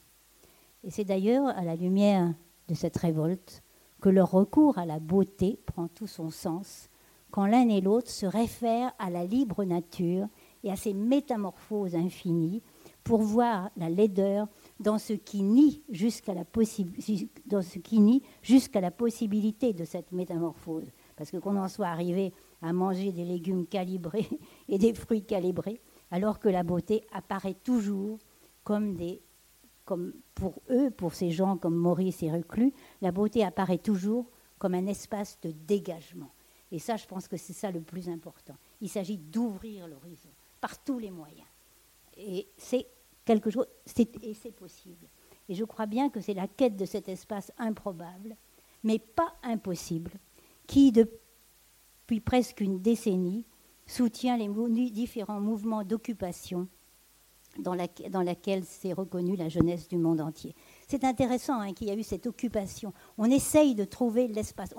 Et 0.83 0.91
c'est 0.91 1.05
d'ailleurs 1.05 1.47
à 1.47 1.63
la 1.63 1.75
lumière 1.75 2.33
de 2.67 2.73
cette 2.73 2.97
révolte 2.97 3.63
que 4.01 4.09
leur 4.09 4.31
recours 4.31 4.77
à 4.77 4.85
la 4.85 4.99
beauté 4.99 5.59
prend 5.65 5.87
tout 5.87 6.07
son 6.07 6.29
sens 6.29 6.89
quand 7.31 7.47
l'un 7.47 7.67
et 7.67 7.81
l'autre 7.81 8.09
se 8.09 8.25
réfèrent 8.25 8.93
à 8.97 9.09
la 9.09 9.25
libre 9.25 9.65
nature 9.65 10.27
et 10.63 10.71
à 10.71 10.77
ses 10.77 10.93
métamorphoses 10.93 11.95
infinies 11.95 12.61
pour 13.03 13.21
voir 13.21 13.69
la 13.75 13.89
laideur 13.89 14.47
dans 14.79 14.97
ce 14.97 15.11
qui 15.11 15.41
nie 15.41 15.83
jusqu'à 15.89 16.33
la, 16.33 16.45
la 18.81 18.91
possibilité 18.91 19.73
de 19.73 19.83
cette 19.83 20.11
métamorphose. 20.13 20.89
Parce 21.15 21.31
que 21.31 21.37
qu'on 21.37 21.57
en 21.57 21.67
soit 21.67 21.87
arrivé 21.87 22.33
à 22.61 22.73
manger 22.73 23.11
des 23.11 23.25
légumes 23.25 23.65
calibrés 23.65 24.27
et 24.67 24.77
des 24.77 24.93
fruits 24.93 25.25
calibrés, 25.25 25.81
alors 26.11 26.39
que 26.39 26.49
la 26.49 26.63
beauté 26.63 27.05
apparaît 27.11 27.55
toujours 27.55 28.19
comme 28.63 28.95
des 28.95 29.21
pour 30.33 30.63
eux, 30.71 30.89
pour 30.89 31.13
ces 31.13 31.29
gens 31.29 31.57
comme 31.57 31.75
Maurice 31.75 32.23
et 32.23 32.31
Reclus, 32.31 32.73
la 33.01 33.11
beauté 33.11 33.43
apparaît 33.43 33.77
toujours 33.77 34.31
comme 34.57 34.73
un 34.73 34.87
espace 34.87 35.39
de 35.41 35.51
dégagement. 35.51 36.31
Et 36.71 36.79
ça, 36.79 36.97
je 36.97 37.05
pense 37.05 37.27
que 37.27 37.37
c'est 37.37 37.53
ça 37.53 37.69
le 37.69 37.81
plus 37.81 38.09
important. 38.09 38.55
Il 38.81 38.89
s'agit 38.89 39.17
d'ouvrir 39.17 39.87
l'horizon 39.87 40.29
par 40.59 40.83
tous 40.83 40.97
les 40.97 41.11
moyens. 41.11 41.47
Et 42.17 42.47
c'est 42.57 42.87
quelque 43.23 43.49
chose, 43.49 43.67
et 44.23 44.33
c'est 44.33 44.51
possible. 44.51 45.07
Et 45.47 45.53
je 45.53 45.63
crois 45.63 45.85
bien 45.85 46.09
que 46.09 46.21
c'est 46.21 46.33
la 46.33 46.47
quête 46.47 46.75
de 46.75 46.85
cet 46.85 47.07
espace 47.07 47.51
improbable, 47.57 48.35
mais 48.83 48.97
pas 48.97 49.35
impossible, 49.43 50.11
qui, 50.67 50.91
de, 50.91 51.09
depuis 52.03 52.19
presque 52.19 52.61
une 52.61 52.81
décennie, 52.81 53.45
soutient 53.87 54.37
les 54.37 54.49
différents 54.89 55.39
mouvements 55.39 55.83
d'occupation 55.83 56.67
dans, 57.59 57.75
dans 58.09 58.21
laquelle 58.21 58.63
s'est 58.63 58.93
reconnue 58.93 59.35
la 59.35 59.49
jeunesse 59.49 59.87
du 59.87 59.97
monde 59.97 60.21
entier. 60.21 60.55
c'est 60.87 61.03
intéressant 61.03 61.59
hein, 61.59 61.73
qu'il 61.73 61.87
y 61.87 61.91
a 61.91 61.95
eu 61.95 62.03
cette 62.03 62.27
occupation. 62.27 62.93
On 63.17 63.25
essaye 63.25 63.75
de 63.75 63.85
trouver 63.85 64.27
l'espace. 64.27 64.73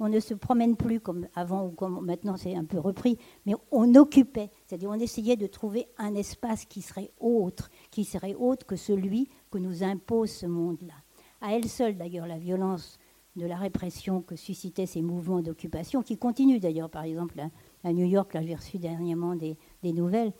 On, 0.00 0.08
ne 0.08 0.20
se 0.20 0.34
promène 0.34 0.76
plus 0.76 1.00
comme 1.00 1.28
avant 1.34 1.66
ou 1.66 1.70
comme 1.70 2.04
maintenant 2.04 2.36
c'est 2.36 2.54
un 2.54 2.64
peu 2.64 2.78
repris, 2.78 3.18
mais 3.46 3.54
on 3.70 3.94
occupait, 3.94 4.50
c'est-à-dire 4.66 4.90
on 4.90 4.98
essayait 4.98 5.36
de 5.36 5.46
trouver 5.46 5.86
un 5.98 6.14
espace 6.14 6.64
qui 6.64 6.82
serait 6.82 7.10
autre, 7.20 7.70
qui 7.90 8.04
serait 8.04 8.34
autre 8.34 8.66
que 8.66 8.76
celui 8.76 9.28
que 9.50 9.58
nous 9.58 9.82
impose 9.82 10.30
ce 10.30 10.46
monde-là. 10.46 10.94
À 11.40 11.54
elle 11.54 11.68
seule 11.68 11.96
d'ailleurs, 11.96 12.26
la 12.26 12.38
violence 12.38 12.98
de 13.36 13.46
la 13.46 13.56
répression 13.56 14.20
que 14.20 14.36
suscitaient 14.36 14.86
ces 14.86 15.02
mouvements 15.02 15.40
d'occupation, 15.40 16.02
qui 16.02 16.18
continuent 16.18 16.60
d'ailleurs, 16.60 16.90
par 16.90 17.04
exemple 17.04 17.42
à, 17.84 17.92
New 17.92 18.04
York, 18.04 18.34
là 18.34 18.42
j'ai 18.42 18.54
reçu 18.54 18.78
dernièrement 18.78 19.34
des, 19.34 19.56
nouvelles, 19.82 20.32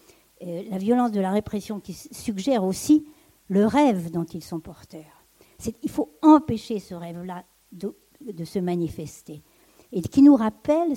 euh, 0.43 0.62
la 0.70 0.78
violence 0.78 1.12
de 1.12 1.20
la 1.20 1.30
répression 1.30 1.80
qui 1.80 1.95
suggère 1.95 2.64
aussi 2.64 3.07
le 3.49 3.66
rêve 3.66 4.11
dont 4.11 4.24
ils 4.24 4.45
sont 4.45 4.61
porteurs. 4.61 5.24
Il 5.82 5.90
faut 5.90 6.11
empêcher 6.22 6.80
ce 6.80 6.95
rêve-là 6.95 7.45
de, 7.70 7.95
se 8.45 8.59
manifester. 8.59 9.43
Et 9.93 10.03
qui 10.03 10.22
nous 10.22 10.34
rappelle 10.34 10.95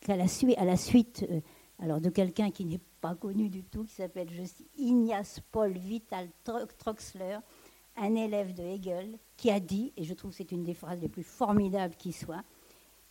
qu'à 0.00 0.16
la, 0.16 0.28
suite, 0.28 0.58
à 0.58 0.64
la 0.64 0.76
suite 0.76 1.26
euh, 1.30 1.40
alors 1.78 2.00
de 2.00 2.10
quelqu'un 2.10 2.50
qui 2.50 2.64
n'est 2.64 2.80
pas 3.00 3.14
connu 3.14 3.48
du 3.48 3.62
tout, 3.62 3.84
qui 3.84 3.94
s'appelle 3.94 4.28
Ignace 4.78 5.40
Paul 5.52 5.72
Vital 5.72 6.28
Troxler, 6.78 7.38
un 7.96 8.14
élève 8.14 8.54
de 8.54 8.62
Hegel, 8.62 9.18
qui 9.36 9.50
a 9.50 9.60
dit, 9.60 9.92
et 9.96 10.04
je 10.04 10.14
trouve 10.14 10.30
que 10.30 10.36
c'est 10.36 10.52
une 10.52 10.64
des 10.64 10.74
phrases 10.74 11.00
les 11.00 11.08
plus 11.08 11.22
formidables 11.22 11.94
qui 11.96 12.12
soit, 12.12 12.42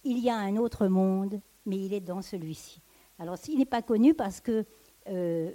il 0.03 0.19
y 0.19 0.29
a 0.29 0.37
un 0.37 0.57
autre 0.57 0.87
monde, 0.87 1.39
mais 1.65 1.77
il 1.77 1.93
est 1.93 2.01
dans 2.01 2.21
celui-ci. 2.21 2.81
Alors 3.19 3.37
s'il 3.37 3.57
n'est 3.57 3.65
pas 3.65 3.81
connu 3.81 4.13
parce 4.13 4.41
que 4.41 4.65
euh, 5.07 5.51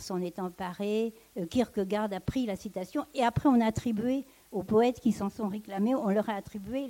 s'en 0.00 0.20
est 0.20 0.38
emparé, 0.38 1.12
euh, 1.36 1.46
Kierkegaard 1.46 2.12
a 2.12 2.20
pris 2.20 2.46
la 2.46 2.56
citation, 2.56 3.04
et 3.14 3.22
après 3.22 3.48
on 3.48 3.60
a 3.60 3.66
attribué 3.66 4.24
aux 4.50 4.62
poètes 4.62 5.00
qui 5.00 5.12
s'en 5.12 5.28
sont 5.28 5.48
réclamés, 5.48 5.94
on 5.94 6.08
leur 6.08 6.28
a 6.30 6.34
attribué 6.34 6.88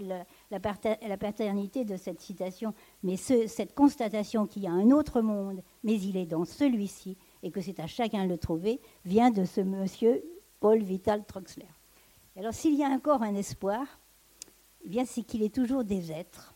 la, 0.50 0.60
paternité 0.60 1.84
de 1.84 1.96
cette 1.96 2.20
citation. 2.20 2.72
Mais 3.02 3.16
cette 3.16 3.74
constatation 3.74 4.46
qu'il 4.46 4.62
y 4.62 4.68
a 4.68 4.72
un 4.72 4.90
autre 4.92 5.22
monde, 5.22 5.60
mais 5.82 5.94
il 5.94 6.16
est 6.16 6.26
dans 6.26 6.44
celui-ci, 6.44 7.16
et 7.42 7.50
que 7.50 7.60
c'est 7.60 7.80
à 7.80 7.88
chacun 7.88 8.24
de 8.24 8.30
le 8.30 8.38
trouver, 8.38 8.80
vient 9.04 9.32
de 9.32 9.44
ce 9.44 9.60
monsieur 9.60 10.22
Paul 10.60 10.82
Vital 10.82 11.24
Troxler. 11.24 11.68
Alors 12.36 12.54
s'il 12.54 12.74
y 12.74 12.84
a 12.84 12.88
encore 12.88 13.22
un 13.22 13.34
espoir, 13.34 13.86
eh 14.84 14.88
bien 14.88 15.04
c'est 15.04 15.22
qu'il 15.22 15.42
est 15.42 15.54
toujours 15.54 15.84
des 15.84 16.12
êtres 16.12 16.54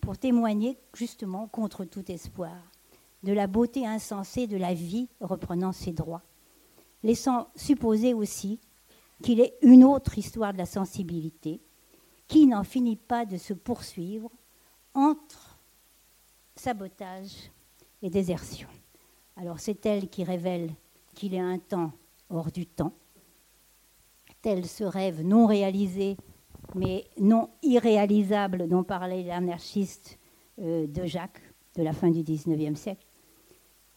pour 0.00 0.18
témoigner 0.18 0.78
justement 0.94 1.46
contre 1.48 1.84
tout 1.84 2.10
espoir 2.10 2.56
de 3.22 3.32
la 3.32 3.46
beauté 3.46 3.86
insensée 3.86 4.46
de 4.46 4.56
la 4.56 4.74
vie 4.74 5.08
reprenant 5.20 5.72
ses 5.72 5.92
droits, 5.92 6.22
laissant 7.02 7.48
supposer 7.54 8.14
aussi 8.14 8.58
qu'il 9.22 9.40
est 9.40 9.54
une 9.62 9.84
autre 9.84 10.18
histoire 10.18 10.52
de 10.52 10.58
la 10.58 10.66
sensibilité 10.66 11.60
qui 12.26 12.46
n'en 12.46 12.64
finit 12.64 12.96
pas 12.96 13.24
de 13.24 13.36
se 13.36 13.54
poursuivre 13.54 14.30
entre 14.94 15.58
sabotage 16.56 17.50
et 18.02 18.10
désertion. 18.10 18.68
Alors 19.36 19.60
c'est 19.60 19.86
elle 19.86 20.08
qui 20.08 20.24
révèle 20.24 20.74
qu'il 21.14 21.34
est 21.34 21.40
un 21.40 21.58
temps 21.58 21.92
hors 22.28 22.50
du 22.50 22.66
temps, 22.66 22.92
tel 24.42 24.66
ce 24.66 24.84
rêve 24.84 25.22
non 25.24 25.46
réalisé 25.46 26.16
mais 26.74 27.06
non 27.18 27.50
irréalisable 27.62 28.68
dont 28.68 28.84
parlait 28.84 29.22
l'anarchiste 29.22 30.18
euh, 30.58 30.86
de 30.86 31.04
Jacques 31.06 31.42
de 31.76 31.82
la 31.82 31.92
fin 31.92 32.10
du 32.10 32.22
XIXe 32.22 32.78
siècle, 32.78 33.06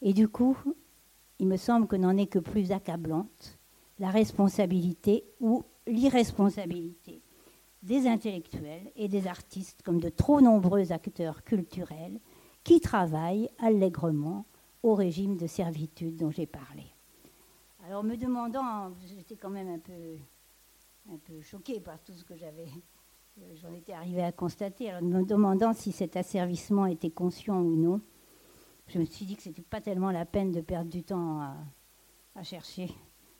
et 0.01 0.13
du 0.13 0.27
coup, 0.27 0.57
il 1.39 1.47
me 1.47 1.57
semble 1.57 1.87
que 1.87 1.95
n'en 1.95 2.15
est 2.15 2.27
que 2.27 2.39
plus 2.39 2.71
accablante 2.71 3.57
la 3.99 4.09
responsabilité 4.09 5.25
ou 5.39 5.63
l'irresponsabilité 5.87 7.21
des 7.83 8.07
intellectuels 8.07 8.91
et 8.95 9.07
des 9.07 9.27
artistes 9.27 9.81
comme 9.83 9.99
de 9.99 10.09
trop 10.09 10.41
nombreux 10.41 10.91
acteurs 10.91 11.43
culturels 11.43 12.19
qui 12.63 12.79
travaillent 12.79 13.49
allègrement 13.59 14.45
au 14.83 14.95
régime 14.95 15.37
de 15.37 15.47
servitude 15.47 16.15
dont 16.15 16.31
j'ai 16.31 16.47
parlé. 16.47 16.83
Alors 17.85 18.03
me 18.03 18.15
demandant, 18.15 18.91
j'étais 19.05 19.35
quand 19.35 19.51
même 19.51 19.69
un 19.69 19.79
peu, 19.79 20.17
un 21.11 21.17
peu 21.17 21.41
choquée 21.41 21.79
par 21.79 22.01
tout 22.03 22.13
ce 22.13 22.23
que 22.23 22.35
j'avais, 22.35 22.67
j'en 23.61 23.71
étais 23.73 23.93
arrivée 23.93 24.23
à 24.23 24.31
constater, 24.31 24.89
alors 24.89 25.03
me 25.03 25.23
demandant 25.23 25.73
si 25.73 25.91
cet 25.91 26.15
asservissement 26.15 26.85
était 26.85 27.11
conscient 27.11 27.59
ou 27.61 27.75
non, 27.75 28.01
je 28.87 28.99
me 28.99 29.05
suis 29.05 29.25
dit 29.25 29.35
que 29.35 29.43
ce 29.43 29.49
n'était 29.49 29.61
pas 29.61 29.81
tellement 29.81 30.11
la 30.11 30.25
peine 30.25 30.51
de 30.51 30.61
perdre 30.61 30.89
du 30.89 31.03
temps 31.03 31.41
à, 32.35 32.43
chercher 32.43 32.89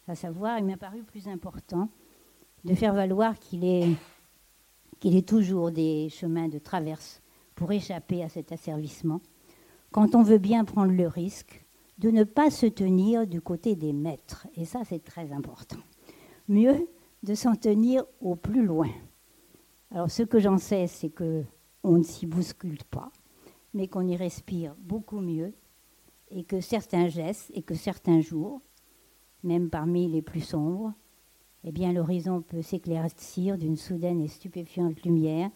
à 0.08 0.16
savoir. 0.16 0.60
Il 0.60 0.66
m'a 0.66 0.78
paru 0.78 1.04
plus 1.04 1.28
important 1.28 1.90
de 2.64 2.74
faire 2.74 2.94
valoir 2.94 3.38
qu'il 3.40 3.64
est, 3.64 3.90
qu'il 5.00 5.16
est 5.16 5.28
toujours 5.28 5.72
des 5.72 6.10
chemins 6.10 6.48
de 6.48 6.58
traverse 6.58 7.22
pour 7.54 7.72
échapper 7.72 8.24
à 8.24 8.30
cet 8.30 8.52
asservissement, 8.52 9.22
quand 9.92 10.16
on 10.16 10.24
veut 10.24 10.40
bien 10.40 10.66
prendre 10.66 10.92
le 10.92 11.08
risque 11.08 11.66
de 12.00 12.12
ne 12.12 12.26
pas 12.26 12.50
se 12.50 12.66
tenir 12.66 13.26
du 13.26 13.40
côté 13.40 13.76
des 13.76 13.94
maîtres. 13.94 14.48
Et 14.56 14.66
ça, 14.66 14.82
c'est 14.84 15.04
très 15.04 15.32
important. 15.32 15.78
Mieux 16.50 16.90
de 17.26 17.34
s'en 17.34 17.56
tenir 17.56 18.06
au 18.22 18.36
plus 18.36 18.64
loin. 18.64 18.90
Alors, 19.90 20.12
ce 20.12 20.22
que 20.22 20.40
j'en 20.40 20.60
sais, 20.60 20.86
c'est 20.86 21.10
que 21.10 21.44
on 21.84 21.98
ne 21.98 22.04
s'y 22.04 22.28
bouscule 22.28 22.84
pas, 22.90 23.12
mais 23.74 23.88
qu'on 23.88 24.08
y 24.08 24.16
respire 24.16 24.76
beaucoup 24.80 25.20
mieux 25.20 25.54
et 26.30 26.44
que 26.44 26.62
certains 26.62 27.08
gestes 27.08 27.52
et 27.54 27.64
que 27.64 27.74
certains 27.76 28.22
jours, 28.22 28.62
même 29.44 29.70
parmi 29.70 30.08
les 30.08 30.22
plus 30.22 30.42
sombres, 30.42 30.94
eh 31.64 31.72
bien 31.72 31.94
l'horizon 31.94 32.42
peut 32.42 32.62
s'éclaircir 32.62 33.58
d'une 33.58 33.76
soudaine 33.76 34.22
et 34.22 34.28
stupéfiante 34.28 35.02
lumière, 35.04 35.50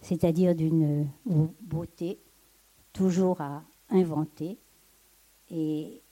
c'est-à-dire 0.00 0.54
d'une 0.54 1.08
beauté 1.60 2.18
toujours 2.92 3.40
à 3.40 3.62
inventer. 3.90 4.58
Et 5.50 6.02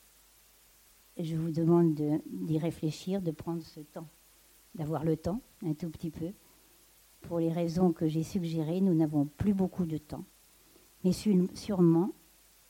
je 1.18 1.36
vous 1.36 1.50
demande 1.50 1.94
d'y 2.26 2.58
réfléchir, 2.58 3.20
de 3.20 3.32
prendre 3.32 3.62
ce 3.62 3.80
temps, 3.80 4.08
d'avoir 4.76 5.04
le 5.04 5.16
temps, 5.16 5.40
un 5.64 5.74
tout 5.74 5.90
petit 5.90 6.10
peu. 6.10 6.30
Pour 7.22 7.40
les 7.40 7.52
raisons 7.52 7.92
que 7.92 8.06
j'ai 8.06 8.22
suggérées, 8.22 8.80
nous 8.80 8.94
n'avons 8.94 9.26
plus 9.26 9.54
beaucoup 9.54 9.84
de 9.84 9.98
temps, 9.98 10.24
mais 11.02 11.12
sûrement 11.12 12.12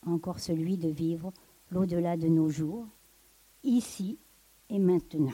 encore 0.07 0.39
celui 0.39 0.77
de 0.79 0.89
vivre 0.89 1.33
l'au-delà 1.71 2.17
de 2.17 2.29
nos 2.29 2.49
jours, 2.49 2.87
ici 3.65 4.19
et 4.71 4.79
maintenant. 4.79 5.33